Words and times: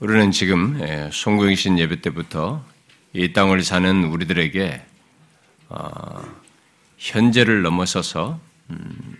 우리는 0.00 0.30
지금 0.30 0.80
예, 0.80 1.10
송구영신 1.12 1.78
예배 1.78 2.00
때부터 2.00 2.64
이 3.12 3.32
땅을 3.32 3.62
사는 3.62 4.04
우리들에게 4.04 4.82
어, 5.68 6.22
현재를 6.96 7.62
넘어서서 7.62 8.40
음, 8.70 9.18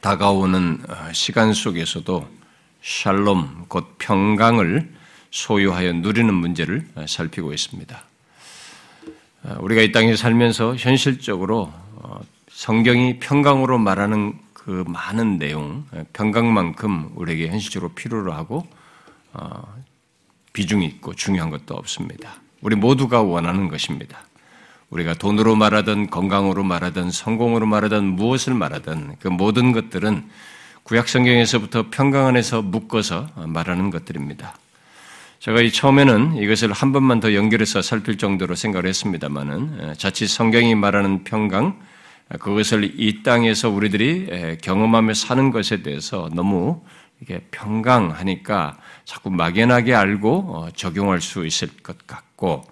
다가오는 0.00 0.84
어, 0.88 1.12
시간 1.12 1.52
속에서도 1.52 2.28
샬롬 2.82 3.66
곧 3.68 3.96
평강을 3.98 4.92
소유하여 5.30 5.94
누리는 5.94 6.32
문제를 6.32 6.86
어, 6.94 7.04
살피고 7.08 7.52
있습니다. 7.52 8.04
우리가 9.58 9.82
이 9.82 9.92
땅에 9.92 10.16
살면서 10.16 10.76
현실적으로 10.76 11.70
성경이 12.48 13.18
평강으로 13.18 13.76
말하는 13.76 14.38
그 14.64 14.82
많은 14.86 15.38
내용, 15.38 15.84
평강만큼 16.14 17.10
우리에게 17.16 17.48
현실적으로 17.48 17.92
필요로 17.92 18.32
하고 18.32 18.66
어, 19.34 19.62
비중이 20.54 20.86
있고 20.86 21.14
중요한 21.14 21.50
것도 21.50 21.74
없습니다. 21.74 22.40
우리 22.62 22.74
모두가 22.74 23.20
원하는 23.20 23.68
것입니다. 23.68 24.20
우리가 24.88 25.14
돈으로 25.14 25.54
말하든 25.54 26.08
건강으로 26.08 26.62
말하든 26.64 27.10
성공으로 27.10 27.66
말하든 27.66 28.04
무엇을 28.04 28.54
말하든 28.54 29.16
그 29.18 29.28
모든 29.28 29.72
것들은 29.72 30.24
구약 30.84 31.08
성경에서부터 31.08 31.90
평강 31.90 32.26
안에서 32.26 32.62
묶어서 32.62 33.28
말하는 33.46 33.90
것들입니다. 33.90 34.56
제가 35.40 35.60
이 35.60 35.70
처음에는 35.72 36.36
이것을 36.36 36.72
한 36.72 36.92
번만 36.92 37.20
더 37.20 37.34
연결해서 37.34 37.82
살필 37.82 38.16
정도로 38.16 38.54
생각을 38.54 38.86
했습니다만은 38.86 39.94
자칫 39.98 40.28
성경이 40.28 40.74
말하는 40.74 41.24
평강 41.24 41.78
그것을 42.28 42.94
이 42.98 43.22
땅에서 43.22 43.70
우리들이 43.70 44.58
경험하며 44.62 45.14
사는 45.14 45.50
것에 45.50 45.82
대해서 45.82 46.28
너무 46.32 46.82
이게 47.20 47.40
평강하니까 47.50 48.78
자꾸 49.04 49.30
막연하게 49.30 49.94
알고 49.94 50.30
어, 50.48 50.68
적용할 50.74 51.20
수 51.20 51.46
있을 51.46 51.68
것 51.82 52.06
같고 52.06 52.64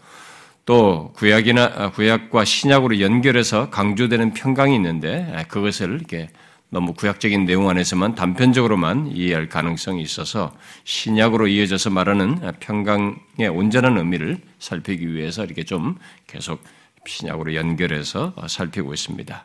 또 0.65 1.13
구약이나 1.17 1.73
아, 1.75 1.91
구약과 1.91 2.45
신약으로 2.45 3.01
연결해서 3.01 3.71
강조되는 3.71 4.35
평강이 4.35 4.75
있는데 4.77 5.45
그것을 5.49 5.95
이렇게 5.95 6.29
너무 6.69 6.95
구약적인 6.95 7.45
내용 7.45 7.69
안에서만 7.69 8.15
단편적으로만 8.15 9.09
이해할 9.09 9.49
가능성이 9.49 10.03
있어서 10.03 10.57
신약으로 10.85 11.49
이어져서 11.49 11.91
말하는 11.91 12.41
평강의 12.61 13.49
온전한 13.53 13.99
의미를 13.99 14.39
살피기 14.59 15.13
위해서 15.15 15.45
이렇게 15.45 15.65
좀 15.65 15.97
계속 16.27 16.63
신약으로 17.07 17.55
연결해서 17.55 18.35
살피고 18.49 18.95
있습니다. 18.95 19.45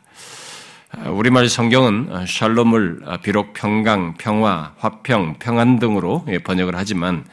우리말 1.10 1.48
성경은 1.48 2.26
샬롬을 2.26 3.00
비록 3.22 3.52
평강, 3.52 4.14
평화, 4.14 4.72
화평, 4.78 5.36
평안 5.38 5.78
등으로 5.78 6.24
번역을 6.44 6.74
하지만 6.76 7.24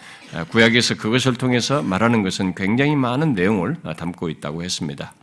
구약에서 0.49 0.95
그것을 0.95 1.35
통해서 1.35 1.81
말하는 1.81 2.21
것은 2.23 2.53
굉장히 2.55 2.95
많은 2.95 3.33
내용을 3.33 3.77
담고 3.95 4.29
있다고 4.29 4.63
했습니다. 4.63 5.13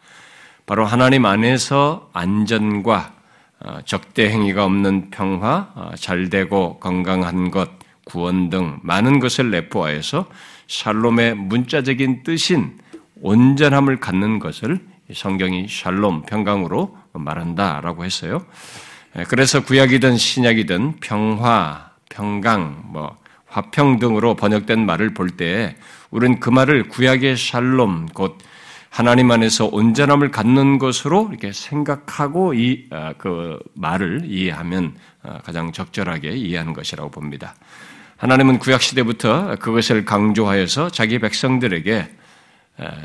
바로 0.64 0.86
하나님 0.86 1.27
안에서 1.27 2.09
안전과 2.14 3.12
적대 3.84 4.31
행위가 4.31 4.64
없는 4.64 5.11
평화, 5.11 5.92
잘되고 5.98 6.78
건강한 6.78 7.50
것, 7.50 7.70
구원 8.05 8.48
등 8.50 8.78
많은 8.83 9.20
것을 9.20 9.50
내포하여서 9.50 10.27
샬롬의 10.69 11.34
문자적인 11.34 12.22
뜻인 12.22 12.78
온전함을 13.20 14.00
갖는 14.00 14.39
것을 14.39 14.81
성경이 15.12 15.67
샬롬, 15.69 16.22
평강으로 16.22 16.97
말한다라고 17.12 18.05
했어요. 18.05 18.45
예, 19.19 19.25
그래서 19.25 19.62
구약이든 19.62 20.17
신약이든 20.17 21.00
평화, 21.00 21.91
평강, 22.09 22.83
뭐 22.86 23.17
화평 23.47 23.98
등으로 23.98 24.34
번역된 24.34 24.84
말을 24.86 25.14
볼 25.14 25.36
때 25.36 25.77
우리는 26.11 26.41
그 26.41 26.50
말을 26.50 26.89
구약의 26.89 27.36
샬롬 27.36 28.06
곧 28.14 28.39
하나님 28.91 29.31
안에서 29.31 29.67
온전함을 29.72 30.31
갖는 30.31 30.78
것으로 30.78 31.28
이렇게 31.31 31.53
생각하고 31.53 32.53
이그 32.53 32.88
아, 32.91 33.59
말을 33.75 34.22
이해하면 34.27 34.94
아, 35.22 35.38
가장 35.38 35.72
적절하게 35.72 36.32
이해하는 36.32 36.75
것이라고 36.75 37.10
봅니다. 37.10 37.54
하나님은 38.19 38.59
구약 38.59 38.82
시대부터 38.82 39.56
그것을 39.56 40.04
강조하여서 40.04 40.91
자기 40.91 41.19
백성들에게 41.19 42.09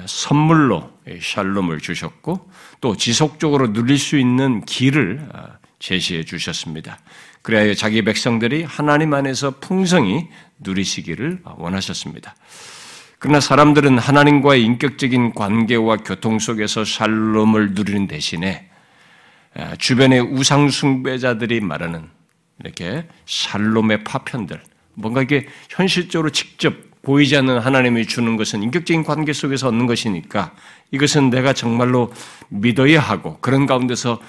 선물로 0.05 0.91
샬롬을 1.21 1.79
주셨고 1.79 2.49
또 2.81 2.95
지속적으로 2.97 3.73
누릴 3.73 3.97
수 3.97 4.17
있는 4.17 4.63
길을 4.65 5.29
아, 5.33 5.57
제시해 5.79 6.23
주셨습니다. 6.23 6.99
그래야 7.41 7.73
자기 7.73 8.03
백성들이 8.03 8.63
하나님 8.63 9.13
안에서 9.13 9.59
풍성히 9.59 10.27
누리시기를 10.59 11.41
원하셨습니다. 11.57 12.35
그러나 13.19 13.39
사람들은 13.39 13.97
하나님과의 13.97 14.63
인격적인 14.63 15.33
관계와 15.33 15.97
교통 15.97 16.39
속에서 16.39 16.83
샬롬을 16.83 17.71
누리는 17.71 18.07
대신에 18.07 18.69
주변의 19.79 20.21
우상숭배자들이 20.21 21.61
말하는 21.61 22.09
이렇게 22.59 23.07
샬롬의 23.25 24.03
파편들, 24.03 24.61
뭔가 24.93 25.21
이게 25.21 25.47
현실적으로 25.69 26.31
직접 26.31 26.73
보이지 27.01 27.37
않는 27.37 27.59
하나님이 27.59 28.05
주는 28.05 28.37
것은 28.37 28.63
인격적인 28.63 29.03
관계 29.03 29.33
속에서 29.33 29.67
얻는 29.69 29.85
것이니까 29.87 30.53
이것은 30.91 31.29
내가 31.29 31.53
정말로 31.53 32.11
믿어야 32.49 32.99
하고 32.99 33.37
그런 33.39 33.65
가운데서 33.65 34.19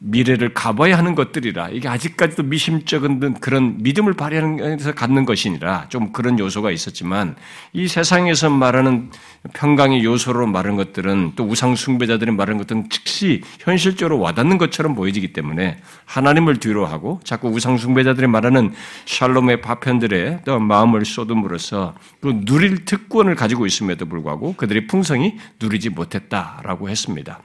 미래를 0.00 0.54
가봐야 0.54 0.96
하는 0.96 1.16
것들이라 1.16 1.70
이게 1.70 1.88
아직까지도 1.88 2.44
미심쩍은 2.44 3.34
그런 3.40 3.78
믿음을 3.82 4.12
발휘하는 4.12 4.76
데서 4.76 4.92
갖는 4.94 5.24
것이니라 5.24 5.88
좀 5.88 6.12
그런 6.12 6.38
요소가 6.38 6.70
있었지만 6.70 7.34
이 7.72 7.88
세상에서 7.88 8.48
말하는 8.48 9.10
평강의 9.54 10.04
요소로 10.04 10.46
말하는 10.46 10.76
것들은 10.76 11.32
또 11.34 11.44
우상 11.44 11.74
숭배자들이 11.74 12.30
말하는 12.30 12.58
것들은 12.58 12.90
즉시 12.90 13.42
현실적으로 13.58 14.20
와닿는 14.20 14.58
것처럼 14.58 14.94
보여지기 14.94 15.32
때문에 15.32 15.78
하나님을 16.04 16.58
뒤로 16.60 16.86
하고 16.86 17.20
자꾸 17.24 17.48
우상 17.48 17.76
숭배자들이 17.76 18.28
말하는 18.28 18.72
샬롬의 19.06 19.62
파편들의 19.62 20.40
또 20.44 20.60
마음을 20.60 21.04
쏟음으로써 21.04 21.94
그 22.20 22.40
누릴 22.44 22.84
특권을 22.84 23.34
가지고 23.34 23.66
있음에도 23.66 24.06
불구하고 24.06 24.54
그들이 24.54 24.86
풍성히 24.86 25.36
누리지 25.60 25.90
못했다라고 25.90 26.88
했습니다. 26.88 27.40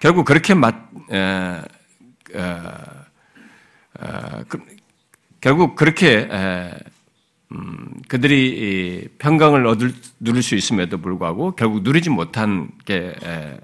결국 0.00 0.24
그렇게 0.24 0.54
맞, 0.54 0.74
에, 1.10 1.16
에, 1.16 2.40
에, 4.00 4.44
그, 4.48 4.58
결국 5.40 5.76
그렇게 5.76 6.28
음, 7.52 7.94
그들이 8.08 9.08
평강을 9.18 9.66
얻을 9.66 9.94
누릴 10.20 10.42
수 10.42 10.54
있음에도 10.54 10.98
불구하고 10.98 11.52
결국 11.52 11.82
누리지 11.82 12.10
못한 12.10 12.70
게된 12.84 13.60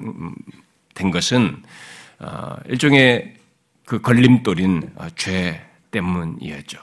음, 0.00 1.10
것은 1.10 1.62
어, 2.20 2.56
일종의 2.68 3.34
그 3.84 4.00
걸림돌인 4.00 4.90
어, 4.96 5.08
죄 5.16 5.60
때문이었죠. 5.90 6.78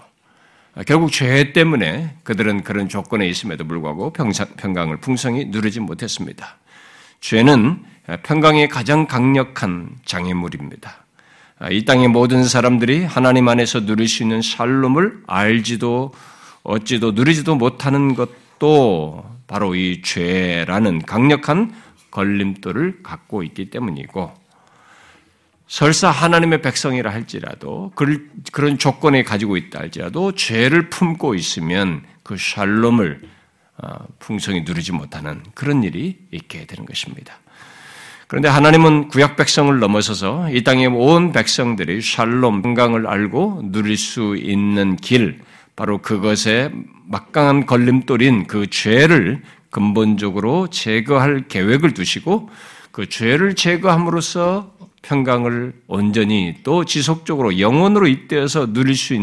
어, 0.76 0.84
결국 0.84 1.12
죄 1.12 1.54
때문에 1.54 2.18
그들은 2.24 2.64
그런 2.64 2.90
조건에 2.90 3.28
있음에도 3.28 3.66
불구하고 3.66 4.12
평강을 4.12 4.98
풍성히 4.98 5.46
누리지 5.46 5.80
못했습니다. 5.80 6.58
죄는 7.22 7.84
평강의 8.24 8.70
가장 8.70 9.08
강력한 9.08 9.90
장애물입니다. 10.06 11.06
이 11.72 11.86
땅의 11.86 12.10
모든 12.10 12.44
사람들이 12.44 13.06
하나님 13.06 13.48
안에서 13.48 13.86
누릴 13.86 14.08
수 14.08 14.24
있는 14.24 14.42
샬롬을 14.42 15.24
알지도 15.26 16.14
얻지도 16.64 17.12
누리지도 17.12 17.56
못하는 17.56 18.16
것도 18.16 19.26
바로 19.48 19.76
이 19.76 20.02
죄라는 20.02 21.04
강력한 21.04 21.74
걸림돌을 22.12 23.04
갖고 23.04 23.44
있기 23.44 23.70
때문이고 23.70 24.34
설사 25.68 26.10
하나님의 26.10 26.62
백성이라 26.62 27.12
할지라도 27.12 27.92
그런 28.52 28.78
조건에 28.78 29.24
가지고 29.24 29.58
있다 29.58 29.80
할지라도 29.80 30.34
죄를 30.34 30.90
품고 30.90 31.36
있으면 31.36 32.04
그 32.24 32.38
샬롬을 32.38 33.22
어, 33.22 33.35
풍성히 34.20 34.62
누리지 34.62 34.92
못하는 34.92 35.44
그런 35.54 35.84
일이 35.84 36.18
있게 36.32 36.66
되는 36.66 36.86
것입니다. 36.86 37.40
그런데 38.28 38.48
하나님은 38.48 39.10
구약 39.10 39.36
백성을 39.36 39.78
넘어서서 39.80 40.50
이 40.52 40.64
땅의 40.64 40.88
온 40.88 41.32
백성들이 41.32 42.02
샬롬 42.02 42.62
건강을 42.64 43.06
알고 43.06 43.70
누릴 43.72 43.98
수 43.98 44.36
있는 44.36 44.96
길, 44.96 45.42
바로 45.76 46.00
그것에 46.02 46.72
막강한 47.06 47.66
걸림돌인 47.66 48.48
그 48.48 48.68
죄를 48.68 49.44
근본적으로 49.70 50.70
제거할 50.70 51.48
계획을 51.48 51.94
두시고 51.94 52.50
그 52.92 53.10
죄를 53.10 53.56
제거함으로써 53.56 54.74
평강을 55.02 55.74
온전히 55.88 56.56
또 56.64 56.86
지속적으로 56.86 57.60
영원으로 57.60 58.08
잇대어서 58.08 58.74
누릴 58.74 58.96
수 58.96 59.14
있 59.14 59.20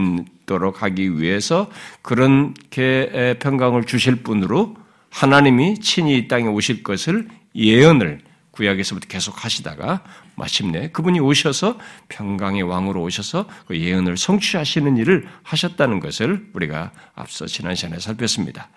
도록 0.46 0.82
하기 0.82 1.18
위해서 1.18 1.70
그렇게 2.02 3.36
평강을 3.40 3.84
주실 3.84 4.22
분으로 4.22 4.76
하나님이 5.10 5.78
친히 5.80 6.16
이 6.16 6.28
땅에 6.28 6.46
오실 6.46 6.82
것을 6.82 7.28
예언을 7.54 8.20
구약에서부터 8.52 9.08
계속 9.08 9.44
하시다가 9.44 10.02
마침내 10.34 10.90
그분이 10.90 11.20
오셔서 11.20 11.78
평강의 12.08 12.62
왕으로 12.62 13.02
오셔서 13.02 13.46
그 13.66 13.78
예언을 13.78 14.16
성취하시는 14.16 14.96
일을 14.96 15.26
하셨다는 15.42 16.00
것을 16.00 16.48
우리가 16.52 16.92
앞서 17.14 17.46
지난 17.46 17.74
시간에 17.74 17.98
살폈습니다. 17.98 18.68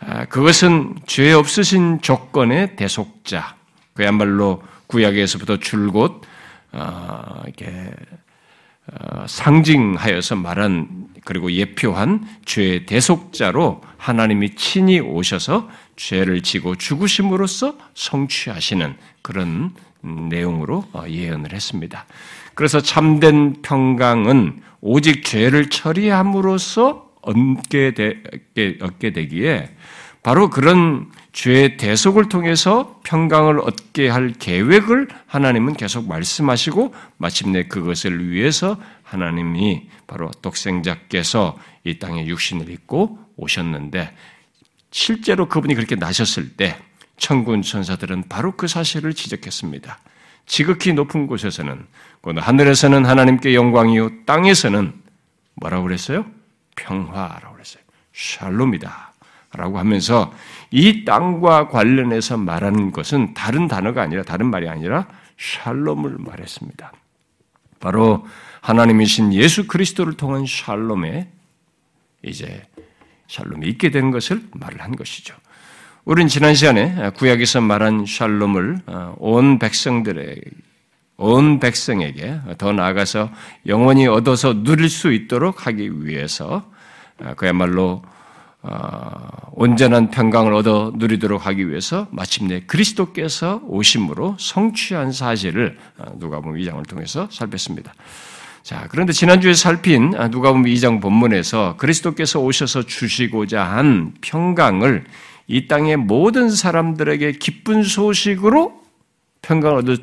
아, 0.00 0.24
그것은 0.26 0.96
죄 1.06 1.32
없으신 1.32 2.00
조건의 2.02 2.76
대속자, 2.76 3.56
그야말로 3.94 4.62
구약에서부터 4.86 5.58
줄곧 5.58 6.22
어, 6.72 7.42
이렇게 7.44 7.66
어, 7.66 8.23
상징하여서 9.26 10.36
말한 10.36 11.08
그리고 11.24 11.50
예표한 11.50 12.26
죄의 12.44 12.86
대속자로 12.86 13.80
하나님이 13.96 14.54
친히 14.56 15.00
오셔서 15.00 15.68
죄를 15.96 16.42
지고 16.42 16.74
죽으심으로써 16.74 17.78
성취하시는 17.94 18.96
그런 19.22 19.72
내용으로 20.02 20.84
어, 20.92 21.04
예언을 21.08 21.54
했습니다. 21.54 22.04
그래서 22.54 22.80
참된 22.80 23.62
평강은 23.62 24.60
오직 24.82 25.24
죄를 25.24 25.70
처리함으로써 25.70 27.10
얻게, 27.22 27.94
되, 27.94 28.22
얻게 28.82 29.12
되기에 29.12 29.70
바로 30.24 30.48
그런 30.48 31.12
죄의 31.32 31.76
대속을 31.76 32.30
통해서 32.30 32.98
평강을 33.04 33.60
얻게 33.60 34.08
할 34.08 34.32
계획을 34.32 35.08
하나님은 35.26 35.74
계속 35.74 36.08
말씀하시고 36.08 36.94
마침내 37.18 37.64
그것을 37.64 38.30
위해서 38.30 38.78
하나님이 39.02 39.90
바로 40.06 40.30
독생자께서 40.40 41.58
이 41.84 41.98
땅에 41.98 42.26
육신을 42.26 42.70
입고 42.70 43.18
오셨는데 43.36 44.16
실제로 44.90 45.46
그분이 45.46 45.74
그렇게 45.74 45.94
나셨을 45.94 46.56
때 46.56 46.78
천군 47.18 47.60
천사들은 47.60 48.24
바로 48.30 48.52
그 48.52 48.66
사실을 48.66 49.12
지적했습니다. 49.12 49.98
지극히 50.46 50.94
높은 50.94 51.26
곳에서는 51.26 51.86
하늘에서는 52.22 53.04
하나님께 53.04 53.54
영광이요 53.54 54.24
땅에서는 54.24 54.94
뭐라고 55.56 55.82
그랬어요? 55.82 56.24
평화라고 56.76 57.52
그랬어요. 57.52 57.82
샬롬이다. 58.14 59.13
라고 59.56 59.78
하면서 59.78 60.32
이 60.70 61.04
땅과 61.04 61.68
관련해서 61.68 62.36
말하는 62.36 62.90
것은 62.90 63.34
다른 63.34 63.68
단어가 63.68 64.02
아니라 64.02 64.22
다른 64.22 64.46
말이 64.46 64.68
아니라 64.68 65.06
샬롬을 65.38 66.16
말했습니다. 66.18 66.92
바로 67.80 68.26
하나님이신 68.60 69.34
예수 69.34 69.66
그리스도를 69.66 70.14
통한 70.14 70.46
샬롬에 70.46 71.28
이제 72.22 72.62
샬롬이 73.28 73.68
있게 73.68 73.90
된 73.90 74.10
것을 74.10 74.42
말을 74.52 74.80
한 74.80 74.96
것이죠. 74.96 75.34
우리는 76.04 76.28
지난 76.28 76.54
시간에 76.54 77.10
구약에서 77.10 77.60
말한 77.60 78.06
샬롬을 78.06 78.78
어, 78.86 79.14
온 79.18 79.58
백성들의 79.58 80.40
온 81.16 81.60
백성에게 81.60 82.40
더 82.58 82.72
나아가서 82.72 83.30
영원히 83.66 84.06
얻어서 84.06 84.62
누릴 84.62 84.88
수 84.88 85.12
있도록 85.12 85.66
하기 85.66 86.04
위해서 86.04 86.70
어, 87.20 87.34
그야말로 87.36 88.02
어, 88.02 88.13
온전한 89.52 90.10
평강을 90.10 90.52
얻어 90.54 90.92
누리도록 90.96 91.46
하기 91.46 91.68
위해서 91.68 92.06
마침내 92.10 92.60
그리스도께서 92.66 93.60
오심으로 93.66 94.36
성취한 94.38 95.12
사실을 95.12 95.78
누가복음 96.16 96.56
2장을 96.58 96.88
통해서 96.88 97.28
살폈습니다. 97.30 97.94
자, 98.62 98.86
그런데 98.90 99.12
지난주에 99.12 99.52
살핀 99.52 100.12
누가복음 100.30 100.64
2장 100.64 101.02
본문에서 101.02 101.76
그리스도께서 101.76 102.40
오셔서 102.40 102.84
주시고자 102.84 103.62
한 103.62 104.14
평강을 104.22 105.04
이 105.46 105.68
땅의 105.68 105.98
모든 105.98 106.48
사람들에게 106.48 107.32
기쁜 107.32 107.82
소식으로 107.82 108.82
평강을 109.42 109.78
얻을 109.78 109.98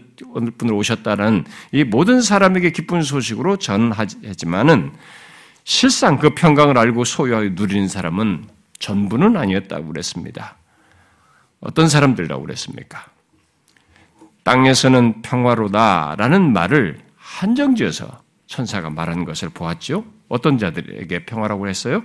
분으로 0.60 0.78
오셨다는 0.78 1.46
이 1.72 1.84
모든 1.84 2.22
사람에게 2.22 2.72
기쁜 2.72 3.02
소식으로 3.02 3.58
전하지만은 3.58 4.92
실상 5.64 6.18
그 6.18 6.32
평강을 6.34 6.78
알고 6.78 7.04
소유하여 7.04 7.50
누리는 7.54 7.88
사람은 7.88 8.48
전부는 8.80 9.38
아니었다고 9.38 9.88
그랬습니다. 9.88 10.58
어떤 11.60 11.88
사람들이라고 11.88 12.42
그랬습니까? 12.42 13.06
땅에서는 14.44 15.22
평화로다라는 15.22 16.52
말을 16.52 17.00
한정지어서 17.16 18.22
천사가 18.48 18.90
말하는 18.90 19.24
것을 19.24 19.50
보았죠. 19.50 20.04
어떤 20.28 20.58
자들에게 20.58 21.26
평화라고 21.26 21.68
했어요? 21.68 22.04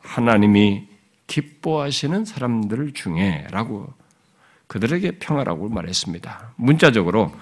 하나님이 0.00 0.88
기뻐하시는 1.26 2.24
사람들 2.24 2.92
중에라고 2.92 3.92
그들에게 4.68 5.18
평화라고 5.18 5.68
말했습니다. 5.68 6.54
문자적으로 6.56 7.32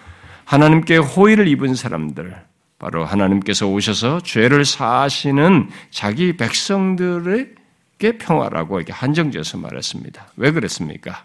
하나님께 0.45 0.97
호의를 0.97 1.49
입은 1.49 1.75
사람들, 1.75 2.45
바로 2.85 3.07
하나님께서 3.07 3.67
오셔서 3.67 4.21
죄를 4.21 4.67
사하시는 4.67 5.71
자기 5.91 6.37
백성들에게 6.37 8.19
평화라고 8.19 8.77
이렇게 8.77 8.93
한정지어서 8.93 9.57
말했습니다. 9.57 10.33
왜 10.37 10.51
그랬습니까? 10.51 11.25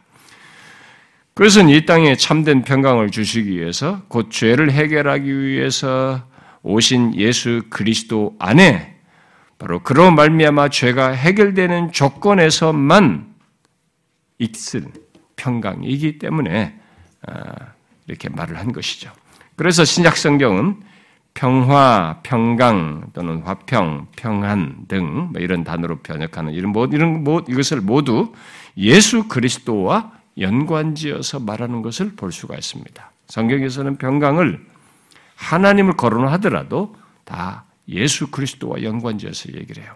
그것은 1.34 1.68
이 1.68 1.86
땅에 1.86 2.16
참된 2.16 2.64
평강을 2.64 3.12
주시기 3.12 3.60
위해서 3.60 4.02
곧 4.08 4.32
죄를 4.32 4.72
해결하기 4.72 5.38
위해서 5.38 6.24
오신 6.64 7.18
예수 7.18 7.64
그리스도 7.70 8.38
안에 8.40 8.96
바로 9.58 9.84
그로 9.84 10.12
말미암아 10.12 10.70
죄가 10.70 11.10
해결되는 11.10 11.92
조건에서만 11.92 13.36
있을 14.38 14.86
평강이기 15.36 16.20
때문에 16.20 16.80
아, 17.28 17.54
이렇게 18.08 18.30
말을 18.30 18.58
한 18.58 18.72
것이죠. 18.72 19.12
그래서 19.58 19.84
신약 19.84 20.16
성경은 20.16 20.88
평화, 21.40 22.20
평강 22.22 23.12
또는 23.14 23.42
화평, 23.44 24.08
평안 24.18 24.76
등뭐 24.90 25.32
이런 25.38 25.64
단어로 25.64 26.00
번역하는 26.00 26.52
이런 26.52 26.74
뭐 26.74 26.86
이런 26.92 27.24
뭐 27.24 27.46
이것을 27.48 27.80
모두 27.80 28.34
예수 28.76 29.30
그리스도와 29.30 30.12
연관지어서 30.38 31.40
말하는 31.40 31.82
것을 31.82 32.18
볼 32.18 32.34
수가 32.34 32.56
있습니다. 32.56 33.12
성경에서는 33.28 33.96
평강을 33.96 34.68
하나님을 35.38 35.96
거론하더라도 35.96 36.98
다 37.24 37.64
예수 37.88 38.30
그리스도와 38.32 38.84
연관지어서 38.84 39.54
얘기를 39.54 39.82
해요. 39.82 39.94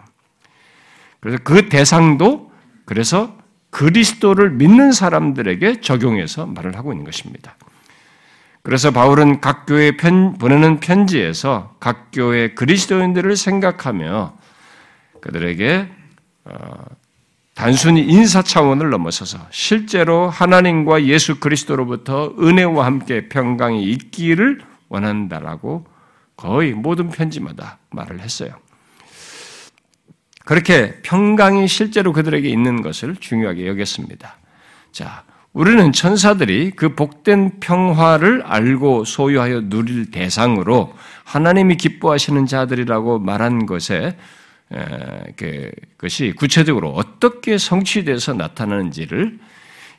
그래서 1.20 1.36
그 1.44 1.68
대상도 1.68 2.52
그래서 2.86 3.36
그리스도를 3.68 4.48
믿는 4.48 4.92
사람들에게 4.92 5.82
적용해서 5.82 6.46
말을 6.46 6.78
하고 6.78 6.94
있는 6.94 7.04
것입니다. 7.04 7.54
그래서 8.64 8.90
바울은 8.90 9.42
각 9.42 9.66
교회 9.66 9.94
편, 9.94 10.38
보내는 10.38 10.80
편지에서 10.80 11.76
각 11.80 12.08
교회 12.12 12.54
그리스도인들을 12.54 13.36
생각하며 13.36 14.38
그들에게 15.20 15.88
어, 16.46 16.84
단순히 17.54 18.00
인사 18.00 18.40
차원을 18.40 18.88
넘어서서 18.88 19.38
실제로 19.50 20.30
하나님과 20.30 21.04
예수 21.04 21.40
그리스도로부터 21.40 22.34
은혜와 22.40 22.86
함께 22.86 23.28
평강이 23.28 23.84
있기를 23.84 24.62
원한다라고 24.88 25.86
거의 26.34 26.72
모든 26.72 27.10
편지마다 27.10 27.78
말을 27.90 28.20
했어요. 28.20 28.54
그렇게 30.46 31.02
평강이 31.02 31.68
실제로 31.68 32.14
그들에게 32.14 32.48
있는 32.48 32.80
것을 32.80 33.16
중요하게 33.16 33.66
여겼습니다. 33.66 34.36
자, 34.90 35.22
우리는 35.54 35.92
천사들이 35.92 36.72
그 36.72 36.96
복된 36.96 37.60
평화를 37.60 38.42
알고 38.42 39.04
소유하여 39.04 39.68
누릴 39.68 40.10
대상으로 40.10 40.92
하나님이 41.22 41.76
기뻐하시는 41.76 42.46
자들이라고 42.46 43.20
말한 43.20 43.64
것에 43.66 44.16
그것이 45.36 46.34
구체적으로 46.36 46.90
어떻게 46.90 47.56
성취돼서 47.56 48.34
나타나는지를 48.34 49.38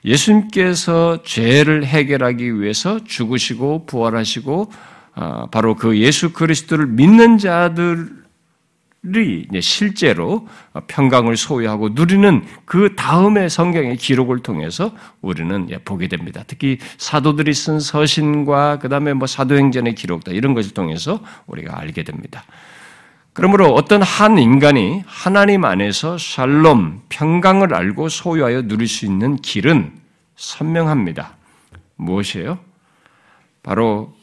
예수님께서 0.03 1.23
죄를 1.23 1.85
해결하기 1.85 2.59
위해서 2.59 3.01
죽으시고 3.05 3.85
부활하시고 3.85 4.71
아, 5.17 5.47
바로 5.49 5.75
그 5.75 5.97
예수 5.97 6.33
그리스도를 6.33 6.87
믿는 6.87 7.37
자들이 7.37 8.24
실제로 9.61 10.47
평강을 10.87 11.37
소유하고 11.37 11.89
누리는 11.89 12.43
그 12.65 12.95
다음의 12.95 13.49
성경의 13.49 13.97
기록을 13.97 14.39
통해서 14.39 14.91
우리는 15.21 15.67
보게 15.85 16.07
됩니다. 16.07 16.43
특히 16.47 16.77
사도들이 16.97 17.53
쓴 17.53 17.79
서신과 17.79 18.79
그 18.79 18.89
다음에 18.89 19.13
뭐 19.13 19.27
사도행전의 19.27 19.95
기록다 19.95 20.31
이런 20.31 20.53
것을 20.53 20.73
통해서 20.73 21.21
우리가 21.47 21.79
알게 21.79 22.03
됩니다. 22.03 22.43
그러므로 23.33 23.73
어떤 23.73 24.01
한 24.01 24.37
인간이 24.37 25.03
하나님 25.05 25.65
안에서 25.65 26.17
샬롬, 26.17 27.01
평강을 27.09 27.73
알고 27.73 28.07
소유하여 28.07 28.63
누릴 28.63 28.87
수 28.87 29.05
있는 29.05 29.35
길은 29.35 29.91
선명합니다. 30.37 31.35
무엇이에요? 31.97 32.59
바로 33.61 34.15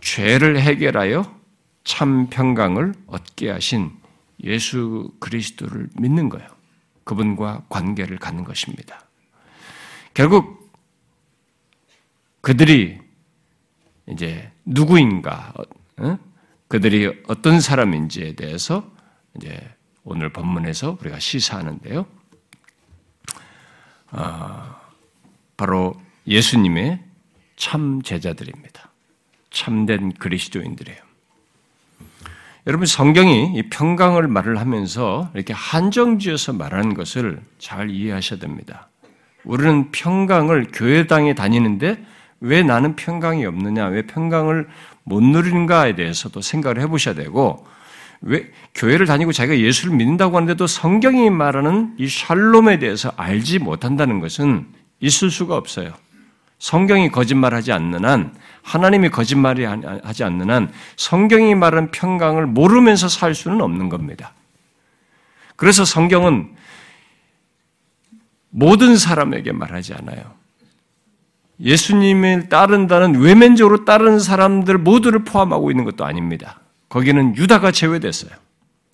죄를 0.00 0.60
해결하여 0.60 1.37
참 1.88 2.28
평강을 2.28 2.92
얻게 3.06 3.50
하신 3.50 3.90
예수 4.44 5.10
그리스도를 5.20 5.88
믿는 5.98 6.28
거예요. 6.28 6.46
그분과 7.04 7.64
관계를 7.70 8.18
갖는 8.18 8.44
것입니다. 8.44 9.00
결국 10.12 10.70
그들이 12.42 13.00
이제 14.06 14.52
누구인가, 14.66 15.54
어? 15.96 16.18
그들이 16.68 17.22
어떤 17.26 17.58
사람인지에 17.58 18.34
대해서 18.34 18.92
이제 19.34 19.58
오늘 20.04 20.30
본문에서 20.30 20.98
우리가 21.00 21.18
시사하는데요. 21.18 22.04
어, 24.10 24.76
바로 25.56 25.98
예수님의 26.26 27.02
참 27.56 28.02
제자들입니다. 28.02 28.90
참된 29.48 30.12
그리스도인들이에요. 30.12 31.07
여러분 32.68 32.86
성경이 32.86 33.54
이 33.54 33.62
평강을 33.70 34.28
말을 34.28 34.60
하면서 34.60 35.30
이렇게 35.32 35.54
한정지어서 35.54 36.52
말하는 36.52 36.92
것을 36.92 37.40
잘 37.58 37.88
이해하셔야 37.88 38.38
됩니다. 38.38 38.90
우리는 39.44 39.90
평강을 39.90 40.66
교회당에 40.74 41.34
다니는데 41.34 42.04
왜 42.40 42.62
나는 42.62 42.94
평강이 42.94 43.46
없느냐, 43.46 43.86
왜 43.86 44.02
평강을 44.02 44.68
못 45.04 45.22
누리는가에 45.22 45.96
대해서도 45.96 46.42
생각을 46.42 46.78
해보셔야 46.82 47.14
되고, 47.14 47.66
왜 48.20 48.50
교회를 48.74 49.06
다니고 49.06 49.32
자기가 49.32 49.58
예수를 49.58 49.96
믿는다고 49.96 50.36
하는데도 50.36 50.66
성경이 50.66 51.30
말하는 51.30 51.94
이 51.96 52.06
샬롬에 52.06 52.80
대해서 52.80 53.10
알지 53.16 53.60
못한다는 53.60 54.20
것은 54.20 54.66
있을 55.00 55.30
수가 55.30 55.56
없어요. 55.56 55.94
성경이 56.58 57.10
거짓말하지 57.10 57.72
않는 57.72 58.04
한 58.04 58.34
하나님이 58.62 59.10
거짓말이 59.10 59.64
하지 59.64 60.24
않는 60.24 60.50
한 60.50 60.72
성경이 60.96 61.54
말하는 61.54 61.90
평강을 61.90 62.46
모르면서 62.46 63.08
살 63.08 63.34
수는 63.34 63.60
없는 63.60 63.88
겁니다. 63.88 64.32
그래서 65.56 65.84
성경은 65.84 66.54
모든 68.50 68.96
사람에게 68.96 69.52
말하지 69.52 69.94
않아요. 69.94 70.38
예수님을 71.60 72.48
따른다는 72.48 73.16
외면적으로 73.16 73.84
따르는 73.84 74.20
사람들 74.20 74.78
모두를 74.78 75.24
포함하고 75.24 75.70
있는 75.70 75.84
것도 75.84 76.04
아닙니다. 76.04 76.60
거기는 76.88 77.36
유다가 77.36 77.72
제외됐어요. 77.72 78.30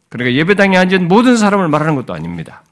그러니까 0.09 0.37
예배당에 0.38 0.76
앉은 0.76 1.09
모든 1.09 1.37
사람을 1.37 1.68
말하는 1.68 1.94
것도 1.94 2.14
아닙니다. 2.14 2.62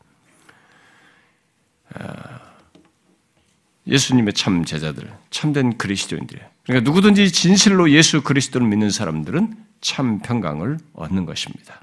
아, 3.87 3.91
예수님의 3.91 4.35
참 4.35 4.65
제자들, 4.65 5.13
참된 5.31 5.77
그리스도인들. 5.79 6.41
그러니까 6.65 6.89
누구든지 6.89 7.33
진실로 7.33 7.91
예수 7.91 8.23
그리스도를 8.23 8.67
믿는 8.67 8.91
사람들은 8.91 9.55
참 9.81 10.21
평강을 10.21 10.79
얻는 10.95 11.27
것입니다. 11.27 11.81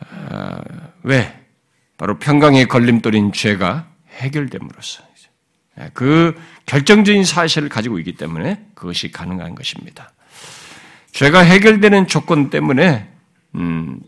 아, 0.00 0.60
왜? 1.02 1.40
바로 1.96 2.18
평강의 2.18 2.66
걸림돌인 2.66 3.32
죄가 3.32 3.88
해결됨으로써 4.10 5.04
그 5.92 6.40
결정적인 6.66 7.24
사실을 7.24 7.68
가지고 7.68 7.98
있기 7.98 8.14
때문에 8.14 8.64
그것이 8.74 9.10
가능한 9.10 9.54
것입니다. 9.54 10.12
죄가 11.12 11.40
해결되는 11.40 12.06
조건 12.06 12.50
때문에 12.50 13.08
음, 13.56 14.00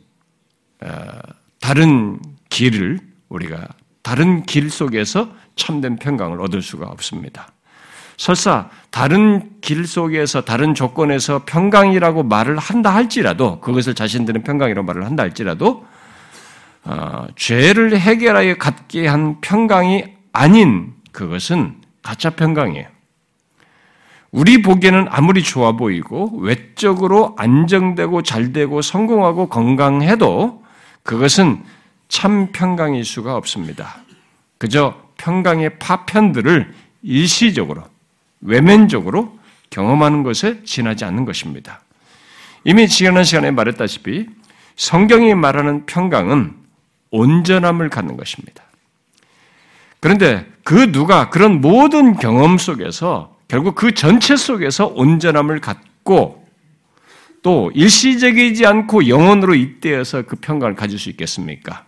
어, 0.80 1.18
다른 1.60 2.20
길을 2.48 3.00
우리가 3.28 3.68
다른 4.02 4.44
길 4.44 4.70
속에서 4.70 5.32
참된 5.56 5.96
평강을 5.96 6.40
얻을 6.40 6.62
수가 6.62 6.86
없습니다. 6.86 7.48
설사 8.16 8.70
다른 8.90 9.50
길 9.60 9.86
속에서 9.86 10.42
다른 10.42 10.74
조건에서 10.74 11.42
평강이라고 11.44 12.22
말을 12.22 12.58
한다 12.58 12.94
할지라도 12.94 13.60
그것을 13.60 13.94
자신들은 13.94 14.42
평강이라고 14.42 14.86
말을 14.86 15.04
한다 15.04 15.22
할지라도 15.22 15.84
어, 16.84 17.26
죄를 17.36 17.98
해결하여 17.98 18.56
갖게 18.56 19.06
한 19.06 19.40
평강이 19.40 20.04
아닌 20.32 20.94
그것은 21.12 21.74
가짜 22.02 22.30
평강이에요. 22.30 22.86
우리 24.30 24.62
보기에는 24.62 25.06
아무리 25.10 25.42
좋아 25.42 25.72
보이고 25.72 26.38
외적으로 26.38 27.34
안정되고 27.38 28.22
잘되고 28.22 28.82
성공하고 28.82 29.48
건강해도 29.48 30.62
그것은 31.02 31.64
참 32.08 32.52
평강일 32.52 33.04
수가 33.04 33.36
없습니다. 33.36 33.96
그저 34.58 35.05
평강의 35.18 35.78
파편들을 35.78 36.74
일시적으로, 37.02 37.84
외면적으로 38.40 39.38
경험하는 39.70 40.22
것에 40.22 40.62
지나지 40.64 41.04
않는 41.04 41.24
것입니다. 41.24 41.80
이미 42.64 42.88
지난 42.88 43.24
시간에 43.24 43.50
말했다시피 43.50 44.26
성경이 44.76 45.34
말하는 45.34 45.86
평강은 45.86 46.54
온전함을 47.10 47.88
갖는 47.88 48.16
것입니다. 48.16 48.64
그런데 50.00 50.46
그 50.64 50.92
누가 50.92 51.30
그런 51.30 51.60
모든 51.60 52.14
경험 52.14 52.58
속에서 52.58 53.36
결국 53.48 53.74
그 53.74 53.94
전체 53.94 54.36
속에서 54.36 54.86
온전함을 54.86 55.60
갖고 55.60 56.46
또 57.42 57.70
일시적이지 57.74 58.66
않고 58.66 59.08
영원으로 59.08 59.54
잇대어서 59.54 60.22
그 60.22 60.36
평강을 60.36 60.74
가질 60.74 60.98
수 60.98 61.10
있겠습니까? 61.10 61.84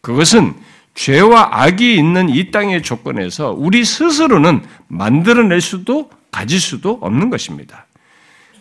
그것은 0.00 0.54
죄와 0.98 1.50
악이 1.52 1.94
있는 1.94 2.28
이 2.28 2.50
땅의 2.50 2.82
조건에서 2.82 3.54
우리 3.56 3.84
스스로는 3.84 4.64
만들어낼 4.88 5.60
수도 5.60 6.10
가질 6.32 6.58
수도 6.58 6.98
없는 7.00 7.30
것입니다. 7.30 7.86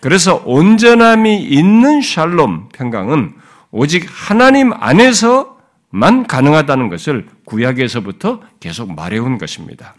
그래서 0.02 0.44
온전함이 0.46 1.44
있는 1.46 2.00
샬롬 2.00 2.70
평강은 2.74 3.34
오직 3.72 4.08
하나님 4.08 4.72
안에서만 4.72 6.28
가능하다는 6.28 6.90
것을 6.90 7.28
구약에서부터 7.46 8.42
계속 8.60 8.94
말해온 8.94 9.40
것입니다. 9.40 9.96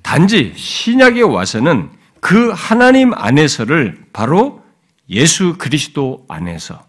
단지 0.00 0.54
신약에 0.56 1.20
와서는 1.20 1.90
그 2.20 2.50
하나님 2.50 3.12
안에서를 3.12 4.06
바로 4.14 4.64
예수 5.10 5.56
그리스도 5.58 6.24
안에서 6.28 6.82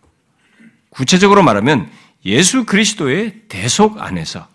구체적으로 0.89 1.43
말하면 1.43 1.89
예수 2.27 2.65
그리스도의 2.65 3.33
대속 3.47 4.01
안에서 4.01 4.47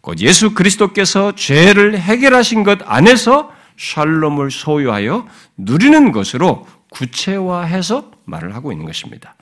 곧 0.00 0.20
예수 0.20 0.54
그리스도께서 0.54 1.34
죄를 1.34 1.98
해결하신 1.98 2.64
것 2.64 2.80
안에서 2.84 3.52
샬롬을 3.78 4.50
소유하여 4.50 5.26
누리는 5.56 6.12
것으로 6.12 6.66
구체화해서 6.90 8.10
말을 8.24 8.54
하고 8.54 8.72
있는 8.72 8.86
것입니다. 8.86 9.36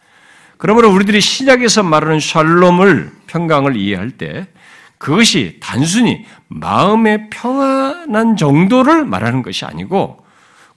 그러므로 0.59 0.93
우리들이 0.93 1.21
신약에서 1.21 1.83
말하는 1.83 2.21
샬롬을 2.21 3.13
평강을 3.27 3.77
이해할 3.77 4.11
때 4.13 4.47
그것이 4.99 5.59
단순히 5.61 6.25
마음의 6.49 7.31
평안한 7.31 8.37
정도를 8.37 9.05
말하는 9.05 9.43
것이 9.43 9.65
아니고 9.65 10.25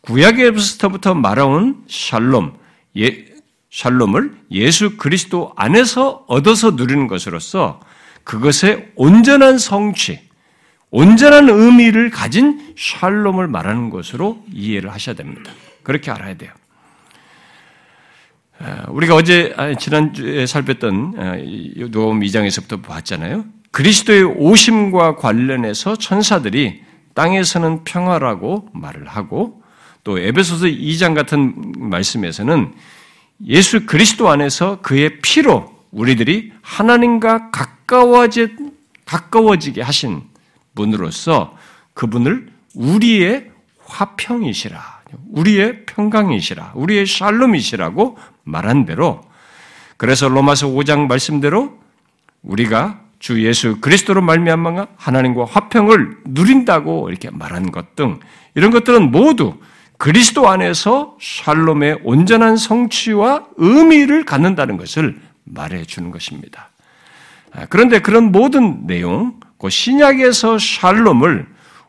구약에서부터 0.01 1.15
말하는 1.15 1.77
샬롬, 1.87 2.53
예, 2.97 3.25
샬롬을 3.69 4.35
예수 4.51 4.97
그리스도 4.97 5.53
안에서 5.55 6.25
얻어서 6.27 6.71
누리는 6.71 7.07
것으로서 7.07 7.79
그것의 8.23 8.91
온전한 8.95 9.57
성취, 9.57 10.19
온전한 10.89 11.49
의미를 11.49 12.09
가진 12.09 12.73
샬롬을 12.77 13.47
말하는 13.47 13.89
것으로 13.89 14.43
이해를 14.51 14.91
하셔야 14.91 15.15
됩니다. 15.15 15.51
그렇게 15.83 16.11
알아야 16.11 16.35
돼요. 16.35 16.51
우리가 18.87 19.15
어제 19.15 19.55
지난주에 19.79 20.45
살폈던 20.45 21.11
누가복음 21.77 22.21
2장에서부터 22.21 22.81
봤잖아요. 22.81 23.45
그리스도의 23.71 24.23
오심과 24.23 25.17
관련해서 25.17 25.95
천사들이 25.95 26.81
땅에서는 27.13 27.83
평화라고 27.83 28.69
말을 28.73 29.07
하고 29.07 29.61
또 30.03 30.17
에베소서 30.17 30.65
2장 30.65 31.13
같은 31.15 31.73
말씀에서는 31.77 32.73
예수 33.45 33.85
그리스도 33.85 34.29
안에서 34.29 34.81
그의 34.81 35.19
피로 35.21 35.75
우리들이 35.91 36.53
하나님과 36.61 37.51
가까워지, 37.51 38.55
가까워지게 39.05 39.81
하신 39.81 40.23
분으로서 40.75 41.55
그분을 41.93 42.51
우리의 42.75 43.51
화평이시라, 43.85 45.01
우리의 45.31 45.85
평강이시라, 45.85 46.73
우리의 46.75 47.05
샬롬이시라고 47.05 48.17
말한 48.43 48.85
대로 48.85 49.21
그래서 49.97 50.27
로마서 50.27 50.67
5장 50.67 51.07
말씀대로 51.07 51.79
우리가 52.43 53.01
주 53.19 53.43
예수 53.43 53.81
그리스도로 53.81 54.21
말미암아 54.21 54.87
하나님과 54.95 55.45
화평을 55.45 56.17
누린다고 56.25 57.09
이렇게 57.09 57.31
말한 57.31 57.71
것 57.71 57.95
등 57.95 58.19
이런 58.53 58.69
것들은 58.71 59.11
모두 59.11 59.57
그리스도 59.97 60.47
안에서 60.47 61.17
샬롬의 61.19 62.01
온전한 62.03 62.55
성취와 62.57 63.45
의미를 63.57 64.25
갖는다는 64.25 64.77
것을 64.77 65.19
말해 65.43 65.85
주는 65.85 66.11
것입니다. 66.11 66.69
아, 67.53 67.65
그런데 67.69 67.99
그런 67.99 68.31
모든 68.31 68.85
내용, 68.85 69.39
그 69.57 69.69
신약에서 69.69 70.59
샬롬을 70.59 71.47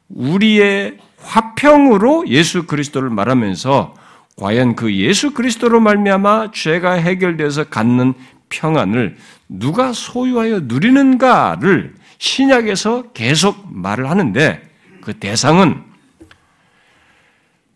우리의 0.08 0.98
화평으로 1.20 2.28
예수 2.28 2.66
그리스도를 2.66 3.10
말하면서 3.10 3.94
과연 4.36 4.76
그 4.76 4.94
예수 4.94 5.34
그리스도로 5.34 5.80
말미암아 5.80 6.52
죄가 6.52 6.92
해결돼서 6.92 7.64
갖는 7.64 8.14
평안을 8.48 9.16
누가 9.48 9.92
소유하여 9.92 10.60
누리는가를 10.64 11.94
신약에서 12.18 13.12
계속 13.12 13.66
말을 13.70 14.08
하는데 14.08 14.62
그 15.02 15.14
대상은 15.14 15.82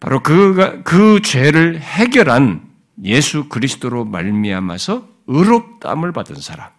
바로 0.03 0.21
그, 0.21 0.83
그 0.83 1.23
죄를 1.23 1.79
해결한 1.79 2.69
예수 3.05 3.49
그리스도로 3.49 4.05
말미암아서 4.05 5.09
의롭담을 5.29 6.11
받은 6.11 6.35
사람. 6.41 6.71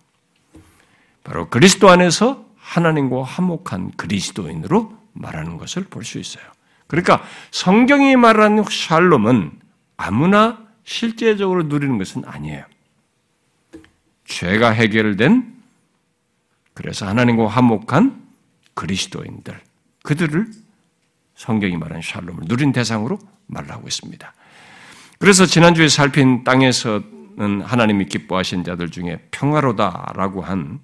바로 1.24 1.50
그리스도 1.50 1.90
안에서 1.90 2.46
하나님과 2.58 3.24
화목한 3.24 3.92
그리스도인으로 3.96 4.98
말하는 5.14 5.58
것을 5.58 5.86
볼 5.86 6.04
수 6.04 6.20
있어요. 6.20 6.44
그러니까 6.88 7.24
성경이 7.52 8.18
말하는 8.18 8.66
샬롬은 8.70 9.52
아무나 9.96 10.62
실제적으로 10.84 11.64
누리는 11.64 11.98
것은 11.98 12.26
아니에요. 12.26 12.66
죄가 14.26 14.72
해결된 14.72 15.64
그래서 16.74 17.08
하나님과 17.08 17.48
화목한 17.48 18.22
그리스도인들 18.74 19.62
그들을 20.04 20.63
성경이 21.44 21.78
말하는 21.78 22.02
샬롬을 22.02 22.44
누린 22.46 22.72
대상으로 22.72 23.20
말하고 23.48 23.88
있습니다. 23.88 24.34
그래서 25.20 25.46
지난주에 25.46 25.88
살핀 25.88 26.44
땅에서는 26.44 27.62
하나님이 27.62 28.06
기뻐하신 28.06 28.64
자들 28.64 28.90
중에 28.90 29.28
평화로다라고 29.32 30.42
한 30.42 30.80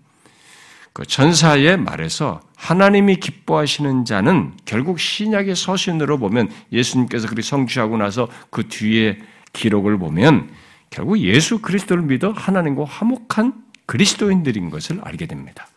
그 0.99 1.05
전사의 1.05 1.77
말에서 1.77 2.41
하나님이 2.57 3.17
기뻐하시는 3.17 4.03
자는 4.03 4.53
결국 4.65 4.99
신약의 4.99 5.55
서신으로 5.55 6.17
보면 6.17 6.51
예수님께서 6.73 7.29
그리 7.29 7.41
성취하고 7.41 7.95
나서 7.95 8.27
그 8.49 8.67
뒤에 8.67 9.17
기록을 9.53 9.97
보면 9.97 10.49
결국 10.89 11.19
예수 11.19 11.59
그리스도를 11.59 12.03
믿어 12.03 12.31
하나님과 12.31 12.83
화목한 12.83 13.53
그리스도인들인 13.85 14.69
것을 14.69 14.99
알게 15.01 15.25
됩니다. 15.27 15.67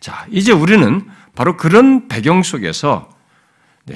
자, 0.00 0.26
이제 0.30 0.52
우리는 0.52 1.08
바로 1.34 1.56
그런 1.56 2.08
배경 2.08 2.42
속에서 2.42 3.08
네, 3.08 3.17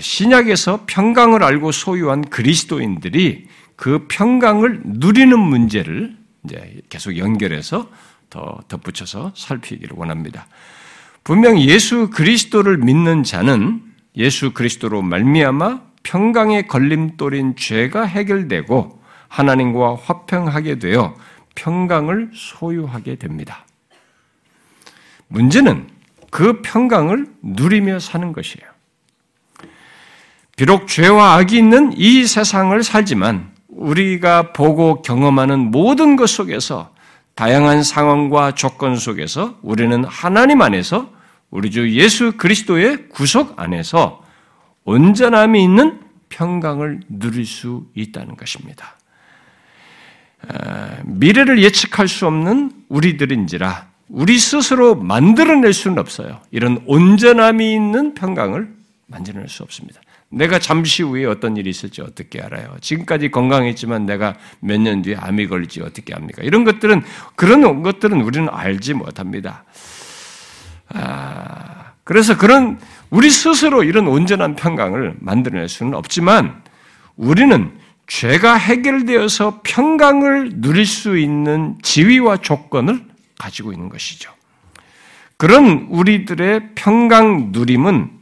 신약에서 0.00 0.84
평강을 0.87 1.42
알고 1.42 1.72
소유한 1.72 2.22
그리스도인들이 2.22 3.46
그 3.76 4.06
평강을 4.08 4.82
누리는 4.84 5.38
문제를 5.38 6.16
이제 6.44 6.80
계속 6.88 7.16
연결해서 7.16 7.88
더 8.30 8.58
덧붙여서 8.68 9.32
살피기를 9.37 9.96
원합니다. 9.96 10.46
분명 11.25 11.58
예수 11.61 12.11
그리스도를 12.11 12.78
믿는 12.78 13.22
자는 13.22 13.82
예수 14.16 14.52
그리스도로 14.52 15.02
말미암아 15.02 15.80
평강의 16.02 16.66
걸림돌인 16.66 17.56
죄가 17.56 18.04
해결되고 18.04 19.00
하나님과 19.28 19.96
화평하게 19.96 20.78
되어 20.78 21.14
평강을 21.54 22.30
소유하게 22.34 23.16
됩니다. 23.16 23.66
문제는 25.28 25.88
그 26.30 26.61
평강을 26.62 27.26
누리며 27.42 27.99
사는 27.99 28.32
것이에요. 28.32 28.72
비록 30.56 30.87
죄와 30.87 31.35
악이 31.35 31.56
있는 31.56 31.92
이 31.97 32.26
세상을 32.26 32.82
살지만 32.82 33.52
우리가 33.68 34.52
보고 34.52 35.02
경험하는 35.02 35.71
모든 35.71 36.16
것 36.16 36.28
속에서 36.28 36.92
다양한 37.35 37.82
상황과 37.82 38.54
조건 38.54 38.97
속에서 38.97 39.59
우리는 39.62 40.04
하나님 40.04 40.61
안에서 40.61 41.11
우리 41.50 41.71
주 41.71 41.90
예수 41.92 42.32
그리스도의 42.37 43.09
구속 43.09 43.59
안에서 43.59 44.23
온전함이 44.85 45.62
있는 45.62 46.00
평강을 46.28 47.00
누릴 47.09 47.47
수 47.47 47.87
있다는 47.94 48.37
것입니다. 48.37 48.97
미래를 51.04 51.62
예측할 51.62 52.09
수 52.09 52.26
없는 52.26 52.73
우리들인지라 52.88 53.87
우리 54.09 54.38
스스로 54.38 54.94
만들어낼 54.94 55.73
수는 55.73 55.99
없어요. 55.99 56.40
이런 56.50 56.82
온전함이 56.87 57.73
있는 57.73 58.14
평강을 58.14 58.68
만들어낼 59.06 59.49
수 59.49 59.62
없습니다. 59.62 60.00
내가 60.33 60.59
잠시 60.59 61.03
후에 61.03 61.25
어떤 61.27 61.57
일이 61.57 61.71
있을지 61.71 62.01
어떻게 62.01 62.41
알아요? 62.41 62.75
지금까지 62.81 63.31
건강했지만 63.31 64.07
내가 64.07 64.35
몇 64.61 64.81
년 64.81 65.03
뒤에 65.03 65.17
암이 65.17 65.47
걸릴지 65.47 65.83
어떻게 65.83 66.15
합니까? 66.15 66.43
이런 66.43 66.65
것들은, 66.65 67.03
그런 67.37 67.83
것들은 67.83 68.21
우리는 68.23 68.49
알지 68.51 68.95
못합니다. 68.95 69.65
아, 70.88 71.92
그래서 72.05 72.37
그런, 72.37 72.81
우리 73.11 73.31
스스로 73.31 73.85
이런 73.85 74.09
온전한 74.09 74.57
평강을 74.57 75.16
만들어낼 75.21 75.68
수는 75.68 75.95
없지만, 75.95 76.62
우리는 77.16 77.71
죄가 78.07 78.55
해결되어서 78.55 79.61
평강을 79.62 80.61
누릴 80.61 80.87
수 80.87 81.16
있는 81.18 81.77
지위와 81.83 82.38
조건을 82.38 83.05
가지고 83.38 83.73
있는 83.73 83.88
것이죠. 83.88 84.33
그런 85.37 85.88
우리들의 85.90 86.71
평강 86.75 87.51
누림은 87.53 88.21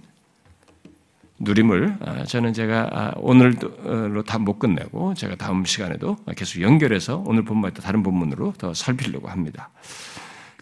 누림을 1.40 1.96
아, 2.00 2.24
저는 2.24 2.52
제가 2.52 2.88
아, 2.92 3.12
오늘로 3.16 4.22
다 4.22 4.38
못 4.38 4.58
끝내고 4.58 5.14
제가 5.14 5.36
다음 5.36 5.64
시간에도 5.64 6.16
계속 6.36 6.60
연결해서 6.62 7.22
오늘 7.26 7.44
본문에 7.44 7.74
다른 7.74 8.02
본문으로 8.02 8.54
더 8.56 8.72
살피려고 8.72 9.28
합니다. 9.28 9.70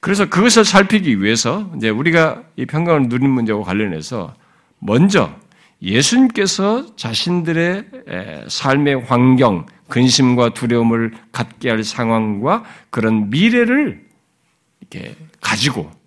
그래서 0.00 0.28
그것을 0.28 0.64
살피기 0.64 1.22
위해서 1.22 1.70
이제 1.76 1.88
우리가 1.90 2.42
이 2.56 2.66
평강을 2.66 3.08
누리는 3.08 3.30
문제와 3.30 3.62
관련해서 3.62 4.34
먼저 4.78 5.32
예수님께서 5.82 6.96
자신들의 6.96 7.84
삶의 8.48 9.02
환경, 9.02 9.66
근심과 9.88 10.50
두려움을 10.50 11.14
갖게 11.32 11.70
할 11.70 11.84
상황과 11.84 12.64
그런 12.90 13.30
미래를 13.30 14.04
이렇게 14.80 15.14
가지고 15.40 15.82
어, 15.82 15.97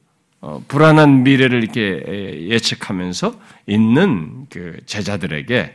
불안한 0.67 1.23
미래를 1.23 1.63
이렇게 1.63 2.47
예측하면서 2.49 3.39
있는 3.67 4.47
그 4.49 4.77
제자들에게 4.85 5.73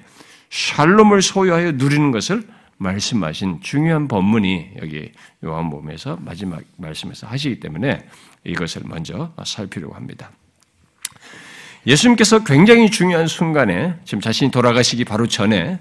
샬롬을 0.50 1.22
소유하여 1.22 1.72
누리는 1.72 2.10
것을 2.10 2.42
말씀하신 2.78 3.60
중요한 3.62 4.08
본문이 4.08 4.72
여기 4.82 5.12
요한복음에서 5.44 6.18
마지막 6.20 6.62
말씀에서 6.76 7.26
하시기 7.26 7.60
때문에 7.60 8.06
이것을 8.44 8.82
먼저 8.84 9.32
살피려고 9.44 9.94
합니다. 9.94 10.30
예수님께서 11.86 12.42
굉장히 12.44 12.90
중요한 12.90 13.28
순간에 13.28 13.94
지금 14.04 14.20
자신이 14.20 14.50
돌아가시기 14.50 15.04
바로 15.04 15.26
전에 15.26 15.78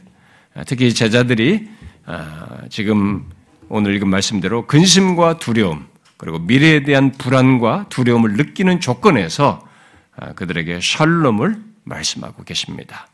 특히 0.68 0.94
제자들이 0.94 1.68
아, 2.06 2.62
지금 2.70 3.26
오늘 3.68 3.96
읽은 3.96 4.08
말씀대로 4.08 4.68
근심과 4.68 5.40
두려움 5.40 5.88
그리고 6.18 6.40
미래에 6.40 6.84
대한 6.84 7.12
불안과 7.12 7.86
두려움을 7.90 8.34
느끼는 8.34 8.80
조건에서 8.80 9.68
아, 10.18 10.34
그들에게 10.34 10.80
샬롬을 10.82 11.62
말씀하고 11.84 12.44
계십니다. 12.44 13.08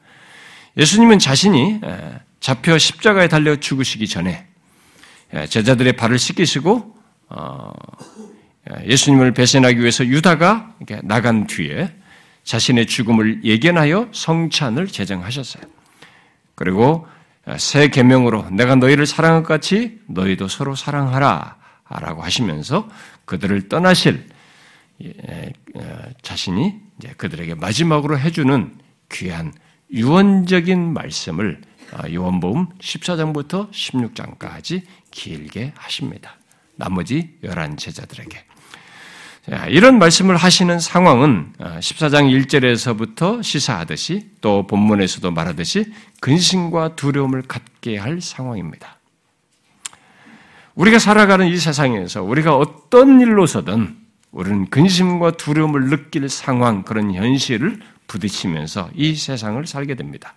예수님은 0.77 1.19
자신이 1.19 1.81
잡혀 2.39 2.77
십자가에 2.77 3.27
달려 3.27 3.57
죽으시기 3.57 4.07
전에 4.07 4.47
제자들의 5.49 5.93
발을 5.93 6.17
씻기시고 6.17 6.95
어, 7.29 7.71
예수님을 8.85 9.33
배신하기 9.33 9.79
위해서 9.79 10.05
유다가 10.05 10.73
나간 11.03 11.47
뒤에 11.47 11.93
자신의 12.43 12.85
죽음을 12.85 13.43
예견하여 13.43 14.09
성찬을 14.11 14.87
제정하셨어요. 14.87 15.63
그리고 16.55 17.07
새 17.57 17.89
계명으로 17.89 18.49
내가 18.51 18.75
너희를 18.75 19.05
사랑한 19.05 19.43
것 19.43 19.49
같이 19.49 19.99
너희도 20.07 20.47
서로 20.47 20.75
사랑하라 20.75 21.57
라고 21.99 22.21
하시면서 22.21 22.89
그들을 23.25 23.69
떠나실 23.69 24.27
예, 25.03 25.53
어, 25.75 26.03
자신이 26.21 26.75
그들에게 27.17 27.55
마지막으로 27.55 28.19
해주는 28.19 28.77
귀한 29.11 29.53
유언적인 29.91 30.93
말씀을 30.93 31.61
어, 31.93 32.13
요한복음 32.13 32.67
14장부터 32.79 33.71
16장까지 33.71 34.83
길게 35.11 35.73
하십니다. 35.75 36.37
나머지 36.75 37.37
11 37.43 37.75
제자들에게. 37.77 38.45
이런 39.69 39.97
말씀을 39.97 40.37
하시는 40.37 40.79
상황은 40.79 41.53
14장 41.57 42.25
어, 42.25 42.27
1절에서부터 42.27 43.41
시사하듯이 43.41 44.29
또 44.39 44.67
본문에서도 44.67 45.31
말하듯이 45.31 45.91
근심과 46.21 46.95
두려움을 46.95 47.41
갖게 47.43 47.97
할 47.97 48.21
상황입니다. 48.21 49.00
우리가 50.75 50.99
살아가는 50.99 51.47
이 51.47 51.57
세상에서 51.57 52.23
우리가 52.23 52.55
어떤 52.55 53.19
일로서든 53.19 53.97
우리는 54.31 54.69
근심과 54.69 55.31
두려움을 55.31 55.89
느낄 55.89 56.29
상황, 56.29 56.83
그런 56.83 57.13
현실을 57.13 57.79
부딪히면서 58.07 58.89
이 58.95 59.15
세상을 59.15 59.65
살게 59.67 59.95
됩니다. 59.95 60.35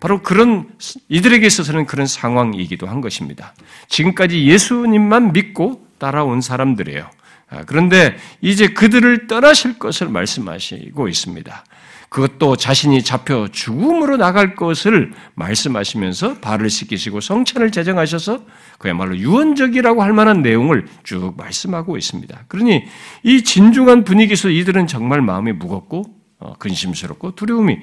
바로 0.00 0.22
그런, 0.22 0.68
이들에게 1.08 1.46
있어서는 1.46 1.86
그런 1.86 2.06
상황이기도 2.06 2.86
한 2.86 3.00
것입니다. 3.00 3.54
지금까지 3.88 4.46
예수님만 4.46 5.32
믿고 5.32 5.86
따라온 5.98 6.40
사람들이에요. 6.40 7.08
아, 7.50 7.64
그런데 7.66 8.16
이제 8.40 8.68
그들을 8.68 9.26
떠나실 9.26 9.78
것을 9.78 10.08
말씀하시고 10.08 11.08
있습니다. 11.08 11.64
그것도 12.12 12.56
자신이 12.56 13.02
잡혀 13.02 13.48
죽음으로 13.50 14.18
나갈 14.18 14.54
것을 14.54 15.14
말씀하시면서 15.34 16.40
발을 16.40 16.68
씻기시고 16.68 17.20
성찬을 17.20 17.72
제정하셔서 17.72 18.44
그야말로 18.78 19.16
유언적이라고 19.16 20.02
할 20.02 20.12
만한 20.12 20.42
내용을 20.42 20.86
쭉 21.04 21.34
말씀하고 21.38 21.96
있습니다. 21.96 22.44
그러니 22.48 22.84
이 23.22 23.42
진중한 23.42 24.04
분위기에서 24.04 24.50
이들은 24.50 24.88
정말 24.88 25.22
마음이 25.22 25.52
무겁고 25.52 26.04
어, 26.38 26.52
근심스럽고 26.58 27.34
두려움이 27.34 27.78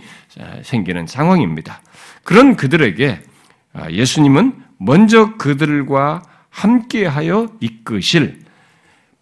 생기는 0.61 1.07
상황입니다. 1.07 1.81
그런 2.23 2.55
그들에게 2.55 3.21
아, 3.73 3.89
예수님은 3.89 4.63
먼저 4.77 5.37
그들과 5.37 6.21
함께하여 6.51 7.53
이끄실 7.61 8.41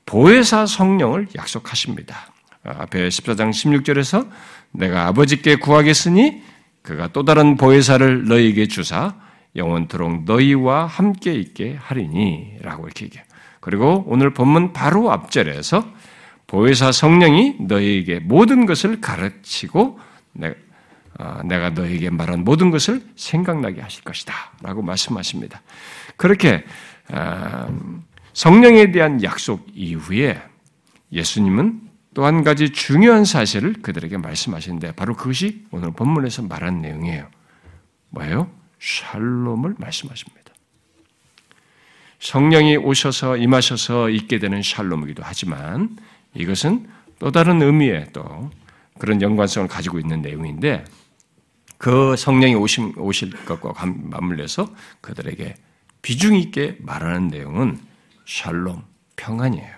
보혜사 0.05 0.65
성령을 0.65 1.27
약속하십니다. 1.33 2.33
아, 2.65 2.81
앞에 2.81 3.07
14장 3.07 3.51
16절에서 3.51 4.27
내가 4.71 5.07
아버지께 5.07 5.55
구하겠으니 5.57 6.41
그가 6.81 7.07
또 7.07 7.23
다른 7.23 7.57
보혜사를 7.57 8.27
너희에게 8.27 8.67
주사 8.67 9.15
영원토록 9.55 10.23
너희와 10.23 10.85
함께 10.85 11.33
있게 11.33 11.75
하리니라고 11.79 12.85
이렇게 12.85 13.05
얘기해요. 13.05 13.25
그리고 13.59 14.05
오늘 14.07 14.33
본문 14.33 14.71
바로 14.73 15.11
앞절에서 15.11 15.83
보혜사 16.47 16.91
성령이 16.93 17.57
너희에게 17.59 18.19
모든 18.19 18.65
것을 18.65 19.01
가르치고 19.01 19.99
어, 21.19 21.41
내가 21.43 21.71
너희에게 21.71 22.09
말한 22.09 22.43
모든 22.43 22.69
것을 22.69 23.01
생각나게 23.15 23.81
하실 23.81 24.03
것이다. 24.03 24.33
라고 24.61 24.81
말씀하십니다. 24.81 25.61
그렇게 26.15 26.63
어, 27.11 27.67
성령에 28.33 28.91
대한 28.91 29.21
약속 29.23 29.67
이후에 29.73 30.41
예수님은 31.11 31.86
또 32.17 32.25
한 32.25 32.43
가지 32.43 32.71
중요한 32.71 33.25
사실을 33.25 33.73
그들에게 33.73 34.17
말씀하시는데 34.17 34.93
바로 34.93 35.15
그것이 35.15 35.67
오늘 35.69 35.91
본문에서 35.91 36.41
말한 36.41 36.81
내용이에요. 36.81 37.29
뭐예요? 38.09 38.49
샬롬을 38.79 39.75
말씀하십니다. 39.77 40.51
성령이 42.19 42.77
오셔서 42.77 43.37
임하셔서 43.37 44.09
있게 44.09 44.39
되는 44.39 44.63
샬롬이기도 44.63 45.21
하지만 45.23 45.95
이것은 46.33 46.89
또 47.19 47.29
다른 47.29 47.61
의미의 47.61 48.07
또 48.13 48.49
그런 48.97 49.21
연관성을 49.21 49.67
가지고 49.67 49.99
있는 49.99 50.23
내용인데 50.23 50.85
그 51.77 52.15
성령이 52.15 52.55
오심, 52.55 52.93
오실 52.97 53.45
것과 53.45 53.73
맞물려서 53.85 54.73
그들에게 55.01 55.53
비중 56.01 56.35
있게 56.35 56.77
말하는 56.79 57.27
내용은 57.27 57.79
샬롬, 58.25 58.81
평안이에요. 59.17 59.76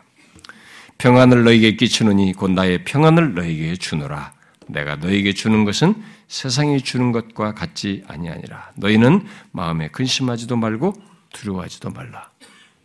평안을 0.99 1.45
너에게 1.45 1.75
끼치느니 1.75 2.33
곧 2.33 2.51
나의 2.51 2.83
평안을 2.83 3.33
너에게 3.33 3.75
주노라. 3.77 4.33
내가 4.67 4.97
너에게 4.97 5.33
주는 5.33 5.63
것은 5.63 5.95
세상이 6.27 6.81
주는 6.81 7.11
것과 7.11 7.53
같지 7.53 8.03
아니하니라. 8.07 8.73
너희는 8.75 9.25
마음에 9.51 9.87
근심하지도 9.87 10.57
말고 10.57 10.93
두려워하지도 11.33 11.89
말라. 11.91 12.29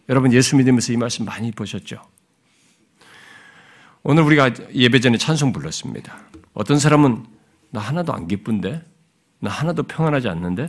여러분 0.09 0.33
예수 0.33 0.57
믿으면서 0.57 0.93
이 0.93 0.97
말씀 0.97 1.25
많이 1.25 1.51
보셨죠? 1.51 2.01
오늘 4.05 4.23
우리가 4.23 4.53
예배 4.73 5.01
전에 5.01 5.19
찬송 5.19 5.53
불렀습니다. 5.53 6.17
어떤 6.53 6.79
사람은 6.79 7.27
나 7.71 7.81
하나도 7.81 8.13
안 8.13 8.29
기쁜데, 8.29 8.85
나 9.41 9.51
하나도 9.51 9.85
평안하지 9.85 10.29
않는데, 10.29 10.69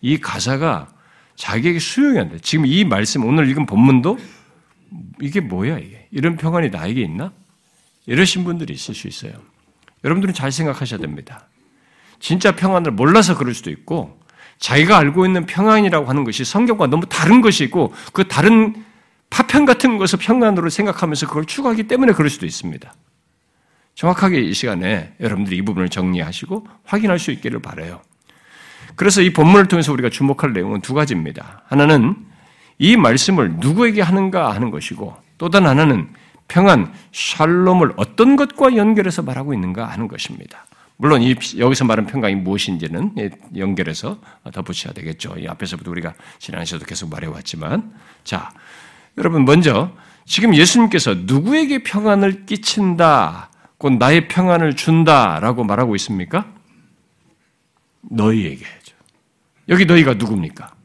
이 0.00 0.18
가사가 0.18 0.88
자기에게 1.36 1.78
수용이 1.78 2.18
안 2.18 2.30
돼. 2.30 2.38
지금 2.38 2.64
이 2.64 2.84
말씀, 2.84 3.24
오늘 3.24 3.48
읽은 3.50 3.66
본문도 3.66 4.16
이게 5.20 5.40
뭐야, 5.40 5.78
이게. 5.78 6.06
이런 6.10 6.36
평안이 6.36 6.70
나에게 6.70 7.00
있나? 7.02 7.32
이러신 8.06 8.44
분들이 8.44 8.72
있을 8.74 8.94
수 8.94 9.08
있어요. 9.08 9.32
여러분들은 10.04 10.34
잘 10.34 10.50
생각하셔야 10.50 11.00
됩니다. 11.00 11.46
진짜 12.18 12.52
평안을 12.52 12.92
몰라서 12.92 13.36
그럴 13.36 13.54
수도 13.54 13.70
있고, 13.70 14.20
자기가 14.58 14.96
알고 14.96 15.26
있는 15.26 15.46
평안이라고 15.46 16.06
하는 16.06 16.24
것이 16.24 16.44
성경과 16.44 16.86
너무 16.86 17.06
다른 17.06 17.40
것이 17.40 17.64
있고, 17.64 17.92
그 18.12 18.28
다른 18.28 18.84
파편 19.30 19.64
같은 19.64 19.98
것을 19.98 20.18
평안으로 20.18 20.68
생각하면서 20.68 21.26
그걸 21.26 21.46
추구하기 21.46 21.84
때문에 21.84 22.12
그럴 22.12 22.28
수도 22.28 22.46
있습니다. 22.46 22.92
정확하게 23.94 24.40
이 24.40 24.52
시간에 24.52 25.14
여러분들이 25.20 25.56
이 25.56 25.62
부분을 25.62 25.88
정리하시고 25.88 26.66
확인할 26.84 27.18
수 27.18 27.30
있기를 27.30 27.60
바래요. 27.60 28.02
그래서 28.94 29.22
이 29.22 29.32
본문을 29.32 29.68
통해서 29.68 29.92
우리가 29.92 30.10
주목할 30.10 30.52
내용은 30.52 30.80
두 30.80 30.94
가지입니다. 30.94 31.62
하나는 31.66 32.16
이 32.82 32.96
말씀을 32.96 33.58
누구에게 33.58 34.02
하는가 34.02 34.52
하는 34.52 34.72
것이고 34.72 35.16
또 35.38 35.48
다른 35.48 35.68
하나는 35.68 36.08
평안, 36.48 36.92
샬롬을 37.12 37.92
어떤 37.96 38.34
것과 38.34 38.74
연결해서 38.74 39.22
말하고 39.22 39.54
있는가 39.54 39.86
하는 39.86 40.08
것입니다. 40.08 40.66
물론 40.96 41.22
이 41.22 41.36
여기서 41.58 41.84
말하는 41.84 42.10
평강이 42.10 42.34
무엇인지는 42.34 43.14
연결해서 43.56 44.18
덧붙여야 44.52 44.94
되겠죠. 44.94 45.36
이 45.38 45.46
앞에서부터 45.46 45.92
우리가 45.92 46.14
지난 46.40 46.64
시간도 46.64 46.84
계속 46.86 47.08
말해왔지만, 47.08 47.94
자 48.24 48.50
여러분 49.16 49.44
먼저 49.44 49.92
지금 50.24 50.52
예수님께서 50.52 51.14
누구에게 51.14 51.84
평안을 51.84 52.46
끼친다, 52.46 53.50
곧 53.78 53.92
나의 53.92 54.26
평안을 54.26 54.74
준다라고 54.74 55.62
말하고 55.62 55.94
있습니까? 55.94 56.46
너희에게죠. 58.00 58.96
여기 59.68 59.86
너희가 59.86 60.14
누굽니까? 60.14 60.81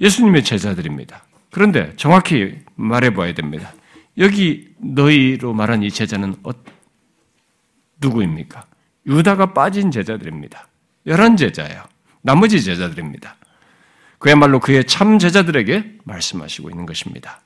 예수님의 0.00 0.44
제자들입니다. 0.44 1.24
그런데 1.50 1.92
정확히 1.96 2.58
말해봐야 2.74 3.34
됩니다. 3.34 3.72
여기 4.18 4.74
너희로 4.78 5.52
말한 5.52 5.82
이 5.82 5.90
제자는 5.90 6.36
어, 6.42 6.50
누구입니까? 8.00 8.66
유다가 9.06 9.52
빠진 9.52 9.90
제자들입니다. 9.90 10.68
열한 11.06 11.36
제자예요. 11.36 11.82
나머지 12.22 12.62
제자들입니다. 12.62 13.36
그야말로 14.18 14.60
그의 14.60 14.84
참 14.84 15.18
제자들에게 15.18 15.98
말씀하시고 16.04 16.70
있는 16.70 16.86
것입니다. 16.86 17.40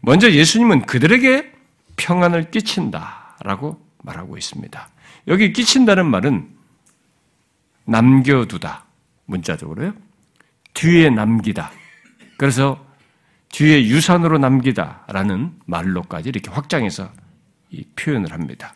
먼저 0.00 0.30
예수님은 0.30 0.86
그들에게 0.86 1.52
평안을 1.96 2.50
끼친다라고 2.50 3.80
말하고 4.02 4.36
있습니다. 4.36 4.88
여기 5.28 5.52
끼친다는 5.52 6.06
말은 6.06 6.48
남겨두다. 7.84 8.84
문자적으로요. 9.26 9.94
뒤에 10.74 11.10
남기다. 11.10 11.70
그래서 12.36 12.84
뒤에 13.50 13.86
유산으로 13.86 14.38
남기다라는 14.38 15.52
말로까지 15.64 16.28
이렇게 16.28 16.50
확장해서 16.50 17.08
표현을 17.96 18.32
합니다. 18.32 18.74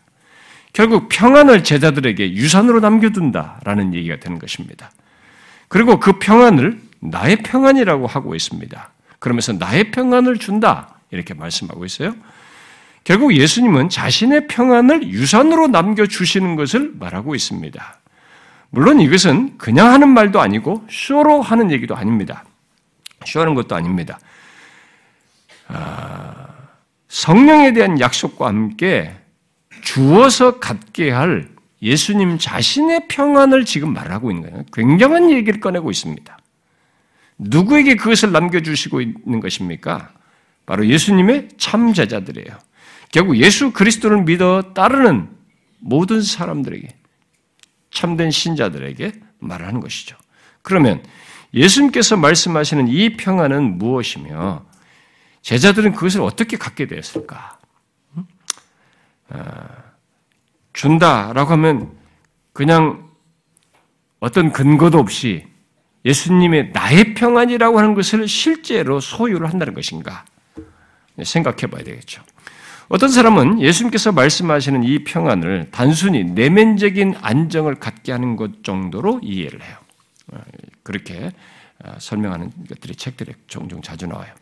결국 0.73 1.09
평안을 1.09 1.64
제자들에게 1.64 2.33
유산으로 2.33 2.81
남겨둔다라는 2.81 3.94
얘기가 3.94 4.16
되는 4.16 4.38
것입니다. 4.38 4.90
그리고 5.68 5.99
그 5.99 6.18
평안을 6.18 6.81
나의 7.01 7.42
평안이라고 7.42 8.07
하고 8.07 8.35
있습니다. 8.35 8.90
그러면서 9.18 9.53
나의 9.53 9.90
평안을 9.90 10.38
준다. 10.38 10.94
이렇게 11.11 11.35
말씀하고 11.35 11.85
있어요. 11.85 12.14
결국 13.05 13.35
예수님은 13.35 13.88
자신의 13.88 14.46
평안을 14.46 15.09
유산으로 15.09 15.68
남겨주시는 15.68 16.57
것을 16.57 16.92
말하고 16.99 17.35
있습니다. 17.35 17.99
물론 18.70 19.01
이것은 19.01 19.59
그냥 19.59 19.92
하는 19.92 20.11
말도 20.11 20.40
아니고 20.40 20.87
쇼로 20.88 21.42
하는 21.42 21.70
얘기도 21.73 21.96
아닙니다. 21.96 22.44
쇼하는 23.24 23.54
것도 23.54 23.74
아닙니다. 23.74 24.18
아, 25.68 26.48
성령에 27.09 27.72
대한 27.72 28.00
약속과 28.00 28.46
함께 28.46 29.14
주어서 29.83 30.59
갖게 30.59 31.11
할 31.11 31.48
예수님 31.83 32.38
자신의 32.38 33.09
평안을 33.09 33.64
지금 33.64 33.92
말하고 33.92 34.30
있는 34.30 34.50
거예요. 34.50 34.64
굉장한 34.72 35.30
얘기를 35.30 35.61
꺼내고 35.61 35.90
있습니다. 35.90 36.38
누구에게 37.38 37.96
그것을 37.96 38.33
남겨주시고 38.33 39.00
있는 39.00 39.40
것입니까? 39.40 40.12
바로 40.66 40.87
예수님의 40.87 41.48
참 41.56 41.94
제자들이에요. 41.94 42.59
결국 43.11 43.38
예수 43.38 43.72
그리스도를 43.72 44.22
믿어 44.22 44.74
따르는 44.74 45.30
모든 45.78 46.22
사람들에게, 46.22 46.88
참된 47.90 48.30
신자들에게 48.30 49.12
말하는 49.38 49.80
것이죠. 49.80 50.16
그러면 50.62 51.02
예수님께서 51.53 52.17
말씀하시는 52.17 52.89
이 52.89 53.17
평안은 53.17 53.79
무엇이며, 53.79 54.65
제자들은 55.43 55.93
그것을 55.93 56.21
어떻게 56.21 56.57
갖게 56.57 56.87
되었을까? 56.87 57.59
아, 59.31 59.67
준다라고 60.73 61.53
하면 61.53 61.93
그냥 62.53 63.09
어떤 64.19 64.53
근거도 64.53 64.99
없이 64.99 65.47
예수님의 66.05 66.71
나의 66.73 67.15
평안이라고 67.15 67.79
하는 67.79 67.95
것을 67.95 68.27
실제로 68.29 69.01
소유를 69.01 69.49
한다는 69.49 69.75
것인가? 69.75 70.25
생각해 71.23 71.67
봐야 71.71 71.83
되겠죠. 71.85 72.23
어떤 72.89 73.09
사람은 73.09 73.61
예수님께서 73.61 74.11
말씀하시는 74.13 74.83
이 74.83 75.05
평안을 75.05 75.69
단순히 75.71 76.25
내면적인 76.25 77.15
안정을 77.21 77.77
갖게 77.77 78.11
하는 78.13 78.37
것 78.37 78.65
정도로 78.65 79.21
이해를 79.23 79.63
해요. 79.63 79.77
그렇게 80.83 81.31
설명하는 81.99 82.51
것들이 82.69 82.95
책들에 82.95 83.33
종종 83.47 83.83
자주 83.83 84.07
나와요. 84.07 84.33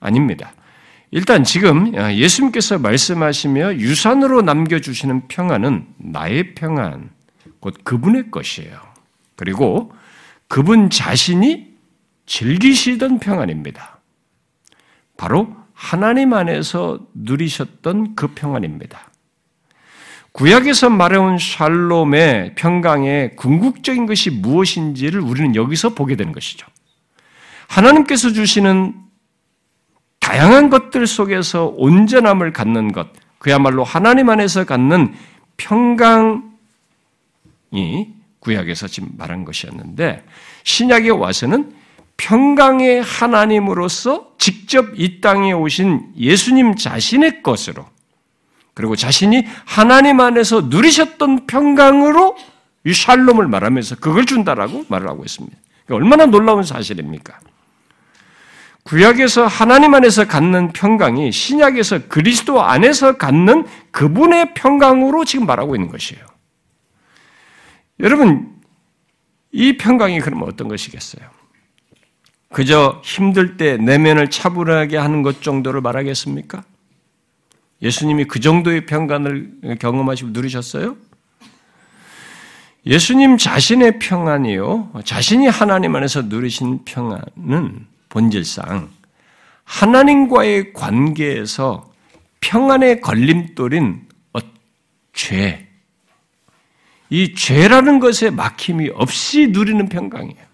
아닙니다. 0.00 0.52
일단 1.10 1.44
지금 1.44 1.94
예수님께서 1.94 2.78
말씀하시며 2.78 3.74
유산으로 3.74 4.42
남겨주시는 4.42 5.28
평안은 5.28 5.86
나의 5.98 6.54
평안, 6.54 7.10
곧 7.60 7.76
그분의 7.84 8.30
것이에요. 8.30 8.80
그리고 9.36 9.92
그분 10.48 10.90
자신이 10.90 11.72
즐기시던 12.26 13.18
평안입니다. 13.18 14.00
바로 15.16 15.54
하나님 15.74 16.32
안에서 16.32 17.06
누리셨던 17.14 18.14
그 18.14 18.28
평안입니다. 18.28 19.11
구약에서 20.32 20.88
말해온 20.88 21.38
샬롬의 21.38 22.54
평강의 22.54 23.36
궁극적인 23.36 24.06
것이 24.06 24.30
무엇인지를 24.30 25.20
우리는 25.20 25.54
여기서 25.54 25.90
보게 25.90 26.16
되는 26.16 26.32
것이죠. 26.32 26.66
하나님께서 27.68 28.32
주시는 28.32 28.94
다양한 30.20 30.70
것들 30.70 31.06
속에서 31.06 31.66
온전함을 31.76 32.52
갖는 32.52 32.92
것, 32.92 33.08
그야말로 33.38 33.84
하나님 33.84 34.30
안에서 34.30 34.64
갖는 34.64 35.14
평강이 35.56 36.42
구약에서 38.38 38.88
지금 38.88 39.10
말한 39.16 39.44
것이었는데 39.44 40.24
신약에 40.64 41.10
와서는 41.10 41.74
평강의 42.16 43.02
하나님으로서 43.02 44.32
직접 44.38 44.98
이 44.98 45.20
땅에 45.20 45.52
오신 45.52 46.12
예수님 46.16 46.76
자신의 46.76 47.42
것으로 47.42 47.84
그리고 48.74 48.96
자신이 48.96 49.46
하나님 49.64 50.20
안에서 50.20 50.62
누리셨던 50.62 51.46
평강으로 51.46 52.36
이 52.84 52.92
샬롬을 52.92 53.46
말하면서 53.48 53.96
그걸 53.96 54.24
준다라고 54.24 54.86
말을 54.88 55.08
하고 55.08 55.24
있습니다. 55.24 55.56
얼마나 55.90 56.26
놀라운 56.26 56.62
사실입니까? 56.62 57.38
구약에서 58.84 59.46
하나님 59.46 59.94
안에서 59.94 60.26
갖는 60.26 60.72
평강이 60.72 61.30
신약에서 61.30 62.08
그리스도 62.08 62.62
안에서 62.62 63.16
갖는 63.16 63.66
그분의 63.92 64.54
평강으로 64.54 65.24
지금 65.24 65.46
말하고 65.46 65.76
있는 65.76 65.88
것이에요. 65.88 66.24
여러분, 68.00 68.60
이 69.52 69.76
평강이 69.76 70.20
그러면 70.20 70.48
어떤 70.48 70.66
것이겠어요? 70.66 71.28
그저 72.52 73.00
힘들 73.04 73.56
때 73.56 73.76
내면을 73.76 74.30
차분하게 74.30 74.96
하는 74.96 75.22
것 75.22 75.42
정도를 75.42 75.80
말하겠습니까? 75.80 76.64
예수님이 77.82 78.26
그 78.26 78.40
정도의 78.40 78.86
평강을 78.86 79.76
경험하시고 79.80 80.30
누리셨어요? 80.30 80.96
예수님 82.86 83.38
자신의 83.38 83.98
평안이요. 83.98 84.92
자신이 85.04 85.46
하나님 85.46 85.94
안에서 85.94 86.22
누리신 86.22 86.84
평안은 86.84 87.86
본질상 88.08 88.90
하나님과의 89.64 90.72
관계에서 90.72 91.92
평안의 92.40 93.00
걸림돌인 93.00 94.08
어, 94.32 94.38
죄, 95.12 95.68
이 97.08 97.34
죄라는 97.34 98.00
것에 98.00 98.30
막힘이 98.30 98.90
없이 98.94 99.48
누리는 99.48 99.88
평강이에요. 99.88 100.52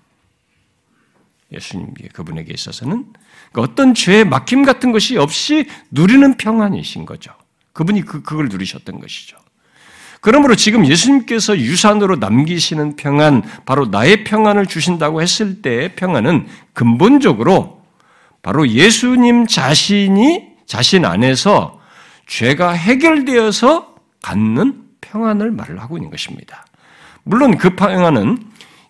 예수님 1.52 1.94
그분에게 2.12 2.52
있어서는 2.52 3.06
그러니까 3.52 3.72
어떤 3.72 3.94
죄의 3.94 4.24
막힘 4.24 4.64
같은 4.64 4.92
것이 4.92 5.16
없이 5.16 5.66
누리는 5.90 6.36
평안이신 6.36 7.06
거죠. 7.06 7.32
그분이 7.72 8.02
그, 8.02 8.22
그걸 8.22 8.48
누리셨던 8.48 9.00
것이죠. 9.00 9.36
그러므로 10.20 10.56
지금 10.56 10.84
예수님께서 10.86 11.58
유산으로 11.58 12.16
남기시는 12.16 12.96
평안, 12.96 13.42
바로 13.64 13.86
나의 13.86 14.24
평안을 14.24 14.66
주신다고 14.66 15.22
했을 15.22 15.62
때의 15.62 15.94
평안은 15.94 16.48
근본적으로 16.72 17.82
바로 18.42 18.68
예수님 18.68 19.46
자신이 19.46 20.48
자신 20.66 21.04
안에서 21.04 21.80
죄가 22.26 22.72
해결되어서 22.72 23.94
갖는 24.22 24.82
평안을 25.00 25.52
말을 25.52 25.80
하고 25.80 25.96
있는 25.96 26.10
것입니다. 26.10 26.66
물론 27.22 27.56
그 27.56 27.76
평안은 27.76 28.38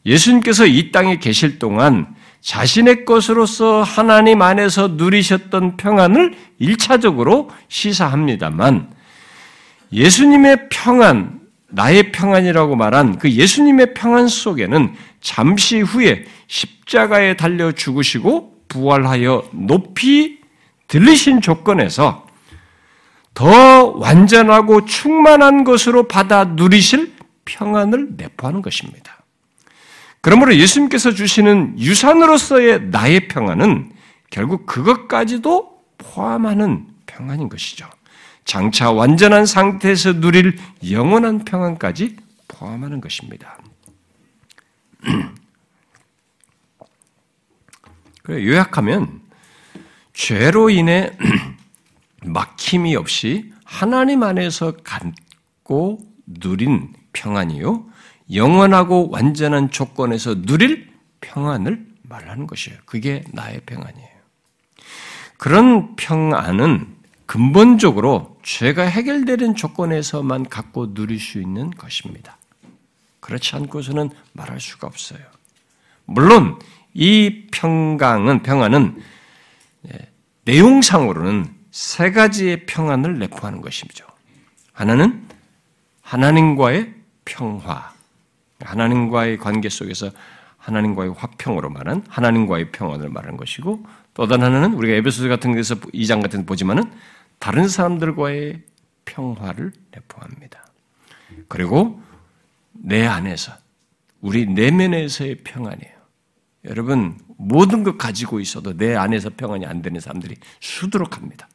예수님께서 0.07 0.67
이 0.67 0.91
땅에 0.91 1.19
계실 1.19 1.59
동안 1.59 2.15
자신의 2.41 3.05
것으로서 3.05 3.83
하나님 3.83 4.43
안에서 4.43 4.89
누리셨던 4.89 5.77
평안을 5.77 6.35
일차적으로 6.59 7.51
시사합니다만 7.69 8.91
예수님의 9.93 10.69
평안, 10.71 11.41
나의 11.69 12.13
평안이라고 12.13 12.77
말한 12.77 13.19
그 13.19 13.31
예수님의 13.31 13.95
평안 13.95 14.29
속에는 14.29 14.95
잠시 15.21 15.81
후에 15.81 16.25
십자가에 16.47 17.37
달려 17.37 17.73
죽으시고 17.73 18.65
부활하여 18.69 19.49
높이 19.53 20.39
들리신 20.89 21.41
조건에서 21.41 22.27
더 23.35 23.87
완전하고 23.97 24.85
충만한 24.85 25.65
것으로 25.65 26.09
받아 26.09 26.45
누리실 26.45 27.13
평안을 27.45 28.17
내포하는 28.17 28.63
것입니다. 28.63 29.18
그러므로 30.21 30.57
예수님께서 30.57 31.13
주시는 31.13 31.79
유산으로서의 31.79 32.89
나의 32.89 33.29
평안은 33.29 33.93
결국 34.31 34.67
그것까지도 34.67 35.83
포함하는 35.99 36.89
평안인 37.07 37.49
것이죠. 37.49 37.89
장차 38.45 38.91
완전한 38.91 39.47
상태에서 39.47 40.21
누릴 40.21 40.59
영원한 40.91 41.45
평안까지 41.45 42.17
포함하는 42.49 43.01
것입니다. 43.01 43.59
요약하면 48.31 49.21
죄로 50.13 50.69
인해 50.71 51.13
막힘이 52.25 52.97
없이 52.97 53.53
하나님 53.65 54.23
안에서 54.23 54.73
갖고 54.83 55.99
누린 56.27 56.93
평안이요. 57.13 57.87
영원하고 58.33 59.11
완전한 59.11 59.71
조건에서 59.71 60.43
누릴 60.43 60.93
평안을 61.21 61.87
말하는 62.03 62.47
것이에요. 62.47 62.79
그게 62.85 63.25
나의 63.33 63.61
평안이에요. 63.67 64.09
그런 65.37 65.97
평안은 65.97 66.97
근본적으로 67.27 68.39
죄가 68.43 68.83
해결되는 68.85 69.55
조건에서만 69.55 70.49
갖고 70.49 70.95
누릴 70.95 71.21
수 71.21 71.41
있는 71.41 71.71
것입니다. 71.71 72.39
그렇지 73.21 73.55
않고서는 73.57 74.11
말할 74.33 74.61
수가 74.61 74.87
없어요. 74.87 75.21
물론 76.07 76.59
이 76.95 77.47
평강은 77.53 78.43
평안은 78.43 79.03
예, 79.93 79.99
내용상으로는 80.45 81.55
세 81.71 82.11
가지의 82.11 82.65
평안을 82.67 83.19
내포하는 83.19 83.61
것이죠. 83.61 84.07
하나는 84.73 85.29
하나님과의 86.01 86.95
평화, 87.27 87.93
하나님과의 88.61 89.39
관계 89.39 89.69
속에서 89.69 90.11
하나님과의 90.59 91.15
화평으로 91.17 91.71
말한 91.71 92.05
하나님과의 92.09 92.73
평안을 92.73 93.09
말하는 93.09 93.37
것이고 93.37 93.85
또 94.15 94.27
다른 94.27 94.45
하나는 94.45 94.75
우리가 94.75 94.95
에베소서 94.97 95.29
같은 95.29 95.53
데서 95.53 95.77
2장 95.77 96.21
같은 96.21 96.41
데 96.41 96.47
보지만은 96.47 96.91
다른 97.39 97.69
사람들과의 97.69 98.63
평화를 99.05 99.73
내포합니다. 99.93 100.67
그리고 101.49 102.03
내 102.73 103.07
안에서 103.07 103.53
우리 104.21 104.47
내면에서의 104.47 105.37
평안이에요. 105.45 105.99
여러분 106.65 107.19
모든 107.37 107.85
것 107.85 107.97
가지고 107.97 108.41
있어도 108.41 108.77
내 108.77 108.95
안에서 108.95 109.31
평안이 109.37 109.65
안 109.65 109.81
되는 109.81 110.01
사람들이 110.01 110.37
수두룩합니다. 110.61 111.49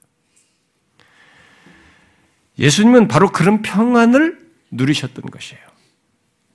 예수님은 2.58 3.08
바로 3.08 3.32
그런 3.32 3.62
평안을 3.62 4.39
누리셨던 4.72 5.26
것이에요. 5.26 5.62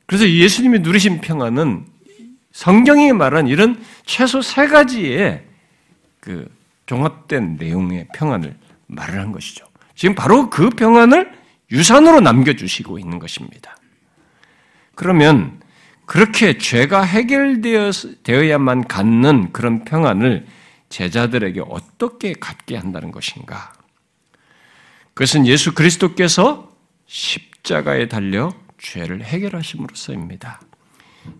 그래서 0.09 0.27
예수님이 0.27 0.79
누리신 0.79 1.21
평안은 1.21 1.87
성경이 2.53 3.13
말한 3.13 3.47
이런 3.47 3.79
최소 4.07 4.41
세 4.41 4.67
가지의 4.67 5.45
그 6.19 6.51
종합된 6.87 7.57
내용의 7.61 8.09
평안을 8.15 8.57
말을 8.87 9.21
한 9.21 9.33
것이죠. 9.33 9.67
지금 9.95 10.15
바로 10.15 10.49
그 10.49 10.71
평안을 10.71 11.31
유산으로 11.71 12.21
남겨주시고 12.21 12.99
있는 12.99 13.19
것입니다. 13.19 13.77
그러면 14.95 15.61
그렇게 16.07 16.57
죄가 16.57 17.03
해결되어야만 17.03 18.89
갖는 18.89 19.53
그런 19.53 19.85
평안을 19.85 20.47
제자들에게 20.89 21.61
어떻게 21.69 22.33
갖게 22.33 22.79
한다는 22.79 23.11
것인가? 23.11 23.75
그것은 25.13 25.47
예수 25.47 25.75
그리스도께서 25.75 26.73
십자가에 27.05 28.09
달려 28.09 28.55
죄를 28.79 29.23
해결하심으로써입니다. 29.23 30.61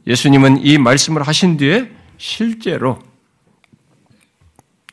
예수님은 0.07 0.65
이 0.65 0.79
말씀을 0.79 1.23
하신 1.23 1.57
뒤에 1.57 1.91
실제로 2.19 2.99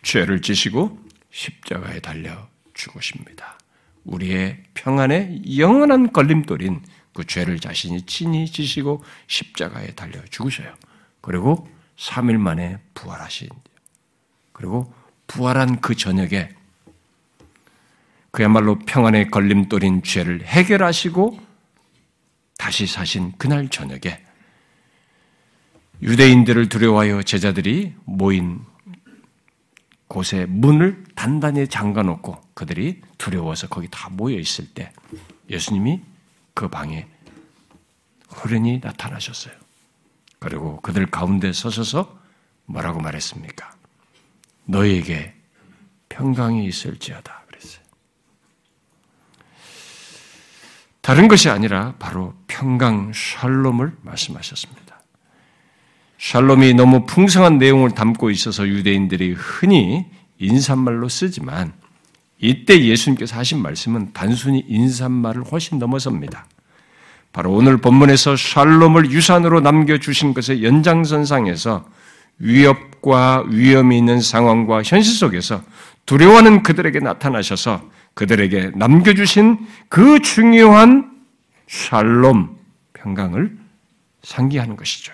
죄를 0.04 0.42
지시고 0.42 0.98
십자가에 1.32 2.00
달려 2.00 2.48
죽으십니다. 2.74 3.58
우리의 4.04 4.64
평안의 4.76 5.58
영원한 5.58 6.14
걸림돌인 6.14 6.82
그 7.14 7.26
죄를 7.26 7.60
자신이 7.60 8.04
친히 8.04 8.46
지시고 8.46 9.04
십자가에 9.28 9.88
달려 9.96 10.24
죽으셔요. 10.30 10.74
그리고 11.22 11.68
3일 11.98 12.38
만에 12.38 12.78
부활하신. 12.94 13.50
그리고 14.52 14.94
부활한 15.28 15.82
그 15.82 15.96
저녁에 15.96 16.50
그야말로 18.32 18.78
평안의 18.80 19.32
걸림돌인 19.32 20.04
죄를 20.04 20.46
해결하시고 20.46 21.40
다시 22.58 22.88
사신 22.88 23.34
그날 23.38 23.70
저녁에 23.70 24.24
유대인들을 26.02 26.70
두려워하여 26.70 27.24
제자들이 27.24 27.96
모인 28.06 28.62
곳에 30.08 30.46
문을 30.46 31.04
단단히 31.16 31.68
잠가 31.68 32.04
놓고 32.04 32.42
그들이 32.54 33.02
두려워서 33.18 33.68
거기 33.68 33.88
다 33.90 34.10
모여 34.10 34.38
있을 34.38 34.74
때 34.74 34.92
예수님이 35.50 36.02
그 36.54 36.68
방에 36.70 37.08
호련히 38.38 38.80
나타나셨어요. 38.84 39.54
그리고 40.40 40.80
그들 40.82 41.06
가운데 41.08 41.52
서셔서 41.54 42.20
뭐라고 42.66 43.00
말했습니까? 43.00 43.76
너에게 44.66 45.34
평강이 46.10 46.66
있을지어다 46.68 47.44
그랬어요. 47.48 47.84
다른 51.06 51.28
것이 51.28 51.52
아니라 51.52 51.94
바로 52.00 52.34
평강 52.48 53.12
샬롬을 53.14 53.92
말씀하셨습니다. 54.02 55.04
샬롬이 56.18 56.74
너무 56.74 57.06
풍성한 57.06 57.60
내용을 57.60 57.92
담고 57.92 58.32
있어서 58.32 58.68
유대인들이 58.68 59.34
흔히 59.34 60.08
인사말로 60.40 61.08
쓰지만 61.08 61.74
이때 62.40 62.84
예수님께서 62.84 63.36
하신 63.36 63.62
말씀은 63.62 64.14
단순히 64.14 64.66
인사말을 64.68 65.44
훨씬 65.44 65.78
넘어섭니다. 65.78 66.48
바로 67.32 67.54
오늘 67.54 67.78
본문에서 67.78 68.36
샬롬을 68.36 69.12
유산으로 69.12 69.60
남겨주신 69.60 70.34
것의 70.34 70.64
연장선상에서 70.64 71.86
위협과 72.40 73.44
위험이 73.50 74.00
있는 74.00 74.22
상황과 74.22 74.82
현실 74.82 75.14
속에서 75.14 75.62
두려워하는 76.08 76.64
그들에게 76.64 77.00
나타나셔서 77.00 77.94
그들에게 78.16 78.72
남겨주신 78.76 79.68
그 79.90 80.20
중요한 80.22 81.12
샬롬, 81.68 82.58
평강을 82.94 83.58
상기하는 84.24 84.76
것이죠. 84.76 85.14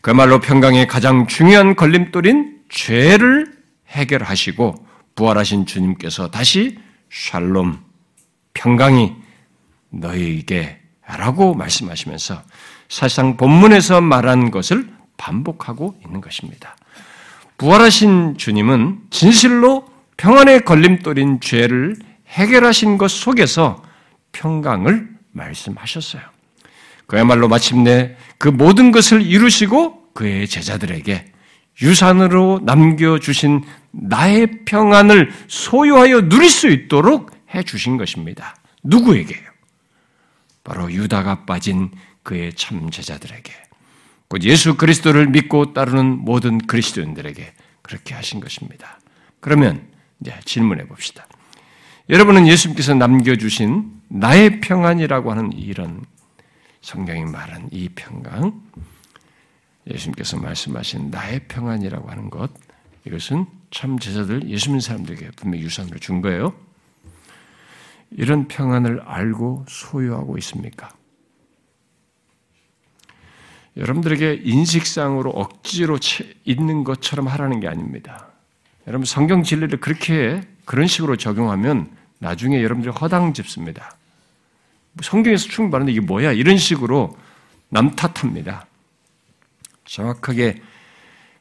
그말로 0.00 0.40
평강의 0.40 0.86
가장 0.86 1.26
중요한 1.26 1.76
걸림돌인 1.76 2.60
죄를 2.68 3.52
해결하시고 3.88 4.86
부활하신 5.16 5.66
주님께서 5.66 6.30
다시 6.30 6.78
샬롬, 7.10 7.78
평강이 8.54 9.14
너희에게 9.90 10.78
라고 11.06 11.54
말씀하시면서 11.54 12.42
사실상 12.88 13.36
본문에서 13.36 14.00
말한 14.00 14.50
것을 14.50 14.88
반복하고 15.16 15.98
있는 16.04 16.20
것입니다. 16.20 16.76
부활하신 17.56 18.36
주님은 18.38 19.00
진실로 19.10 19.88
평안의 20.18 20.64
걸림돌인 20.64 21.40
죄를 21.40 21.96
해결하신 22.26 22.98
것 22.98 23.10
속에서 23.10 23.82
평강을 24.32 25.08
말씀하셨어요. 25.32 26.22
그야말로 27.06 27.48
마침내 27.48 28.16
그 28.36 28.48
모든 28.48 28.92
것을 28.92 29.22
이루시고 29.22 30.12
그의 30.12 30.46
제자들에게 30.46 31.32
유산으로 31.80 32.60
남겨주신 32.64 33.64
나의 33.92 34.64
평안을 34.64 35.32
소유하여 35.46 36.28
누릴 36.28 36.50
수 36.50 36.68
있도록 36.68 37.30
해주신 37.54 37.96
것입니다. 37.96 38.56
누구에게요? 38.82 39.48
바로 40.64 40.92
유다가 40.92 41.46
빠진 41.46 41.90
그의 42.24 42.52
참 42.54 42.90
제자들에게, 42.90 43.52
곧 44.28 44.42
예수 44.42 44.76
그리스도를 44.76 45.28
믿고 45.28 45.72
따르는 45.72 46.24
모든 46.24 46.58
그리스도인들에게 46.58 47.54
그렇게 47.80 48.14
하신 48.14 48.40
것입니다. 48.40 48.98
그러면 49.40 49.86
이제 50.20 50.34
질문해 50.44 50.86
봅시다. 50.86 51.26
여러분은 52.08 52.46
예수님께서 52.46 52.94
남겨주신 52.94 54.00
나의 54.08 54.60
평안이라고 54.60 55.30
하는 55.30 55.52
이런 55.52 56.04
성경이 56.80 57.24
말한 57.24 57.68
이 57.70 57.88
평강, 57.90 58.62
예수님께서 59.86 60.38
말씀하신 60.38 61.10
나의 61.10 61.46
평안이라고 61.48 62.10
하는 62.10 62.30
것, 62.30 62.50
이것은 63.06 63.46
참 63.70 63.98
제자들, 63.98 64.48
예수 64.48 64.68
믿는 64.68 64.80
사람들에게 64.80 65.30
분명히 65.36 65.64
유산으로 65.64 65.98
준 65.98 66.22
거예요. 66.22 66.54
이런 68.10 68.48
평안을 68.48 69.02
알고 69.02 69.66
소유하고 69.68 70.38
있습니까? 70.38 70.90
여러분들에게 73.76 74.40
인식상으로 74.44 75.30
억지로 75.30 75.98
있는 76.44 76.84
것처럼 76.84 77.28
하라는 77.28 77.60
게 77.60 77.68
아닙니다. 77.68 78.27
여러분 78.88 79.04
성경 79.04 79.42
진리를 79.42 79.78
그렇게 79.80 80.40
그런 80.64 80.86
식으로 80.86 81.16
적용하면 81.16 81.90
나중에 82.18 82.62
여러분들이 82.62 82.92
허당 82.92 83.34
집습니다. 83.34 83.96
성경에서 85.02 85.44
충분히 85.48 85.70
말하는데 85.70 85.92
이게 85.92 86.00
뭐야? 86.00 86.32
이런 86.32 86.56
식으로 86.56 87.16
남 87.68 87.94
탓합니다. 87.94 88.66
정확하게 89.84 90.62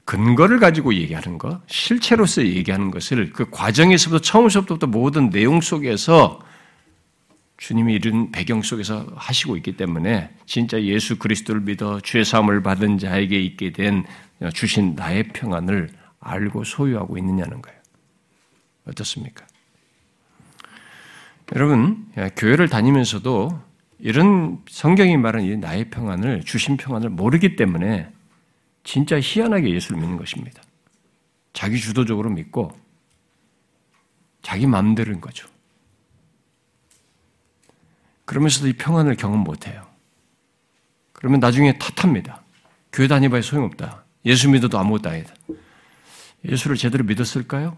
근거를 0.04 0.60
가지고 0.60 0.94
얘기하는 0.94 1.38
것, 1.38 1.62
실체로서 1.68 2.46
얘기하는 2.46 2.92
것을 2.92 3.32
그 3.32 3.50
과정에서부터 3.50 4.22
처음부터 4.22 4.88
모든 4.88 5.30
내용 5.30 5.62
속에서 5.62 6.40
주님이 7.58 7.96
이런 7.96 8.32
배경 8.32 8.62
속에서 8.62 9.06
하시고 9.16 9.58
있기 9.58 9.78
때문에 9.78 10.30
진짜 10.46 10.82
예수 10.84 11.18
그리스도를 11.18 11.62
믿어 11.62 12.00
죄 12.02 12.24
사함을 12.24 12.62
받은 12.62 13.00
자에게 13.00 13.40
있게 13.40 13.72
된 13.72 14.06
주신 14.54 14.96
나의 14.96 15.30
평안을 15.30 15.90
알고 16.20 16.64
소유하고 16.64 17.18
있느냐는 17.18 17.62
거예요. 17.62 17.80
어떻습니까? 18.88 19.46
여러분, 21.56 22.12
교회를 22.36 22.68
다니면서도 22.68 23.62
이런 24.00 24.64
성경이 24.70 25.18
말하는 25.18 25.60
나의 25.60 25.90
평안을, 25.90 26.44
주신 26.44 26.78
평안을 26.78 27.10
모르기 27.10 27.56
때문에 27.56 28.12
진짜 28.84 29.20
희한하게 29.20 29.74
예수를 29.74 30.00
믿는 30.00 30.18
것입니다. 30.18 30.62
자기 31.54 31.80
주도적으로 31.80 32.30
믿고 32.30 32.78
자기 34.42 34.68
마음대로인 34.68 35.20
거죠. 35.20 35.48
그러면서도 38.26 38.68
이 38.68 38.74
평안을 38.74 39.16
경험 39.16 39.40
못해요. 39.40 39.86
그러면 41.14 41.40
나중에 41.40 41.78
탓합니다. 41.80 42.44
교회 42.92 43.08
다니봐야 43.08 43.42
소용없다. 43.42 44.04
예수 44.26 44.50
믿어도 44.50 44.78
아무것도 44.78 45.10
아니다. 45.10 45.34
예수를 46.48 46.78
제대로 46.78 47.04
믿었을까요? 47.04 47.78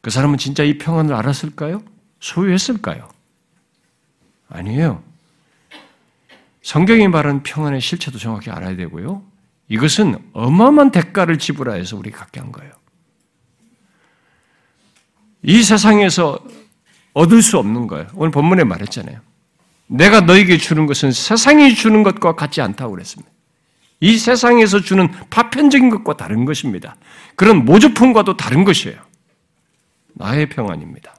그 0.00 0.10
사람은 0.10 0.38
진짜 0.38 0.64
이 0.64 0.78
평안을 0.78 1.14
알았을까요? 1.14 1.82
소유했을까요? 2.20 3.08
아니에요. 4.48 5.02
성경이 6.62 7.08
말하는 7.08 7.42
평안의 7.42 7.80
실체도 7.80 8.18
정확히 8.18 8.50
알아야 8.50 8.76
되고요. 8.76 9.22
이것은 9.68 10.18
어마어마한 10.32 10.90
대가를 10.90 11.38
지불하여서 11.38 11.96
우리 11.96 12.10
갖게 12.10 12.40
한 12.40 12.52
거예요. 12.52 12.72
이 15.42 15.62
세상에서 15.62 16.38
얻을 17.14 17.42
수 17.42 17.58
없는 17.58 17.86
거예요. 17.86 18.06
오늘 18.14 18.30
본문에 18.30 18.64
말했잖아요. 18.64 19.20
내가 19.86 20.20
너에게 20.20 20.56
주는 20.56 20.86
것은 20.86 21.12
세상이 21.12 21.74
주는 21.74 22.02
것과 22.02 22.34
같지 22.34 22.60
않다고 22.60 22.92
그랬습니다. 22.92 23.31
이 24.02 24.18
세상에서 24.18 24.80
주는 24.80 25.08
파편적인 25.30 25.88
것과 25.88 26.16
다른 26.16 26.44
것입니다. 26.44 26.96
그런 27.36 27.64
모조품과도 27.64 28.36
다른 28.36 28.64
것이에요. 28.64 28.96
나의 30.14 30.48
평안입니다. 30.48 31.14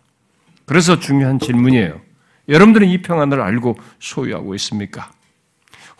그래서 0.65 0.99
중요한 0.99 1.39
질문이에요. 1.39 2.01
여러분들은 2.49 2.89
이 2.89 3.01
평안을 3.01 3.39
알고 3.41 3.77
소유하고 3.99 4.53
있습니까? 4.55 5.11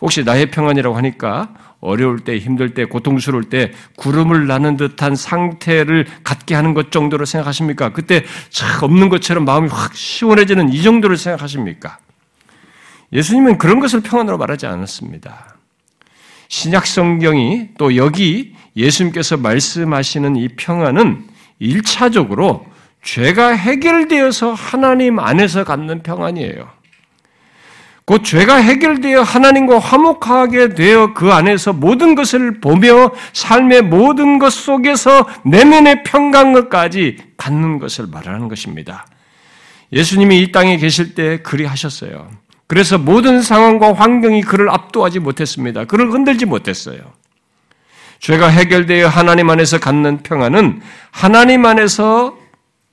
혹시 0.02 0.24
나의 0.24 0.50
평안이라고 0.50 0.94
하니까 0.94 1.54
어려울 1.80 2.20
때, 2.20 2.36
힘들 2.36 2.74
때, 2.74 2.84
고통스러울 2.84 3.44
때 3.44 3.72
구름을 3.96 4.46
나는 4.46 4.76
듯한 4.76 5.16
상태를 5.16 6.06
갖게 6.22 6.54
하는 6.54 6.74
것 6.74 6.92
정도로 6.92 7.24
생각하십니까? 7.24 7.94
그때 7.94 8.24
참 8.50 8.82
없는 8.82 9.08
것처럼 9.08 9.46
마음이 9.46 9.68
확 9.70 9.94
시원해지는 9.94 10.70
이 10.70 10.82
정도를 10.82 11.16
생각하십니까? 11.16 11.96
예수님은 13.10 13.56
그런 13.56 13.80
것을 13.80 14.02
평안으로 14.02 14.36
말하지 14.36 14.66
않았습니다. 14.66 15.53
신약 16.48 16.86
성경이 16.86 17.70
또 17.78 17.96
여기 17.96 18.54
예수님께서 18.76 19.36
말씀하시는 19.36 20.36
이 20.36 20.48
평안은 20.48 21.24
1차적으로 21.60 22.64
죄가 23.02 23.50
해결되어서 23.50 24.54
하나님 24.54 25.18
안에서 25.18 25.64
갖는 25.64 26.02
평안이에요. 26.02 26.68
곧 28.06 28.22
죄가 28.22 28.56
해결되어 28.56 29.22
하나님과 29.22 29.78
화목하게 29.78 30.74
되어 30.74 31.14
그 31.14 31.32
안에서 31.32 31.72
모든 31.72 32.14
것을 32.14 32.60
보며 32.60 33.12
삶의 33.32 33.82
모든 33.82 34.38
것 34.38 34.52
속에서 34.52 35.26
내면의 35.44 36.02
평강까지 36.02 37.16
갖는 37.38 37.78
것을 37.78 38.06
말하는 38.08 38.48
것입니다. 38.48 39.06
예수님이 39.92 40.42
이 40.42 40.52
땅에 40.52 40.76
계실 40.76 41.14
때 41.14 41.38
그리 41.38 41.64
하셨어요. 41.64 42.28
그래서 42.74 42.98
모든 42.98 43.40
상황과 43.40 43.92
환경이 43.92 44.42
그를 44.42 44.68
압도하지 44.68 45.20
못했습니다. 45.20 45.84
그를 45.84 46.10
흔들지 46.10 46.44
못했어요. 46.44 46.98
죄가 48.18 48.48
해결되어 48.48 49.06
하나님 49.06 49.48
안에서 49.48 49.78
갖는 49.78 50.24
평안은 50.24 50.82
하나님 51.12 51.66
안에서 51.66 52.36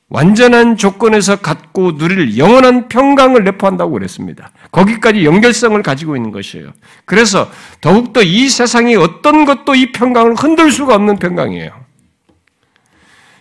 완전한 0.08 0.78
조건에서 0.78 1.38
갖고 1.38 1.98
누릴 1.98 2.38
영원한 2.38 2.90
평강을 2.90 3.44
내포한다고 3.44 3.94
그랬습니다. 3.94 4.52
거기까지 4.72 5.26
연결성을 5.26 5.82
가지고 5.82 6.16
있는 6.16 6.30
것이에요. 6.30 6.74
그래서 7.06 7.50
더욱더 7.82 8.22
이 8.22 8.50
세상의 8.50 8.98
어떤 8.98 9.46
것도 9.46 9.74
이 9.74 9.92
평강을 9.94 10.36
흔들 10.36 10.70
수가 10.70 10.94
없는 10.94 11.18
평강이에요. 11.18 11.72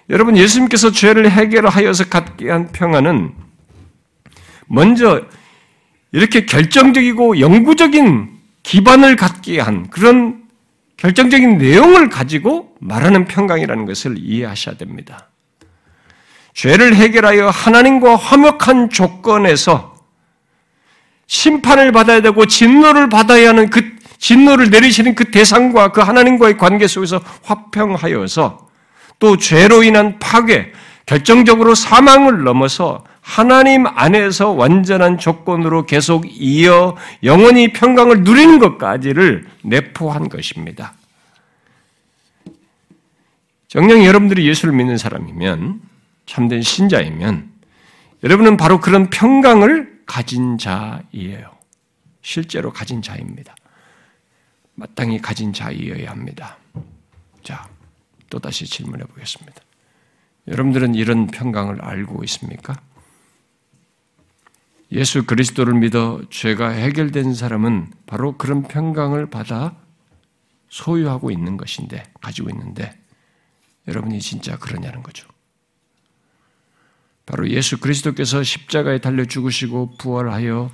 여러분, 0.09 0.39
예수님께서 0.39 0.91
죄를 0.91 1.31
해결하여서 1.31 2.09
갖게 2.09 2.49
한 2.49 2.73
평안은 2.73 3.35
먼저 4.69 5.21
이렇게 6.13 6.47
결정적이고 6.47 7.41
영구적인 7.41 8.31
기반을 8.63 9.17
갖게 9.17 9.61
한 9.61 9.89
그런 9.91 10.43
결정적인 10.97 11.59
내용을 11.59 12.11
가지고 12.11 12.75
말하는 12.81 13.25
평강이라는 13.25 13.87
것을 13.87 14.17
이해하셔야 14.19 14.77
됩니다. 14.77 15.29
죄를 16.53 16.95
해결하여 16.95 17.49
하나님과 17.49 18.17
화목한 18.17 18.91
조건에서 18.91 19.95
심판을 21.27 21.93
받아야 21.93 22.21
되고 22.21 22.45
진노를 22.45 23.09
받아야 23.09 23.51
하는 23.51 23.71
그 23.71 23.97
진노를 24.19 24.69
내리시는 24.69 25.15
그 25.15 25.31
대상과 25.31 25.93
그 25.93 26.01
하나님과의 26.01 26.59
관계 26.59 26.87
속에서 26.87 27.23
화평하여서 27.45 28.69
또 29.19 29.37
죄로 29.37 29.83
인한 29.83 30.19
파괴, 30.19 30.73
결정적으로 31.07 31.75
사망을 31.75 32.45
넘어서 32.45 33.05
하나님 33.31 33.87
안에서 33.87 34.51
완전한 34.51 35.17
조건으로 35.17 35.87
계속 35.87 36.25
이어 36.29 36.97
영원히 37.23 37.73
평강을 37.73 38.25
누리는 38.25 38.59
것까지를 38.59 39.47
내포한 39.63 40.29
것입니다. 40.29 40.95
정녕 43.69 44.05
여러분들이 44.05 44.49
예수를 44.49 44.75
믿는 44.75 44.99
사람이면 44.99 45.81
참된 46.27 46.61
신자이면 46.61 47.53
여러분은 48.25 48.57
바로 48.57 48.81
그런 48.81 49.11
평강을 49.11 50.01
가진 50.07 50.59
자이에요. 50.59 51.53
실제로 52.23 52.73
가진 52.73 53.01
자입니다. 53.01 53.55
마땅히 54.75 55.21
가진 55.21 55.53
자이어야 55.53 56.11
합니다. 56.11 56.59
자, 57.45 57.69
또다시 58.29 58.67
질문해 58.67 59.05
보겠습니다. 59.05 59.63
여러분들은 60.49 60.97
이런 60.97 61.29
평강을 61.29 61.81
알고 61.85 62.25
있습니까? 62.25 62.75
예수 64.93 65.25
그리스도를 65.25 65.75
믿어 65.75 66.21
죄가 66.31 66.71
해결된 66.71 67.35
사람은 67.35 67.93
바로 68.07 68.37
그런 68.37 68.63
평강을 68.63 69.31
받아 69.31 69.77
소유하고 70.69 71.31
있는 71.31 71.57
것인데, 71.57 72.03
가지고 72.21 72.51
있는데, 72.51 72.99
여러분이 73.87 74.21
진짜 74.21 74.57
그러냐는 74.59 75.03
거죠. 75.03 75.29
바로 77.27 77.49
예수 77.49 77.79
그리스도께서 77.79 78.43
십자가에 78.43 78.99
달려 78.99 79.25
죽으시고 79.25 79.97
부활하여 79.99 80.71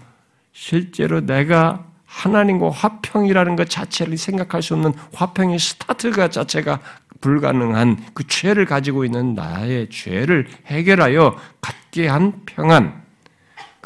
실제로 0.52 1.20
내가 1.20 1.86
하나님과 2.06 2.70
화평이라는 2.70 3.56
것 3.56 3.68
자체를 3.68 4.16
생각할 4.16 4.62
수 4.62 4.74
없는 4.74 4.94
화평의 5.12 5.58
스타트가 5.58 6.30
자체가 6.30 6.80
불가능한 7.20 8.14
그 8.14 8.26
죄를 8.26 8.64
가지고 8.64 9.04
있는 9.04 9.34
나의 9.34 9.90
죄를 9.90 10.48
해결하여 10.66 11.36
갖게 11.60 12.06
한 12.06 12.42
평안. 12.46 13.05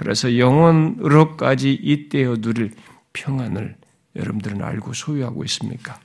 그래서 0.01 0.38
영원으로까지 0.38 1.74
이때어 1.74 2.36
누릴 2.36 2.70
평안을 3.12 3.76
여러분들은 4.16 4.62
알고 4.62 4.94
소유하고 4.94 5.44
있습니까? 5.44 6.01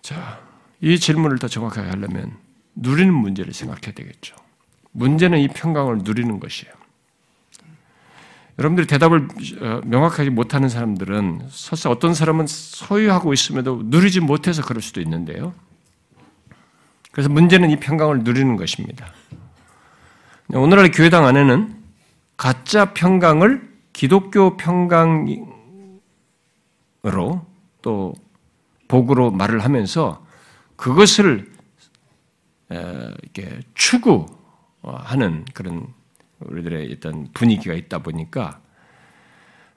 자, 0.00 0.40
이 0.80 0.98
질문을 0.98 1.38
더 1.40 1.46
정확하게 1.46 1.90
하려면 1.90 2.38
누리는 2.74 3.12
문제를 3.12 3.52
생각해야 3.52 3.92
되겠죠. 3.94 4.34
문제는 4.92 5.40
이 5.40 5.48
평강을 5.48 5.98
누리는 5.98 6.40
것이에요. 6.40 6.72
여러분들이 8.58 8.86
대답을 8.86 9.28
어, 9.60 9.80
명확하게 9.84 10.30
못하는 10.30 10.70
사람들은 10.70 11.48
설사 11.50 11.90
어떤 11.90 12.14
사람은 12.14 12.46
소유하고 12.46 13.34
있음에도 13.34 13.82
누리지 13.84 14.20
못해서 14.20 14.62
그럴 14.62 14.80
수도 14.80 15.02
있는데요. 15.02 15.52
그래서 17.12 17.28
문제는 17.28 17.68
이 17.68 17.76
평강을 17.76 18.20
누리는 18.20 18.56
것입니다. 18.56 19.12
오늘날 20.54 20.90
교회당 20.92 21.26
안에는 21.26 21.74
가짜 22.36 22.92
평강을 22.92 23.68
기독교 23.92 24.56
평강으로 24.56 25.46
또 27.82 28.14
복으로 28.86 29.32
말을 29.32 29.64
하면서 29.64 30.24
그것을 30.76 31.50
이렇게 32.68 33.60
추구하는 33.74 35.44
그런 35.52 35.88
우리들의 36.40 36.96
어떤 36.96 37.32
분위기가 37.32 37.74
있다 37.74 37.98
보니까 37.98 38.60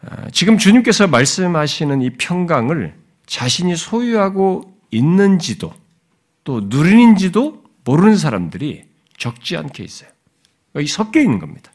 어, 0.01 0.27
지금 0.31 0.57
주님께서 0.57 1.07
말씀하시는 1.07 2.01
이 2.01 2.11
평강을 2.11 2.95
자신이 3.25 3.75
소유하고 3.75 4.77
있는지도 4.91 5.73
또 6.43 6.61
누리는지도 6.61 7.63
모르는 7.83 8.15
사람들이 8.15 8.85
적지 9.17 9.57
않게 9.57 9.83
있어요. 9.83 10.09
이 10.77 10.87
섞여 10.87 11.19
있는 11.19 11.39
겁니다. 11.39 11.71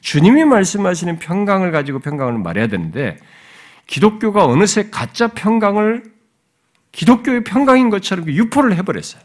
주님이 0.00 0.44
말씀하시는 0.44 1.18
평강을 1.18 1.70
가지고 1.72 2.00
평강을 2.00 2.38
말해야 2.38 2.66
되는데 2.66 3.18
기독교가 3.86 4.44
어느새 4.46 4.90
가짜 4.90 5.28
평강을 5.28 6.04
기독교의 6.92 7.44
평강인 7.44 7.90
것처럼 7.90 8.26
유포를 8.28 8.76
해버렸어요. 8.76 9.22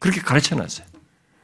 그렇게 0.00 0.20
가르쳐 0.20 0.56
놨어요. 0.56 0.86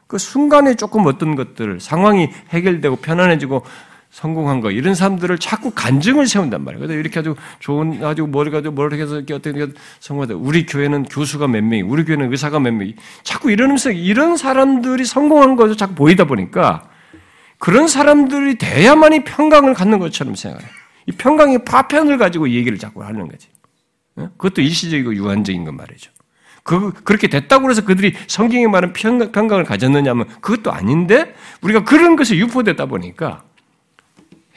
그 0.07 0.19
순간에 0.19 0.75
조금 0.75 1.07
어떤 1.07 1.37
것들, 1.37 1.81
상황이 1.81 2.29
해결되고 2.51 2.97
편안해지고 2.97 3.65
성공한 4.13 4.61
거, 4.61 4.71
이런 4.71 4.95
사람들을 4.95 5.39
자꾸 5.39 5.71
간증을 5.71 6.27
세운단 6.27 6.63
말이에요. 6.63 6.87
그래서 6.87 7.01
이렇게 7.01 7.19
아주 7.21 7.35
좋은, 7.61 8.05
아주 8.05 8.27
뭘 8.27 8.51
가지고 8.51 8.75
뭘 8.75 8.93
해서 8.93 9.17
이렇게 9.17 9.33
어떻게 9.33 9.67
성공하다. 10.01 10.35
우리 10.35 10.67
교회는 10.67 11.05
교수가 11.05 11.49
몇 11.49 11.65
명이, 11.65 11.81
우리 11.81 12.05
교회는 12.05 12.31
의사가 12.31 12.61
몇 12.61 12.73
명이. 12.73 12.95
자꾸 13.23 13.51
이러면서 13.51 13.91
이런 13.91 14.37
사람들이 14.37 15.07
성공한 15.07 15.57
것을 15.57 15.79
자꾸 15.79 15.95
보이다 15.95 16.27
보니까 16.27 16.91
그런 17.57 17.89
사람들이 17.89 18.59
돼야만이 18.59 19.25
평강을 19.25 19.73
갖는 19.73 19.99
것처럼 19.99 20.35
생각해요. 20.35 20.69
이 21.07 21.13
평강의 21.13 21.65
파편을 21.65 22.19
가지고 22.19 22.51
얘기를 22.51 22.77
자꾸 22.77 23.03
하는 23.03 23.29
거지. 23.29 23.49
어? 24.17 24.29
그것도 24.37 24.61
일시적이고 24.61 25.15
유한적인 25.15 25.65
건 25.65 25.77
말이죠. 25.77 26.11
그, 26.65 26.93
그렇게 26.93 27.29
됐다고 27.29 27.71
해서 27.71 27.83
그들이 27.83 28.13
성경에 28.27 28.67
말하는 28.67 28.93
평강을 29.33 29.65
가졌느냐면 29.65 30.29
그것도 30.43 30.71
아닌데 30.71 31.35
우리가 31.63 31.85
그런 31.85 32.15
것에 32.15 32.37
유포됐다 32.37 32.85
보니까 32.87 33.45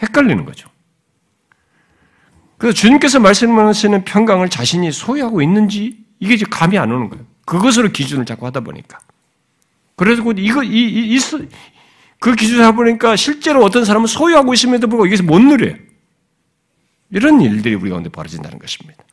헷갈리는 0.02 0.46
거죠. 0.46 0.70
그래서 2.58 2.76
주님께서 2.76 3.20
말씀하시는 3.20 4.06
평강을 4.06 4.50
자신이 4.50 4.92
소유하고 4.92 5.42
있는지 5.42 6.06
이게 6.20 6.38
지금 6.38 6.52
감이 6.52 6.78
안 6.78 6.92
오는 6.92 7.10
거예요. 7.10 7.26
그것으로 7.46 7.90
기준을 7.90 8.26
자꾸 8.26 8.46
하다 8.46 8.62
보니까. 8.62 9.00
그래서 9.96 10.24
이거, 10.38 10.64
이, 10.64 10.70
이, 10.70 11.16
이, 11.16 11.20
그 12.20 12.36
기준을 12.36 12.64
하다 12.66 12.76
보니까 12.76 13.16
실제로 13.16 13.64
어떤 13.64 13.86
사람은 13.86 14.08
소유하고 14.08 14.54
있음에도 14.54 14.88
불구하고 14.88 15.08
여기서 15.08 15.24
못 15.24 15.40
누려요. 15.40 15.76
이런 17.12 17.40
일들이 17.42 17.76
우리 17.76 17.90
가운데 17.90 18.10
벌어진다는 18.10 18.58
것입니다. 18.60 19.04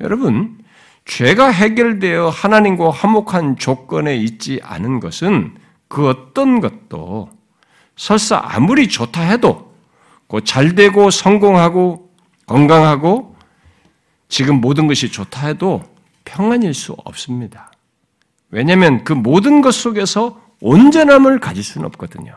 여러분, 0.00 0.58
죄가 1.04 1.48
해결되어 1.48 2.28
하나님과 2.28 2.90
화목한 2.90 3.56
조건에 3.56 4.16
있지 4.16 4.60
않은 4.62 5.00
것은 5.00 5.56
그 5.88 6.08
어떤 6.08 6.60
것도 6.60 7.30
설사 7.96 8.42
아무리 8.44 8.88
좋다 8.88 9.22
해도 9.22 9.65
잘 10.44 10.74
되고 10.74 11.10
성공하고 11.10 12.10
건강하고 12.46 13.36
지금 14.28 14.60
모든 14.60 14.86
것이 14.86 15.10
좋다 15.10 15.46
해도 15.46 15.82
평안일 16.24 16.74
수 16.74 16.92
없습니다. 17.04 17.70
왜냐하면 18.50 19.04
그 19.04 19.12
모든 19.12 19.60
것 19.60 19.72
속에서 19.74 20.40
온전함을 20.60 21.40
가질 21.40 21.62
수는 21.62 21.86
없거든요. 21.86 22.36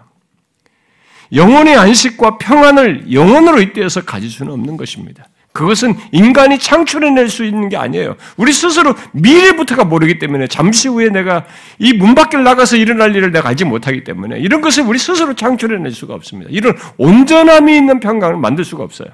영혼의 1.34 1.78
안식과 1.78 2.38
평안을 2.38 3.14
영혼으로 3.14 3.62
잇대어서 3.62 4.04
가질 4.04 4.30
수는 4.30 4.52
없는 4.54 4.78
것입니다. 4.78 5.26
그것은 5.52 5.96
인간이 6.12 6.60
창출해낼 6.60 7.28
수 7.30 7.44
있는 7.44 7.70
게 7.70 7.78
아니에요. 7.78 8.16
우리 8.38 8.54
스스로 8.54 8.96
미래부터가 9.12 9.84
모르기 9.84 10.20
때문에 10.20 10.48
잠시 10.48 10.88
후에 10.88 11.10
내가 11.10 11.46
이 11.80 11.94
문 11.94 12.16
밖을 12.16 12.44
나가서 12.44 12.78
일어날 12.78 13.16
일을 13.16 13.32
내가 13.32 13.50
알지 13.50 13.66
못하기 13.66 14.04
때문에 14.04 14.40
이런 14.40 14.62
것을 14.62 14.84
우리 14.84 15.00
스스로 15.00 15.34
창출해낼 15.34 15.92
수가 15.92 16.14
없습니다. 16.14 16.50
이런 16.54 16.78
온전함이 16.98 17.76
있는 17.76 18.00
평강을 18.00 18.38
만들 18.38 18.64
수가 18.64 18.84
없어요. 18.84 19.10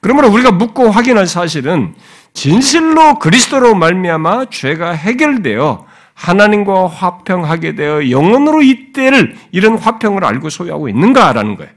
그러므로 0.00 0.28
우리가 0.30 0.52
묻고 0.52 0.90
확인할 0.90 1.26
사실은 1.26 1.94
진실로 2.32 3.18
그리스도로 3.18 3.74
말미암아 3.74 4.46
죄가 4.50 4.92
해결되어 4.92 5.86
하나님과 6.14 6.86
화평하게 6.88 7.74
되어 7.74 8.10
영원으로 8.10 8.62
이때를 8.62 9.36
이런 9.50 9.76
화평을 9.76 10.24
알고 10.24 10.50
소유하고 10.50 10.88
있는가라는 10.88 11.56
거예요. 11.56 11.72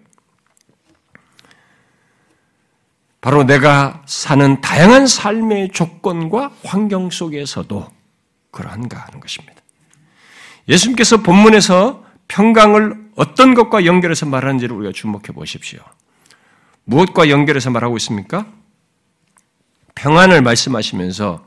바로 3.25 3.43
내가 3.43 4.03
사는 4.05 4.61
다양한 4.61 5.07
삶의 5.07 5.69
조건과 5.73 6.51
환경 6.63 7.09
속에서도 7.09 7.89
그러한가 8.51 8.99
하는 8.99 9.19
것입니다. 9.19 9.55
예수님께서 10.69 11.23
본문에서 11.23 12.05
평강을 12.27 13.13
어떤 13.15 13.55
것과 13.55 13.85
연결해서 13.85 14.27
말하는지를 14.27 14.75
우리가 14.75 14.91
주목해 14.93 15.29
보십시오. 15.33 15.79
무엇과 16.83 17.29
연결해서 17.29 17.71
말하고 17.71 17.97
있습니까? 17.97 18.45
평안을 19.95 20.43
말씀하시면서 20.43 21.43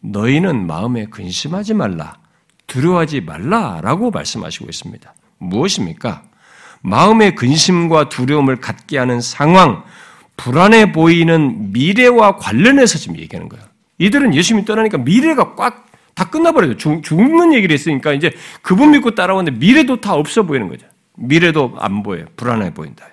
너희는 0.00 0.66
마음에 0.66 1.04
근심하지 1.04 1.74
말라, 1.74 2.16
두려워하지 2.66 3.20
말라라고 3.20 4.10
말씀하시고 4.10 4.68
있습니다. 4.68 5.14
무엇입니까? 5.38 6.24
마음의 6.80 7.36
근심과 7.36 8.08
두려움을 8.08 8.56
갖게 8.60 8.98
하는 8.98 9.20
상황, 9.20 9.84
불안해 10.44 10.92
보이는 10.92 11.72
미래와 11.72 12.36
관련해서 12.36 12.98
지금 12.98 13.18
얘기하는 13.18 13.48
거예요. 13.48 13.64
이들은 13.98 14.34
예수님이 14.34 14.64
떠나니까 14.64 14.98
미래가 14.98 15.54
꽉 15.54 15.90
다 16.20 16.28
끝나버려요. 16.28 16.76
죽는 16.76 17.54
얘기를 17.54 17.72
했으니까 17.72 18.12
이제 18.12 18.32
그분 18.60 18.90
믿고 18.90 19.14
따라오는데 19.14 19.58
미래도 19.58 20.02
다 20.02 20.12
없어 20.12 20.42
보이는 20.42 20.68
거죠. 20.68 20.86
미래도 21.16 21.74
안 21.78 22.02
보여요. 22.02 22.26
불안해 22.36 22.74
보인다. 22.74 23.06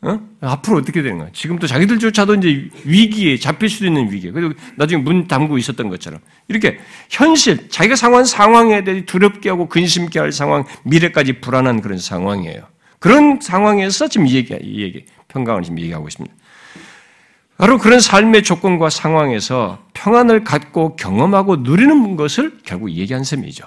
어? 0.00 0.20
앞으로 0.40 0.78
어떻게 0.78 1.02
되는 1.02 1.18
거야? 1.18 1.28
지금도 1.32 1.68
자기들조차도 1.68 2.34
이제 2.36 2.70
위기에 2.84 3.36
잡힐 3.36 3.68
수도 3.68 3.86
있는 3.86 4.10
위기에. 4.10 4.32
그리고 4.32 4.54
나중에 4.76 5.00
문 5.00 5.28
담고 5.28 5.58
있었던 5.58 5.88
것처럼. 5.88 6.20
이렇게 6.48 6.78
현실, 7.08 7.68
자기가 7.68 7.94
상황, 7.94 8.24
상황에 8.24 8.82
대해 8.82 9.04
두렵게 9.04 9.48
하고 9.48 9.68
근심케 9.68 10.18
할 10.18 10.32
상황, 10.32 10.64
미래까지 10.84 11.40
불안한 11.40 11.82
그런 11.82 11.98
상황이에요. 11.98 12.62
그런 12.98 13.38
상황에서 13.40 14.08
지금 14.08 14.26
이 14.26 14.34
얘기, 14.34 14.56
이 14.60 14.82
얘기, 14.82 15.04
평강을 15.28 15.62
지금 15.62 15.78
얘기하고 15.80 16.08
있습니다. 16.08 16.34
바로 17.58 17.78
그런 17.78 18.00
삶의 18.00 18.44
조건과 18.44 18.88
상황에서 18.88 19.84
평안을 19.92 20.44
갖고 20.44 20.94
경험하고 20.96 21.56
누리는 21.56 22.16
것을 22.16 22.58
결국 22.64 22.90
얘기한 22.92 23.24
셈이죠. 23.24 23.64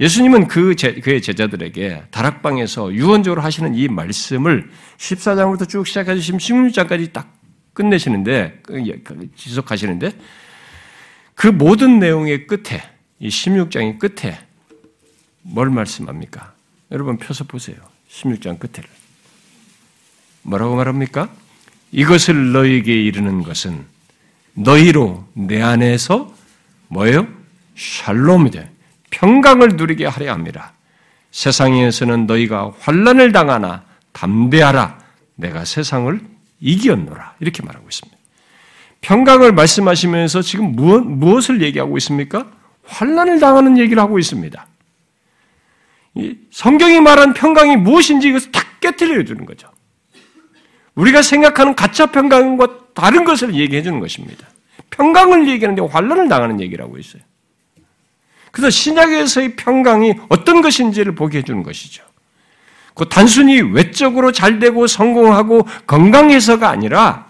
예수님은 0.00 0.48
그 0.48 0.74
제, 0.74 0.94
그의 0.94 1.20
제자들에게 1.20 2.04
다락방에서 2.10 2.94
유언적으로 2.94 3.42
하시는 3.42 3.74
이 3.74 3.88
말씀을 3.88 4.70
14장부터 4.96 5.68
쭉 5.68 5.86
시작해서 5.86 6.18
16장까지 6.20 7.12
딱 7.12 7.36
끝내시는데, 7.74 8.60
그그 8.62 9.28
지속하시는데, 9.36 10.12
그 11.34 11.48
모든 11.48 11.98
내용의 11.98 12.46
끝에, 12.46 12.82
이 13.18 13.28
16장의 13.28 13.98
끝에 13.98 14.38
뭘 15.42 15.68
말씀합니까? 15.68 16.54
여러분 16.90 17.18
펴서 17.18 17.44
보세요. 17.44 17.76
16장 18.08 18.58
끝에를. 18.58 18.88
뭐라고 20.42 20.76
말합니까? 20.76 21.28
이것을 21.92 22.52
너에게 22.52 22.92
이르는 22.94 23.42
것은 23.42 23.84
너희로 24.54 25.26
내 25.34 25.60
안에서 25.60 26.32
뭐예요? 26.88 27.26
샬롬이 27.76 28.50
돼. 28.50 28.70
평강을 29.10 29.70
누리게 29.76 30.06
하려 30.06 30.32
합니다. 30.32 30.72
세상에서는 31.30 32.26
너희가 32.26 32.72
환란을 32.80 33.32
당하나 33.32 33.84
담대하라. 34.12 34.98
내가 35.36 35.64
세상을 35.64 36.20
이기었노라. 36.60 37.36
이렇게 37.40 37.62
말하고 37.62 37.86
있습니다. 37.88 38.18
평강을 39.00 39.52
말씀하시면서 39.52 40.42
지금 40.42 40.72
무엇, 40.72 41.00
무엇을 41.00 41.62
얘기하고 41.62 41.96
있습니까? 41.98 42.50
환란을 42.84 43.40
당하는 43.40 43.78
얘기를 43.78 44.02
하고 44.02 44.18
있습니다. 44.18 44.66
성경이 46.50 47.00
말한 47.00 47.34
평강이 47.34 47.76
무엇인지 47.76 48.28
이것을 48.28 48.52
탁 48.52 48.80
깨뜨려 48.80 49.24
주는 49.24 49.46
거죠. 49.46 49.70
우리가 51.00 51.22
생각하는 51.22 51.74
가짜 51.74 52.06
평강과 52.06 52.68
다른 52.94 53.24
것을 53.24 53.54
얘기해 53.54 53.82
주는 53.82 54.00
것입니다. 54.00 54.46
평강을 54.90 55.48
얘기하는데 55.48 55.90
환란을 55.90 56.28
당하는 56.28 56.60
얘기라고 56.60 56.98
있어요. 56.98 57.22
그래서 58.50 58.68
신약에서의 58.68 59.56
평강이 59.56 60.14
어떤 60.28 60.60
것인지를 60.60 61.14
보게 61.14 61.38
해주는 61.38 61.62
것이죠. 61.62 62.04
그 62.94 63.08
단순히 63.08 63.62
외적으로 63.62 64.32
잘 64.32 64.58
되고 64.58 64.86
성공하고 64.86 65.66
건강해서가 65.86 66.68
아니라 66.68 67.26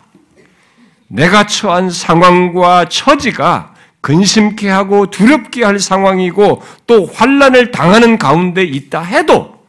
내가 1.06 1.46
처한 1.46 1.90
상황과 1.90 2.86
처지가 2.88 3.74
근심케 4.00 4.68
하고 4.68 5.10
두렵게 5.10 5.62
할 5.62 5.78
상황이고 5.78 6.62
또 6.86 7.06
환란을 7.06 7.70
당하는 7.70 8.18
가운데 8.18 8.64
있다 8.64 9.02
해도 9.02 9.59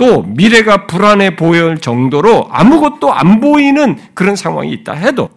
또 0.00 0.22
미래가 0.22 0.86
불안해 0.86 1.36
보일 1.36 1.76
정도로 1.76 2.48
아무것도 2.50 3.12
안 3.12 3.38
보이는 3.38 3.98
그런 4.14 4.34
상황이 4.34 4.72
있다 4.72 4.94
해도 4.94 5.28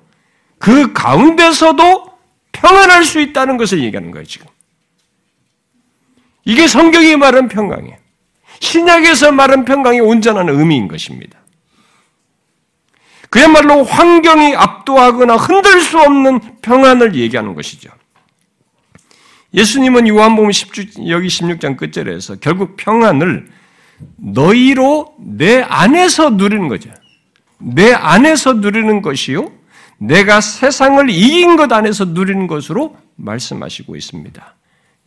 그 0.57 0.93
가운데서도 0.93 2.05
평안할 2.53 3.03
수 3.03 3.19
있다는 3.19 3.57
것을 3.57 3.83
얘기하는 3.83 4.11
거예요, 4.11 4.25
지금. 4.25 4.47
이게 6.45 6.65
성경이 6.65 7.17
말한 7.17 7.49
평강이에요. 7.49 7.97
신약에서 8.61 9.33
말한 9.33 9.65
평강이 9.65 9.99
온전한 9.99 10.47
의미인 10.47 10.87
것입니다. 10.87 11.37
그야말로 13.29 13.83
환경이 13.83 14.55
압도하거나 14.55 15.35
흔들 15.35 15.81
수 15.81 15.99
없는 15.99 16.39
평안을 16.61 17.15
얘기하는 17.15 17.53
것이죠. 17.53 17.89
예수님은 19.53 20.07
요한복음 20.07 20.51
10주, 20.51 21.09
여기 21.09 21.27
16장 21.27 21.75
끝절에서 21.75 22.37
결국 22.37 22.77
평안을 22.77 23.51
너희로 24.17 25.15
내 25.19 25.61
안에서 25.61 26.31
누리는 26.31 26.67
거죠. 26.67 26.89
내 27.59 27.93
안에서 27.93 28.53
누리는 28.53 29.01
것이요. 29.01 29.51
내가 29.97 30.41
세상을 30.41 31.09
이긴 31.09 31.55
것 31.55 31.71
안에서 31.71 32.05
누리는 32.05 32.47
것으로 32.47 32.97
말씀하시고 33.15 33.95
있습니다. 33.95 34.55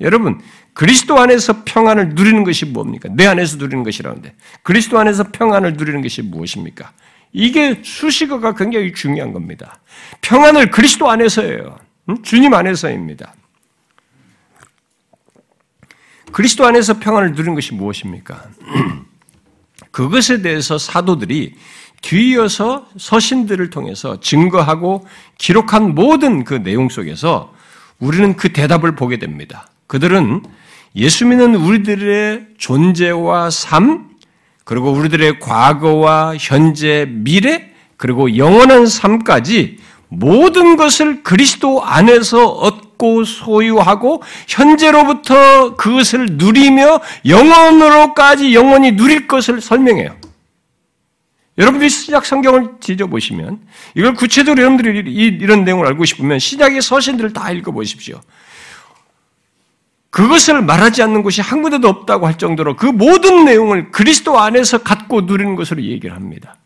여러분, 0.00 0.40
그리스도 0.74 1.18
안에서 1.18 1.64
평안을 1.64 2.10
누리는 2.10 2.44
것이 2.44 2.66
뭡니까? 2.66 3.08
내 3.12 3.26
안에서 3.26 3.56
누리는 3.56 3.82
것이라는데. 3.82 4.34
그리스도 4.62 4.98
안에서 4.98 5.24
평안을 5.32 5.74
누리는 5.74 6.02
것이 6.02 6.22
무엇입니까? 6.22 6.92
이게 7.32 7.80
수식어가 7.82 8.54
굉장히 8.54 8.92
중요한 8.92 9.32
겁니다. 9.32 9.80
평안을 10.22 10.70
그리스도 10.70 11.10
안에서예요. 11.10 11.78
주님 12.22 12.54
안에서입니다. 12.54 13.34
그리스도 16.36 16.66
안에서 16.66 16.98
평안을 16.98 17.32
누리는 17.32 17.54
것이 17.54 17.72
무엇입니까? 17.72 18.42
그것에 19.90 20.42
대해서 20.42 20.76
사도들이 20.76 21.54
뒤이어서 22.02 22.86
서신들을 22.98 23.70
통해서 23.70 24.20
증거하고 24.20 25.06
기록한 25.38 25.94
모든 25.94 26.44
그 26.44 26.62
내용 26.62 26.90
속에서 26.90 27.54
우리는 28.00 28.36
그 28.36 28.52
대답을 28.52 28.96
보게 28.96 29.18
됩니다. 29.18 29.70
그들은 29.86 30.42
예수 30.96 31.24
믿는 31.24 31.54
우리들의 31.54 32.48
존재와 32.58 33.48
삶, 33.48 34.10
그리고 34.64 34.92
우리들의 34.92 35.40
과거와 35.40 36.36
현재, 36.38 37.06
미래, 37.08 37.72
그리고 37.96 38.36
영원한 38.36 38.84
삶까지 38.84 39.78
모든 40.08 40.76
것을 40.76 41.22
그리스도 41.22 41.82
안에서 41.82 42.46
얻 42.46 42.85
고 42.96 43.24
소유하고 43.24 44.22
현재로부터 44.48 45.76
그것을 45.76 46.26
누리며 46.32 47.00
영원으로까지 47.26 48.54
영원히 48.54 48.96
누릴 48.96 49.26
것을 49.26 49.60
설명해요. 49.60 50.16
여러분들이 51.58 51.88
시작 51.88 52.26
성경을 52.26 52.80
뒤져보시면 52.80 53.60
이걸 53.94 54.14
구체적으로 54.14 54.62
여러분들이 54.62 55.10
이런 55.10 55.64
내용을 55.64 55.86
알고 55.86 56.04
싶으면 56.04 56.38
시작의 56.38 56.82
서신들을 56.82 57.32
다 57.32 57.50
읽어보십시오. 57.50 58.20
그것을 60.10 60.62
말하지 60.62 61.02
않는 61.02 61.22
곳이 61.22 61.40
한 61.40 61.62
군데도 61.62 61.88
없다고 61.88 62.26
할 62.26 62.38
정도로 62.38 62.76
그 62.76 62.86
모든 62.86 63.44
내용을 63.44 63.90
그리스도 63.90 64.38
안에서 64.38 64.78
갖고 64.78 65.22
누리는 65.22 65.56
것으로 65.56 65.82
얘기를 65.82 66.14
합니다. 66.14 66.56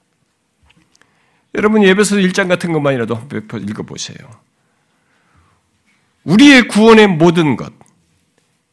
여러분 1.57 1.83
예배서 1.83 2.17
1장 2.17 2.49
같은 2.49 2.73
것만이라도 2.73 3.21
읽어보세요. 3.69 4.17
우리의 6.25 6.69
구원의 6.69 7.07
모든 7.09 7.57
것, 7.57 7.73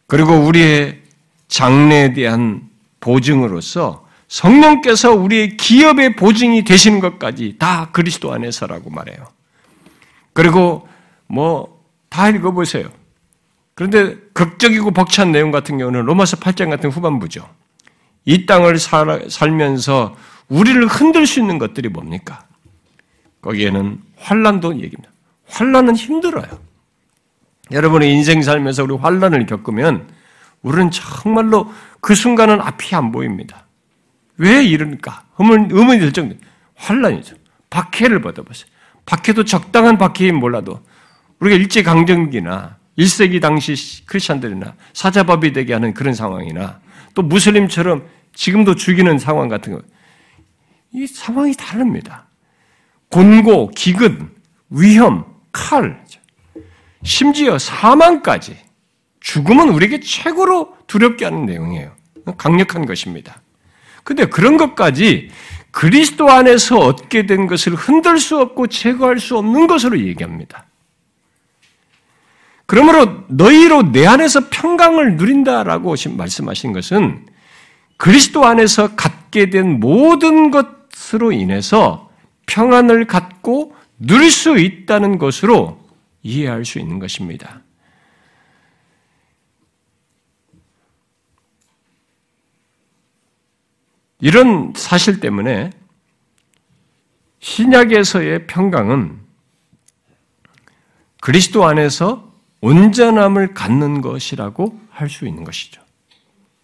그리고 0.08 0.34
우리의 0.34 1.02
장래에 1.48 2.14
대한 2.14 2.70
보증으로서 3.00 4.06
성령께서 4.28 5.14
우리의 5.14 5.58
기업의 5.58 6.16
보증이 6.16 6.64
되시는 6.64 7.00
것까지 7.00 7.56
다 7.58 7.90
그리스도 7.92 8.34
안에서라고 8.34 8.90
말해요. 8.90 9.28
그리고 10.34 10.88
뭐 11.28 11.78
다 12.10 12.30
읽어보세요. 12.30 12.90
그런데 13.76 14.18
극적이고 14.34 14.92
벅찬 14.92 15.32
내용 15.32 15.52
같은 15.52 15.78
경우는 15.78 16.06
로마서 16.06 16.38
8장 16.38 16.70
같은 16.70 16.90
후반부죠. 16.90 17.48
이 18.26 18.46
땅을 18.46 18.78
살면서 18.80 20.16
우리를 20.50 20.86
흔들 20.88 21.28
수 21.28 21.40
있는 21.40 21.60
것들이 21.60 21.90
뭡니까? 21.90 22.46
거기에는 23.42 24.02
환란도 24.18 24.76
얘기입니다. 24.78 25.12
환란은 25.48 25.96
힘들어요. 25.96 26.48
여러분의 27.72 28.12
인생 28.12 28.42
살면서 28.42 28.84
우리 28.84 28.96
환란을 28.96 29.46
겪으면 29.46 30.08
우리는 30.62 30.92
정말로 30.92 31.72
그 32.02 32.16
순간은 32.16 32.62
앞이 32.62 32.96
안 32.96 33.12
보입니다. 33.12 33.66
왜 34.38 34.64
이럴까? 34.64 35.24
의문, 35.40 35.70
의문이 35.72 36.00
들 36.00 36.14
정도. 36.14 36.36
환란이죠. 36.76 37.36
박해를 37.70 38.22
받아보세요. 38.22 38.70
박해도 39.06 39.46
적당한 39.46 39.98
박해인 39.98 40.36
몰라도 40.36 40.82
우리가 41.40 41.56
일제 41.56 41.84
강점기나 41.84 42.78
1세기 42.98 43.42
당시 43.42 44.06
크리스천들이나 44.06 44.74
사자밥이 44.94 45.54
되게 45.54 45.74
하는 45.74 45.94
그런 45.94 46.14
상황이나 46.14 46.80
또 47.14 47.22
무슬림처럼 47.22 48.06
지금도 48.34 48.76
죽이는 48.76 49.18
상황 49.18 49.48
같은 49.48 49.74
거. 49.74 49.82
이 50.94 51.08
상황이 51.08 51.54
다릅니다. 51.56 52.28
곤고, 53.10 53.72
기근, 53.76 54.30
위험, 54.70 55.26
칼, 55.52 56.04
심지어 57.08 57.58
사망까지 57.58 58.58
죽음은 59.22 59.70
우리에게 59.70 60.02
최고로 60.02 60.76
두렵게 60.88 61.24
하는 61.24 61.46
내용이에요. 61.46 61.94
강력한 62.38 62.86
것입니다. 62.86 63.42
근데 64.04 64.26
그런 64.26 64.58
것까지 64.58 65.30
그리스도 65.72 66.30
안에서 66.30 66.78
얻게 66.80 67.26
된 67.26 67.48
것을 67.48 67.76
흔들 67.76 68.20
수 68.20 68.38
없고 68.40 68.68
제거할 68.68 69.20
수 69.20 69.38
없는 69.38 69.68
것으로 69.68 69.98
얘기합니다. 70.00 70.66
그러므로 72.66 73.24
너희로 73.30 73.94
내 73.94 74.06
안에서 74.06 74.50
평강을 74.50 75.16
누린다라고 75.16 75.96
말씀하신 76.10 76.74
것은 76.74 77.26
그리스도 77.96 78.46
안에서 78.46 78.96
갖게 78.98 79.50
된 79.50 79.80
모든 79.80 80.52
것으로 80.52 81.32
인해서 81.32 82.10
평안을 82.48 83.08
갖고 83.08 83.74
누릴 83.98 84.30
수 84.30 84.58
있다는 84.58 85.18
것으로 85.18 85.77
이해할 86.28 86.66
수 86.66 86.78
있는 86.78 87.00
것입니다. 87.00 87.62
이런 94.20 94.74
사실 94.76 95.22
때문에 95.22 95.70
신약에서의 97.40 98.48
평강은 98.48 99.22
그리스도 101.22 101.66
안에서 101.66 102.34
온전함을 102.62 103.54
갖는 103.54 104.02
것이라고 104.02 104.80
할 104.90 105.10
수 105.10 105.28
있는 105.28 105.44
것이죠. 105.44 105.82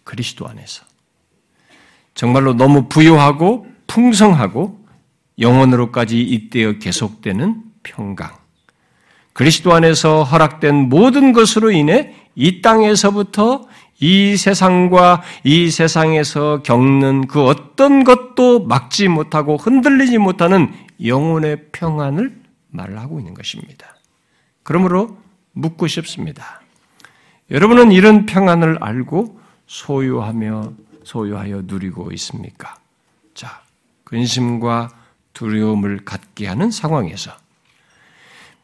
그리스도 0.02 0.46
안에서. 0.46 0.84
정말로 2.14 2.52
너무 2.52 2.88
부유하고 2.88 3.66
풍성하고 3.86 4.84
영원으로까지 5.38 6.20
잇대어 6.20 6.78
계속되는 6.78 7.62
평강. 7.82 8.43
그리스도 9.34 9.74
안에서 9.74 10.22
허락된 10.22 10.88
모든 10.88 11.32
것으로 11.32 11.72
인해 11.72 12.14
이 12.36 12.62
땅에서부터 12.62 13.66
이 14.00 14.36
세상과 14.36 15.22
이 15.42 15.70
세상에서 15.70 16.62
겪는 16.62 17.26
그 17.26 17.44
어떤 17.44 18.04
것도 18.04 18.64
막지 18.64 19.08
못하고 19.08 19.56
흔들리지 19.56 20.18
못하는 20.18 20.72
영혼의 21.04 21.66
평안을 21.72 22.40
말하고 22.70 23.18
있는 23.18 23.34
것입니다. 23.34 23.96
그러므로 24.62 25.18
묻고 25.52 25.88
싶습니다. 25.88 26.62
여러분은 27.50 27.92
이런 27.92 28.26
평안을 28.26 28.78
알고 28.80 29.40
소유하며 29.66 30.72
소유하여 31.02 31.62
누리고 31.66 32.12
있습니까? 32.12 32.76
자, 33.34 33.62
근심과 34.04 34.90
두려움을 35.32 36.04
갖게 36.04 36.46
하는 36.46 36.70
상황에서 36.70 37.32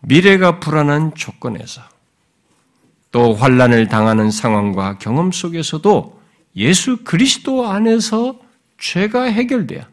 미래가 0.01 0.61
불안한 0.61 1.15
조건에서 1.15 1.83
또 3.13 3.35
환란을 3.35 3.89
당하는 3.89 4.31
상황과 4.31 4.99
경험 4.99 5.33
속에서도 5.33 6.21
예수 6.57 6.99
그리스도 7.05 7.69
안에서 7.69 8.37
죄가 8.79 9.25
해결돼야 9.25 9.89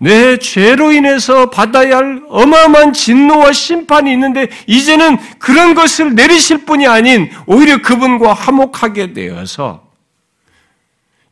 내 0.00 0.38
죄로 0.38 0.92
인해서 0.92 1.50
받아야 1.50 1.98
할 1.98 2.22
어마어마한 2.28 2.92
진노와 2.92 3.52
심판이 3.52 4.12
있는데 4.12 4.48
이제는 4.66 5.18
그런 5.38 5.74
것을 5.74 6.14
내리실 6.14 6.64
분이 6.64 6.86
아닌 6.86 7.30
오히려 7.46 7.82
그분과 7.82 8.32
화목하게 8.32 9.12
되어서 9.12 9.88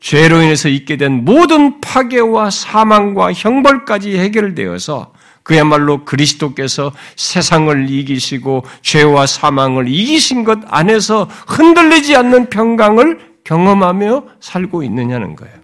죄로 0.01 0.43
인해서 0.43 0.69
있게 0.69 0.97
된 0.97 1.25
모든 1.25 1.81
파괴와 1.81 2.51
사망과 2.51 3.33
형벌까지 3.33 4.19
해결되어서 4.19 5.13
그야말로 5.47 6.05
그리스도께서 6.05 6.93
세상을 7.15 7.89
이기시고 7.89 8.65
죄와 8.83 9.27
사망을 9.27 9.87
이기신 9.87 10.43
것 10.43 10.59
안에서 10.67 11.27
흔들리지 11.47 12.17
않는 12.17 12.51
평강을 12.51 13.37
경험하며 13.45 14.27
살고 14.41 14.83
있느냐는 14.83 15.37
거예요. 15.37 15.55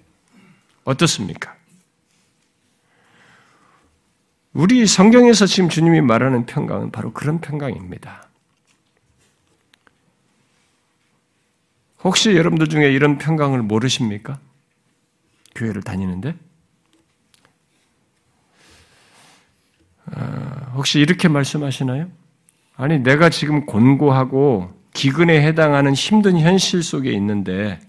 어떻습니까? 0.84 1.56
우리 4.52 4.86
성경에서 4.86 5.46
지금 5.46 5.68
주님이 5.68 6.00
말하는 6.00 6.46
평강은 6.46 6.92
바로 6.92 7.12
그런 7.12 7.40
평강입니다. 7.40 8.28
혹시 12.04 12.36
여러분들 12.36 12.68
중에 12.68 12.92
이런 12.92 13.18
평강을 13.18 13.62
모르십니까? 13.62 14.38
교회를 15.56 15.82
다니는데? 15.82 16.36
혹시 20.74 21.00
이렇게 21.00 21.28
말씀하시나요? 21.28 22.08
아니, 22.76 22.98
내가 22.98 23.28
지금 23.28 23.66
곤고하고 23.66 24.72
기근에 24.94 25.42
해당하는 25.42 25.94
힘든 25.94 26.38
현실 26.38 26.82
속에 26.82 27.12
있는데 27.12 27.80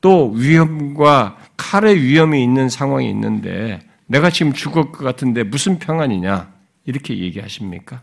또 0.00 0.30
위험과 0.30 1.38
칼의 1.56 2.02
위험이 2.02 2.42
있는 2.42 2.68
상황이 2.68 3.08
있는데 3.10 3.80
내가 4.06 4.30
지금 4.30 4.52
죽을 4.52 4.92
것 4.92 5.02
같은데 5.02 5.42
무슨 5.44 5.78
평안이냐? 5.78 6.52
이렇게 6.84 7.18
얘기하십니까? 7.18 8.02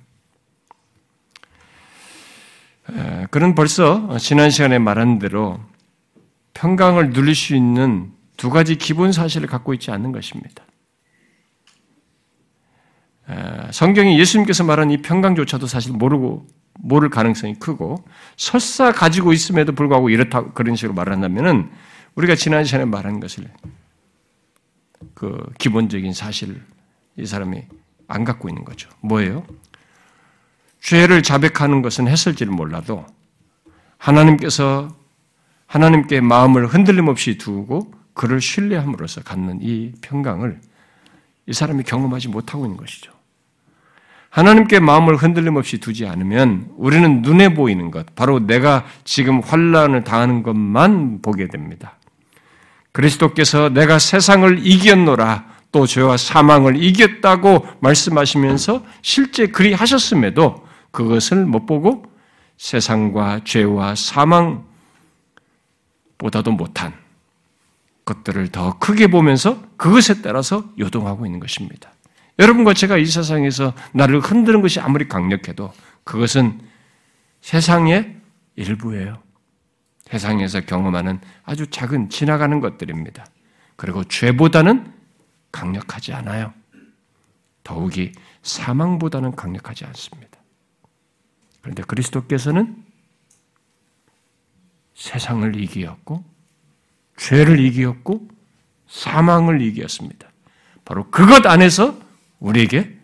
그는 3.30 3.53
벌써 3.53 4.18
지난 4.18 4.49
시간에 4.49 4.80
말한 4.80 5.20
대로 5.20 5.59
평강을 6.55 7.12
누릴 7.14 7.36
수 7.36 7.55
있는 7.55 8.12
두 8.36 8.49
가지 8.49 8.76
기본 8.76 9.12
사실을 9.12 9.47
갖고 9.47 9.74
있지 9.76 9.91
않는 9.91 10.12
것입니다. 10.12 10.64
성경이 13.72 14.19
예수님께서 14.19 14.63
말한 14.63 14.91
이 14.91 15.01
평강조차도 15.01 15.67
사실 15.67 15.93
모르고 15.93 16.47
모를 16.80 17.09
가능성이 17.09 17.55
크고 17.55 18.03
설사 18.38 18.91
가지고 18.91 19.34
있음에도 19.34 19.74
불구하고 19.74 20.09
이렇다 20.09 20.51
그런 20.53 20.76
식으로 20.76 20.93
말 20.93 21.11
한다면은 21.11 21.69
우리가 22.15 22.36
지난 22.36 22.63
시간에 22.63 22.86
말한 22.86 23.19
것을 23.19 23.49
그 25.13 25.38
기본적인 25.57 26.13
사실 26.13 26.61
이 27.17 27.26
사람이 27.26 27.63
안 28.07 28.24
갖고 28.24 28.49
있는 28.49 28.65
거죠. 28.65 28.89
뭐예요? 29.01 29.45
죄를 30.82 31.24
자백하는 31.24 31.82
것은 31.82 32.07
했을지를 32.07 32.51
몰라도 32.51 33.05
하나님께서 33.97 34.89
하나님께 35.67 36.22
마음을 36.22 36.67
흔들림 36.67 37.07
없이 37.07 37.38
두고 37.38 37.93
그를 38.13 38.41
신뢰함으로써 38.41 39.22
갖는 39.22 39.59
이 39.61 39.93
평강을 40.01 40.59
이 41.48 41.54
사람이 41.54 41.84
경험하지 41.84 42.30
못하고 42.30 42.66
있는 42.66 42.78
것이죠. 42.78 43.12
하나님께 44.30 44.80
마음을 44.80 45.18
흔들림 45.18 45.58
없이 45.58 45.78
두지 45.80 46.08
않으면 46.08 46.70
우리는 46.78 47.22
눈에 47.22 47.54
보이는 47.54 47.92
것, 47.92 48.16
바로 48.16 48.39
내가 48.39 48.86
지금 49.04 49.42
환란을 49.42 50.06
당하는 50.06 50.42
것만 50.42 51.22
보게 51.22 51.48
됩니다. 51.48 51.98
그리스도께서 52.94 53.70
내가 53.70 54.00
세상을 54.00 54.66
이겼노라 54.66 55.52
또 55.72 55.86
죄와 55.86 56.18
사망을 56.18 56.82
이겼다고 56.82 57.66
말씀하시면서 57.80 58.84
실제 59.02 59.48
그리 59.48 59.74
하셨음에도 59.74 60.66
그것을 60.92 61.46
못 61.46 61.66
보고 61.66 62.04
세상과 62.58 63.42
죄와 63.44 63.96
사망보다도 63.96 64.64
못한 66.52 67.01
것들을 68.12 68.49
더 68.49 68.78
크게 68.78 69.07
보면서 69.07 69.62
그것에 69.78 70.22
따라서 70.22 70.70
요동하고 70.80 71.26
있는 71.26 71.39
것입니다. 71.39 71.93
여러분과 72.39 72.74
제가 72.74 72.97
이 72.97 73.05
세상에서 73.05 73.74
나를 73.93 74.20
흔드는 74.20 74.62
것이 74.62 74.80
아무리 74.80 75.07
강력해도 75.07 75.72
그것은 76.03 76.59
세상의 77.41 78.18
일부예요. 78.55 79.22
세상에서 80.05 80.62
경험하는 80.62 81.20
아주 81.43 81.68
작은 81.68 82.09
지나가는 82.09 82.59
것들입니다. 82.59 83.26
그리고 83.76 84.03
죄보다는 84.03 84.93
강력하지 85.51 86.14
않아요. 86.14 86.53
더욱이 87.64 88.12
사망보다는 88.43 89.36
강력하지 89.36 89.86
않습니다. 89.86 90.39
그런데 91.62 91.84
그리스도께서는 91.84 92.84
세상을 94.95 95.55
이기었고, 95.62 96.30
죄를 97.18 97.59
이기었고, 97.59 98.28
사망을 98.88 99.62
이기었습니다. 99.62 100.30
바로 100.86 101.09
그것 101.09 101.45
안에서 101.45 101.97
우리에게 102.39 102.97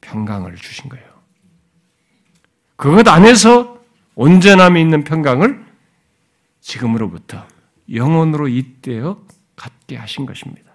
평강을 0.00 0.56
주신 0.56 0.88
거예요. 0.88 1.06
그것 2.76 3.06
안에서 3.06 3.80
온전함이 4.14 4.80
있는 4.80 5.04
평강을 5.04 5.64
지금으로부터 6.60 7.46
영원으로 7.92 8.48
잇대어 8.48 9.22
갖게 9.54 9.96
하신 9.96 10.26
것입니다. 10.26 10.72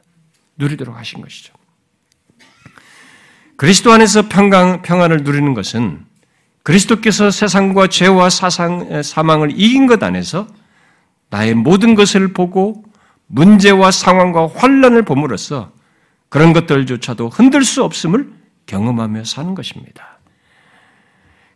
누리도록 0.58 0.96
하신 0.96 1.22
것이죠. 1.22 1.54
그리스도 3.58 3.92
안에서 3.92 4.30
평강, 4.30 4.82
평안을 4.82 5.24
누리는 5.24 5.54
것은 5.54 6.06
그리스도께서 6.64 7.32
세상과 7.32 7.88
죄와 7.88 8.30
사상, 8.30 9.02
사망을 9.02 9.52
이긴 9.52 9.88
것 9.88 10.02
안에서 10.04 10.48
나의 11.30 11.54
모든 11.54 11.96
것을 11.96 12.34
보고 12.34 12.84
문제와 13.28 13.92
상황과 13.92 14.50
환란을 14.56 15.04
봄으로써 15.04 15.72
그런 16.30 16.54
것들조차도 16.54 17.30
흔들 17.30 17.64
수 17.64 17.84
없음을 17.84 18.32
경험하며 18.66 19.24
사는 19.24 19.56
것입니다. 19.56 20.18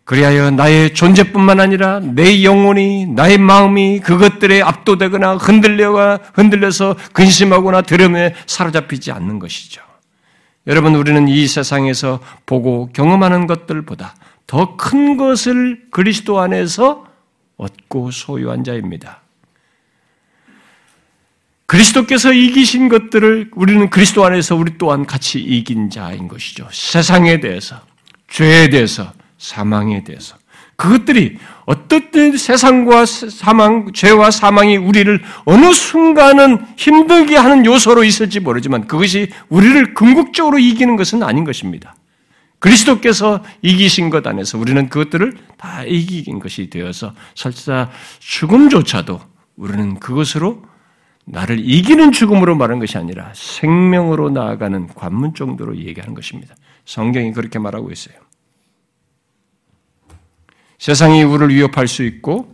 그리하여 0.03 0.51
나의 0.51 0.93
존재뿐만 0.93 1.59
아니라 1.59 1.99
내 1.99 2.43
영혼이, 2.43 3.05
나의 3.05 3.37
마음이 3.37 3.99
그것들에 3.99 4.61
압도되거나 4.61 5.35
흔들려가 5.35 6.19
흔들려서 6.33 6.95
근심하거나 7.13 7.83
드럼에 7.83 8.33
사로잡히지 8.45 9.11
않는 9.11 9.39
것이죠. 9.39 9.81
여러분, 10.67 10.95
우리는 10.95 11.27
이 11.27 11.47
세상에서 11.47 12.19
보고 12.45 12.89
경험하는 12.93 13.47
것들보다 13.47 14.15
더 14.47 14.75
큰 14.75 15.15
것을 15.15 15.83
그리스도 15.91 16.39
안에서 16.39 17.05
얻고 17.57 18.11
소유한 18.11 18.63
자입니다. 18.63 19.21
그리스도께서 21.71 22.33
이기신 22.33 22.89
것들을 22.89 23.51
우리는 23.53 23.89
그리스도 23.89 24.25
안에서 24.25 24.57
우리 24.57 24.77
또한 24.77 25.05
같이 25.05 25.39
이긴 25.39 25.89
자인 25.89 26.27
것이죠. 26.27 26.67
세상에 26.69 27.39
대해서, 27.39 27.79
죄에 28.27 28.69
대해서, 28.69 29.13
사망에 29.37 30.03
대해서. 30.03 30.35
그것들이 30.75 31.37
어떻든 31.65 32.35
세상과 32.35 33.05
사망, 33.05 33.93
죄와 33.93 34.31
사망이 34.31 34.75
우리를 34.75 35.23
어느 35.45 35.71
순간은 35.71 36.65
힘들게 36.75 37.37
하는 37.37 37.65
요소로 37.65 38.03
있을지 38.03 38.41
모르지만 38.41 38.85
그것이 38.85 39.29
우리를 39.47 39.93
궁극적으로 39.93 40.59
이기는 40.59 40.97
것은 40.97 41.23
아닌 41.23 41.45
것입니다. 41.45 41.95
그리스도께서 42.59 43.45
이기신 43.61 44.09
것 44.09 44.27
안에서 44.27 44.57
우리는 44.57 44.89
그것들을 44.89 45.37
다 45.57 45.85
이기긴 45.85 46.39
것이 46.39 46.69
되어서 46.69 47.13
설사 47.33 47.89
죽음조차도 48.19 49.21
우리는 49.55 49.99
그것으로 49.99 50.69
나를 51.31 51.59
이기는 51.59 52.11
죽음으로 52.11 52.55
말한 52.55 52.79
것이 52.79 52.97
아니라 52.97 53.31
생명으로 53.33 54.31
나아가는 54.31 54.87
관문 54.87 55.33
정도로 55.33 55.77
얘기하는 55.77 56.13
것입니다. 56.13 56.55
성경이 56.83 57.31
그렇게 57.31 57.57
말하고 57.57 57.89
있어요. 57.89 58.15
세상이 60.77 61.23
우리를 61.23 61.55
위협할 61.55 61.87
수 61.87 62.03
있고 62.03 62.53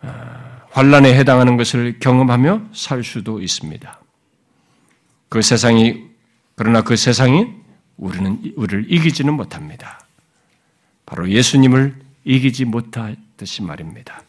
아, 0.00 0.62
환란에 0.70 1.14
해당하는 1.14 1.56
것을 1.56 2.00
경험하며 2.00 2.62
살 2.72 3.04
수도 3.04 3.40
있습니다. 3.40 4.00
그 5.28 5.40
세상이 5.40 6.04
그러나 6.56 6.82
그 6.82 6.96
세상이 6.96 7.46
우리는 7.96 8.42
우리를 8.56 8.92
이기지는 8.92 9.34
못합니다. 9.34 10.04
바로 11.06 11.30
예수님을 11.30 11.94
이기지 12.24 12.64
못하듯이 12.64 13.62
말입니다. 13.62 14.22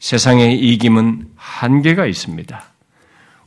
세상의 0.00 0.58
이김은 0.58 1.28
한계가 1.36 2.06
있습니다. 2.06 2.62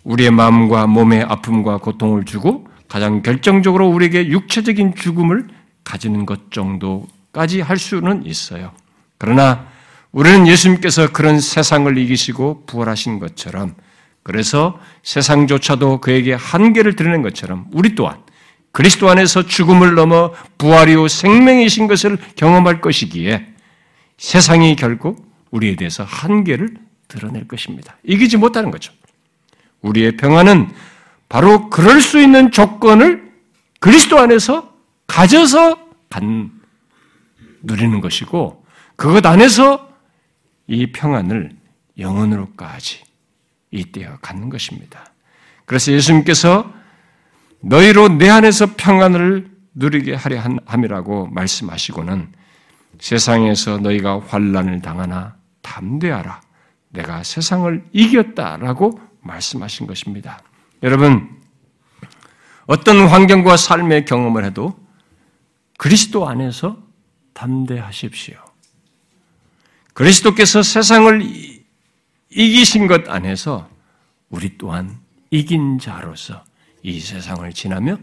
우리의 0.03 0.31
마음과 0.31 0.87
몸의 0.87 1.23
아픔과 1.23 1.77
고통을 1.77 2.25
주고 2.25 2.67
가장 2.87 3.21
결정적으로 3.21 3.87
우리에게 3.87 4.27
육체적인 4.27 4.95
죽음을 4.95 5.47
가지는 5.83 6.25
것 6.25 6.51
정도까지 6.51 7.61
할 7.61 7.77
수는 7.77 8.25
있어요. 8.25 8.71
그러나 9.17 9.67
우리는 10.11 10.45
예수님께서 10.47 11.11
그런 11.11 11.39
세상을 11.39 11.97
이기시고 11.97 12.65
부활하신 12.65 13.19
것처럼 13.19 13.75
그래서 14.23 14.79
세상조차도 15.03 16.01
그에게 16.01 16.33
한계를 16.33 16.95
드리는 16.95 17.21
것처럼 17.21 17.67
우리 17.71 17.95
또한 17.95 18.17
그리스도 18.71 19.09
안에서 19.09 19.45
죽음을 19.45 19.95
넘어 19.95 20.33
부활이요 20.57 21.07
생명이신 21.07 21.87
것을 21.87 22.17
경험할 22.35 22.81
것이기에 22.81 23.45
세상이 24.17 24.75
결국 24.75 25.30
우리에 25.51 25.75
대해서 25.75 26.03
한계를 26.03 26.75
드러낼 27.07 27.47
것입니다. 27.47 27.97
이기지 28.03 28.37
못하는 28.37 28.71
거죠. 28.71 28.93
우리의 29.81 30.17
평화는 30.17 30.71
바로 31.29 31.69
그럴 31.69 32.01
수 32.01 32.19
있는 32.19 32.51
조건을 32.51 33.31
그리스도 33.79 34.19
안에서 34.19 34.73
가져서 35.07 35.77
간, 36.09 36.51
누리는 37.63 38.01
것이고 38.01 38.65
그것 38.95 39.25
안에서 39.25 39.89
이 40.67 40.91
평안을 40.91 41.51
영원으로까지 41.97 43.03
이때어 43.71 44.17
갖는 44.21 44.49
것입니다. 44.49 45.05
그래서 45.65 45.91
예수님께서 45.91 46.71
너희로 47.61 48.09
내 48.17 48.29
안에서 48.29 48.75
평안을 48.75 49.49
누리게 49.73 50.15
하려 50.15 50.41
함이라고 50.65 51.27
말씀하시고는 51.27 52.31
세상에서 52.99 53.77
너희가 53.77 54.21
환란을 54.27 54.81
당하나 54.81 55.35
담대하라. 55.61 56.41
내가 56.89 57.23
세상을 57.23 57.85
이겼다라고 57.91 58.99
말씀하신 59.21 59.87
것입니다. 59.87 60.41
여러분 60.83 61.41
어떤 62.65 63.07
환경과 63.07 63.57
삶의 63.57 64.05
경험을 64.05 64.45
해도 64.45 64.77
그리스도 65.77 66.27
안에서 66.27 66.77
담대하십시오. 67.33 68.37
그리스도께서 69.93 70.63
세상을 70.63 71.21
이기신 72.29 72.87
것 72.87 73.09
안에서 73.09 73.69
우리 74.29 74.57
또한 74.57 74.99
이긴 75.31 75.79
자로서 75.79 76.43
이 76.83 76.99
세상을 76.99 77.51
지나며 77.53 77.97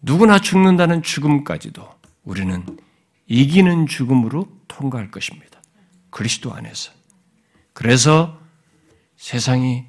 누구나 0.00 0.38
죽는다는 0.38 1.02
죽음까지도 1.02 1.86
우리는 2.24 2.64
이기는 3.26 3.86
죽음으로 3.86 4.48
통과할 4.68 5.10
것입니다. 5.10 5.57
그리스도 6.10 6.52
안에서. 6.52 6.92
그래서 7.72 8.40
세상이 9.16 9.84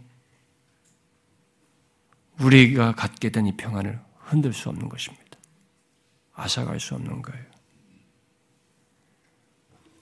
우리가 2.40 2.94
갖게 2.94 3.30
된 3.30 3.46
이 3.46 3.52
평안을 3.56 4.00
흔들 4.18 4.54
수 4.54 4.70
없는 4.70 4.90
것입니다. 4.90 5.26
앗아갈 6.34 6.80
수 6.80 6.96
없는 6.96 7.22
거예요. 7.22 7.44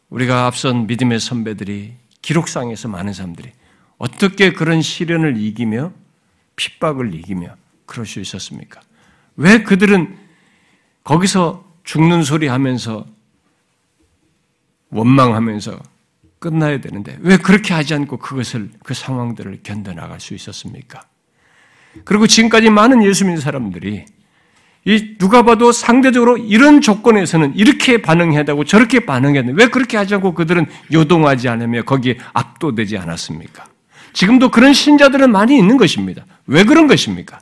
우리가 0.09 0.45
앞선 0.45 0.87
믿음의 0.87 1.19
선배들이 1.19 1.95
기록상에서 2.21 2.87
많은 2.87 3.13
사람들이 3.13 3.51
어떻게 3.97 4.53
그런 4.53 4.81
시련을 4.81 5.37
이기며 5.37 5.91
핍박을 6.55 7.13
이기며 7.15 7.55
그럴 7.85 8.05
수 8.05 8.19
있었습니까? 8.19 8.81
왜 9.35 9.63
그들은 9.63 10.17
거기서 11.03 11.65
죽는 11.83 12.23
소리 12.23 12.47
하면서 12.47 13.07
원망하면서 14.89 15.81
끝나야 16.39 16.81
되는데 16.81 17.17
왜 17.21 17.37
그렇게 17.37 17.73
하지 17.73 17.93
않고 17.93 18.17
그것을 18.17 18.69
그 18.83 18.93
상황들을 18.93 19.59
견뎌나갈 19.63 20.19
수 20.19 20.33
있었습니까? 20.33 21.01
그리고 22.03 22.27
지금까지 22.27 22.69
많은 22.69 23.03
예수 23.03 23.25
믿는 23.25 23.41
사람들이 23.41 24.05
이 24.85 25.17
누가 25.17 25.43
봐도 25.43 25.71
상대적으로 25.71 26.37
이런 26.37 26.79
조건에서는 26.79 27.55
이렇게 27.55 28.01
반응해야 28.01 28.43
되고 28.43 28.63
저렇게 28.63 29.01
반응해야 29.01 29.41
되는데 29.41 29.61
왜 29.61 29.69
그렇게 29.69 29.97
하지 29.97 30.15
않고 30.15 30.33
그들은 30.33 30.65
요동하지 30.93 31.49
않으며 31.49 31.83
거기에 31.83 32.17
압도되지 32.33 32.97
않았습니까? 32.97 33.65
지금도 34.13 34.49
그런 34.49 34.73
신자들은 34.73 35.31
많이 35.31 35.57
있는 35.57 35.77
것입니다. 35.77 36.25
왜 36.45 36.63
그런 36.63 36.87
것입니까? 36.87 37.39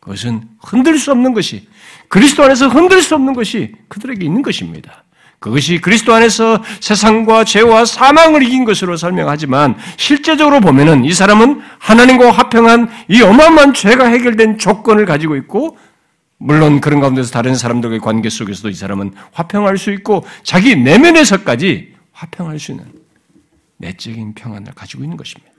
그것은 0.00 0.42
흔들 0.60 0.98
수 0.98 1.12
없는 1.12 1.34
것이 1.34 1.68
그리스도 2.08 2.42
안에서 2.42 2.68
흔들 2.68 3.02
수 3.02 3.14
없는 3.14 3.34
것이 3.34 3.74
그들에게 3.88 4.24
있는 4.24 4.42
것입니다. 4.42 5.04
그것이 5.42 5.80
그리스도 5.80 6.14
안에서 6.14 6.62
세상과 6.80 7.44
죄와 7.44 7.84
사망을 7.84 8.44
이긴 8.44 8.64
것으로 8.64 8.96
설명하지만 8.96 9.76
실제적으로 9.96 10.60
보면은 10.60 11.04
이 11.04 11.12
사람은 11.12 11.60
하나님과 11.78 12.30
화평한 12.30 12.88
이 13.08 13.20
어마어마한 13.20 13.74
죄가 13.74 14.06
해결된 14.06 14.58
조건을 14.58 15.04
가지고 15.04 15.34
있고 15.36 15.76
물론 16.38 16.80
그런 16.80 17.00
가운데서 17.00 17.32
다른 17.32 17.56
사람들과의 17.56 18.00
관계 18.00 18.30
속에서도 18.30 18.68
이 18.70 18.74
사람은 18.74 19.14
화평할 19.32 19.78
수 19.78 19.90
있고 19.92 20.24
자기 20.44 20.76
내면에서까지 20.76 21.92
화평할 22.12 22.60
수 22.60 22.70
있는 22.70 22.86
내적인 23.78 24.34
평안을 24.34 24.72
가지고 24.74 25.02
있는 25.02 25.16
것입니다. 25.16 25.52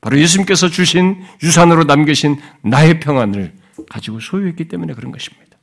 바로 0.00 0.16
예수님께서 0.18 0.68
주신 0.68 1.24
유산으로 1.42 1.84
남기신 1.84 2.40
나의 2.62 3.00
평안을 3.00 3.52
가지고 3.90 4.20
소유했기 4.20 4.68
때문에 4.68 4.94
그런 4.94 5.10
것입니다. 5.10 5.56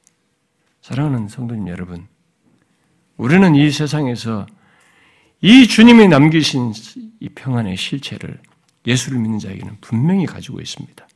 사랑하는 0.82 1.30
성도님 1.30 1.70
여러분, 1.70 2.08
우리는 3.22 3.54
이 3.54 3.70
세상에서 3.70 4.48
이 5.42 5.68
주님이 5.68 6.08
남기신 6.08 6.74
이 7.20 7.30
평안의 7.30 7.78
실체를 7.78 8.40
예수를 8.88 9.20
믿는 9.20 9.38
자에게는 9.38 9.78
분명히 9.80 10.26
가지고 10.26 10.60
있습니다. 10.60 11.08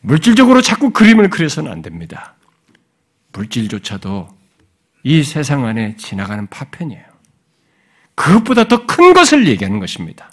물질적으로 0.00 0.60
자꾸 0.60 0.90
그림을 0.90 1.30
그려서는 1.30 1.70
안 1.70 1.80
됩니다. 1.80 2.34
물질조차도 3.34 4.30
이 5.04 5.22
세상 5.22 5.64
안에 5.64 5.94
지나가는 5.96 6.44
파편이에요. 6.48 7.04
그것보다 8.16 8.66
더 8.66 8.84
큰 8.84 9.12
것을 9.12 9.46
얘기하는 9.46 9.78
것입니다. 9.78 10.32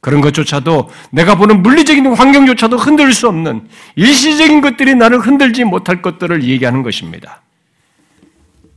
그런 0.00 0.22
것조차도 0.22 0.88
내가 1.10 1.34
보는 1.34 1.62
물리적인 1.62 2.06
환경조차도 2.06 2.78
흔들 2.78 3.12
수 3.12 3.28
없는 3.28 3.68
일시적인 3.96 4.62
것들이 4.62 4.94
나를 4.94 5.20
흔들지 5.20 5.64
못할 5.64 6.00
것들을 6.00 6.42
얘기하는 6.44 6.82
것입니다. 6.82 7.42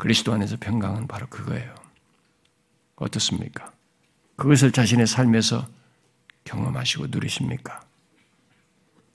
그리스도 0.04 0.34
안에서 0.34 0.58
평강은 0.60 1.08
바로 1.08 1.28
그거예요. 1.28 1.74
어떻습니까? 2.98 3.72
그것을 4.36 4.74
자신의 4.74 5.08
삶에서 5.08 5.66
경험하시고 6.44 7.08
누리십니까? 7.08 7.80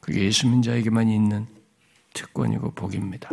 그게 0.00 0.24
예수 0.24 0.48
민자에게만 0.48 1.10
있는 1.10 1.46
특권이고 2.14 2.70
복입니다. 2.70 3.28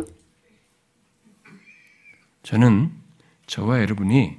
저는 2.42 2.92
저와 3.46 3.80
여러분이 3.80 4.36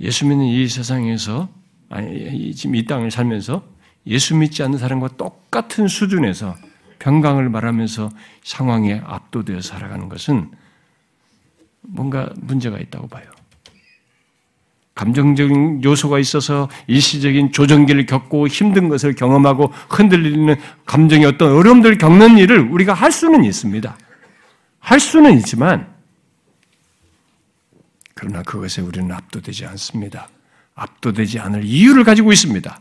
예수 0.00 0.26
믿는 0.26 0.44
이 0.44 0.68
세상에서 0.68 1.48
아니 1.88 2.54
지금 2.54 2.74
이 2.74 2.84
땅을 2.84 3.10
살면서 3.10 3.66
예수 4.06 4.36
믿지 4.36 4.62
않는 4.62 4.76
사람과 4.76 5.16
똑같은 5.16 5.88
수준에서 5.88 6.54
평강을 6.98 7.48
말하면서 7.48 8.10
상황에 8.44 9.00
압도되어 9.02 9.62
살아가는 9.62 10.10
것은 10.10 10.50
뭔가 11.80 12.30
문제가 12.36 12.78
있다고 12.78 13.08
봐요. 13.08 13.24
감정적인 14.94 15.84
요소가 15.84 16.18
있어서 16.18 16.68
일시적인 16.88 17.52
조정기를 17.52 18.06
겪고 18.06 18.48
힘든 18.48 18.88
것을 18.88 19.14
경험하고 19.14 19.72
흔들리는 19.88 20.56
감정의 20.86 21.24
어떤 21.24 21.52
어려움들을 21.52 21.98
겪는 21.98 22.36
일을 22.36 22.58
우리가 22.58 22.94
할 22.94 23.12
수는 23.12 23.44
있습니다. 23.44 23.96
할 24.80 24.98
수는 24.98 25.38
있지만, 25.38 25.94
그러나 28.14 28.42
그것에 28.42 28.82
우리는 28.82 29.12
압도되지 29.12 29.66
않습니다. 29.66 30.28
압도되지 30.74 31.38
않을 31.38 31.64
이유를 31.64 32.02
가지고 32.02 32.32
있습니다. 32.32 32.80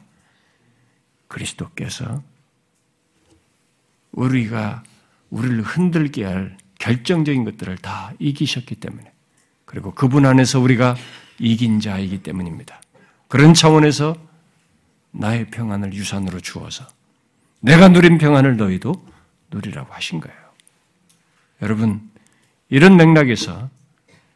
그리스도께서 1.27 2.23
우리가 4.13 4.83
우리를 5.29 5.61
흔들게 5.61 6.23
할 6.23 6.57
결정적인 6.87 7.43
것들을 7.43 7.77
다 7.79 8.13
이기셨기 8.17 8.75
때문에 8.75 9.11
그리고 9.65 9.93
그분 9.93 10.25
안에서 10.25 10.61
우리가 10.61 10.95
이긴 11.37 11.81
자이기 11.81 12.23
때문입니다. 12.23 12.81
그런 13.27 13.53
차원에서 13.53 14.15
나의 15.11 15.47
평안을 15.47 15.93
유산으로 15.93 16.39
주어서 16.39 16.87
내가 17.59 17.89
누린 17.89 18.17
평안을 18.17 18.55
너희도 18.55 18.93
누리라고 19.51 19.93
하신 19.93 20.21
거예요. 20.21 20.37
여러분, 21.61 22.09
이런 22.69 22.95
맥락에서 22.95 23.69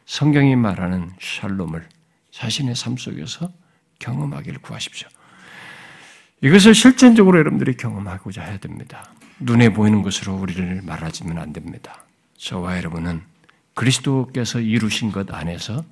성경이 0.04 0.56
말하는 0.56 1.10
샬롬을 1.20 1.88
자신의 2.32 2.74
삶 2.74 2.98
속에서 2.98 3.50
경험하기를 3.98 4.60
구하십시오. 4.60 5.08
이것을 6.42 6.74
실전적으로 6.74 7.38
여러분들이 7.38 7.76
경험하고자 7.76 8.42
해야 8.42 8.58
됩니다. 8.58 9.10
눈에 9.38 9.72
보이는 9.72 10.02
것으로 10.02 10.34
우리를 10.34 10.82
말하지면 10.82 11.38
안 11.38 11.52
됩니다. 11.52 12.04
저와 12.42 12.76
여러분은 12.78 13.22
그리스도께서 13.74 14.58
이루신 14.58 15.12
것 15.12 15.32
안에서 15.32 15.84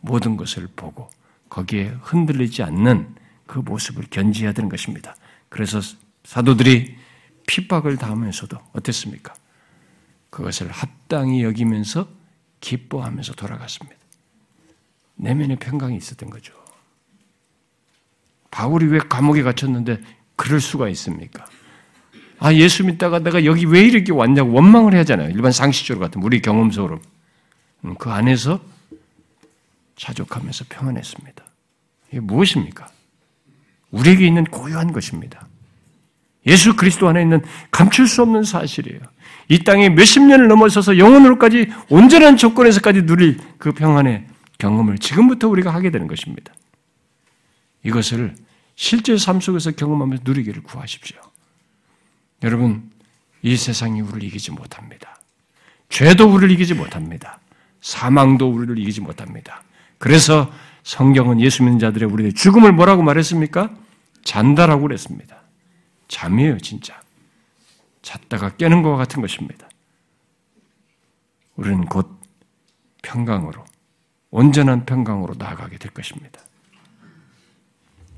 모든 0.00 0.36
것을 0.36 0.68
보고 0.76 1.08
거기에 1.48 1.96
흔들리지 2.02 2.62
않는 2.62 3.14
그 3.46 3.60
모습을 3.60 4.04
견지해야 4.10 4.52
되는 4.52 4.68
것입니다. 4.68 5.16
그래서 5.48 5.80
사도들이 6.24 6.96
핍박을 7.46 7.96
당하면서도 7.96 8.58
어땠습니까? 8.74 9.34
그것을 10.28 10.70
합당히 10.70 11.42
여기면서 11.42 12.08
기뻐하면서 12.60 13.32
돌아갔습니다. 13.32 13.96
내면의 15.14 15.56
평강이 15.56 15.96
있었던 15.96 16.28
거죠. 16.28 16.52
바울이 18.50 18.86
왜 18.86 18.98
감옥에 18.98 19.42
갇혔는데 19.42 20.02
그럴 20.36 20.60
수가 20.60 20.90
있습니까? 20.90 21.46
아, 22.38 22.52
예수 22.52 22.84
믿다가 22.84 23.18
내가 23.18 23.44
여기 23.44 23.64
왜 23.64 23.82
이렇게 23.82 24.12
왔냐고 24.12 24.52
원망을 24.52 24.94
하잖아요. 24.98 25.30
일반 25.30 25.52
상식적으로 25.52 26.04
같은 26.04 26.22
우리 26.22 26.40
경험적으로. 26.40 27.00
음, 27.84 27.94
그 27.96 28.10
안에서 28.10 28.60
자족하면서 29.96 30.66
평안했습니다. 30.68 31.44
이게 32.10 32.20
무엇입니까? 32.20 32.88
우리에게 33.90 34.26
있는 34.26 34.44
고유한 34.44 34.92
것입니다. 34.92 35.48
예수 36.46 36.76
그리스도 36.76 37.08
안에 37.08 37.22
있는 37.22 37.42
감출 37.70 38.06
수 38.06 38.22
없는 38.22 38.44
사실이에요. 38.44 39.00
이 39.48 39.64
땅에 39.64 39.88
몇십 39.88 40.22
년을 40.22 40.48
넘어서서 40.48 40.98
영원으로까지 40.98 41.72
온전한 41.88 42.36
조건에서까지 42.36 43.06
누릴 43.06 43.38
그 43.58 43.72
평안의 43.72 44.26
경험을 44.58 44.98
지금부터 44.98 45.48
우리가 45.48 45.72
하게 45.72 45.90
되는 45.90 46.06
것입니다. 46.06 46.52
이것을 47.84 48.34
실제 48.74 49.16
삶 49.16 49.40
속에서 49.40 49.70
경험하면서 49.72 50.22
누리기를 50.24 50.62
구하십시오. 50.62 51.18
여러분, 52.46 52.92
이 53.42 53.56
세상이 53.56 54.00
우리를 54.00 54.22
이기지 54.22 54.52
못합니다. 54.52 55.18
죄도 55.88 56.32
우리를 56.32 56.52
이기지 56.52 56.74
못합니다. 56.74 57.40
사망도 57.80 58.48
우리를 58.48 58.78
이기지 58.78 59.00
못합니다. 59.00 59.64
그래서 59.98 60.52
성경은 60.84 61.40
예수 61.40 61.64
믿는 61.64 61.80
자들의 61.80 62.08
우리의 62.08 62.34
죽음을 62.34 62.70
뭐라고 62.70 63.02
말했습니까? 63.02 63.74
잔다라고 64.22 64.82
그랬습니다. 64.82 65.42
잠이에요, 66.06 66.58
진짜. 66.58 67.00
잤다가 68.02 68.50
깨는 68.50 68.82
것과 68.82 68.96
같은 68.96 69.20
것입니다. 69.20 69.68
우리는 71.56 71.84
곧 71.86 72.20
평강으로, 73.02 73.64
온전한 74.30 74.86
평강으로 74.86 75.34
나아가게 75.36 75.78
될 75.78 75.92
것입니다. 75.92 76.40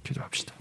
기도합시다. 0.05 0.58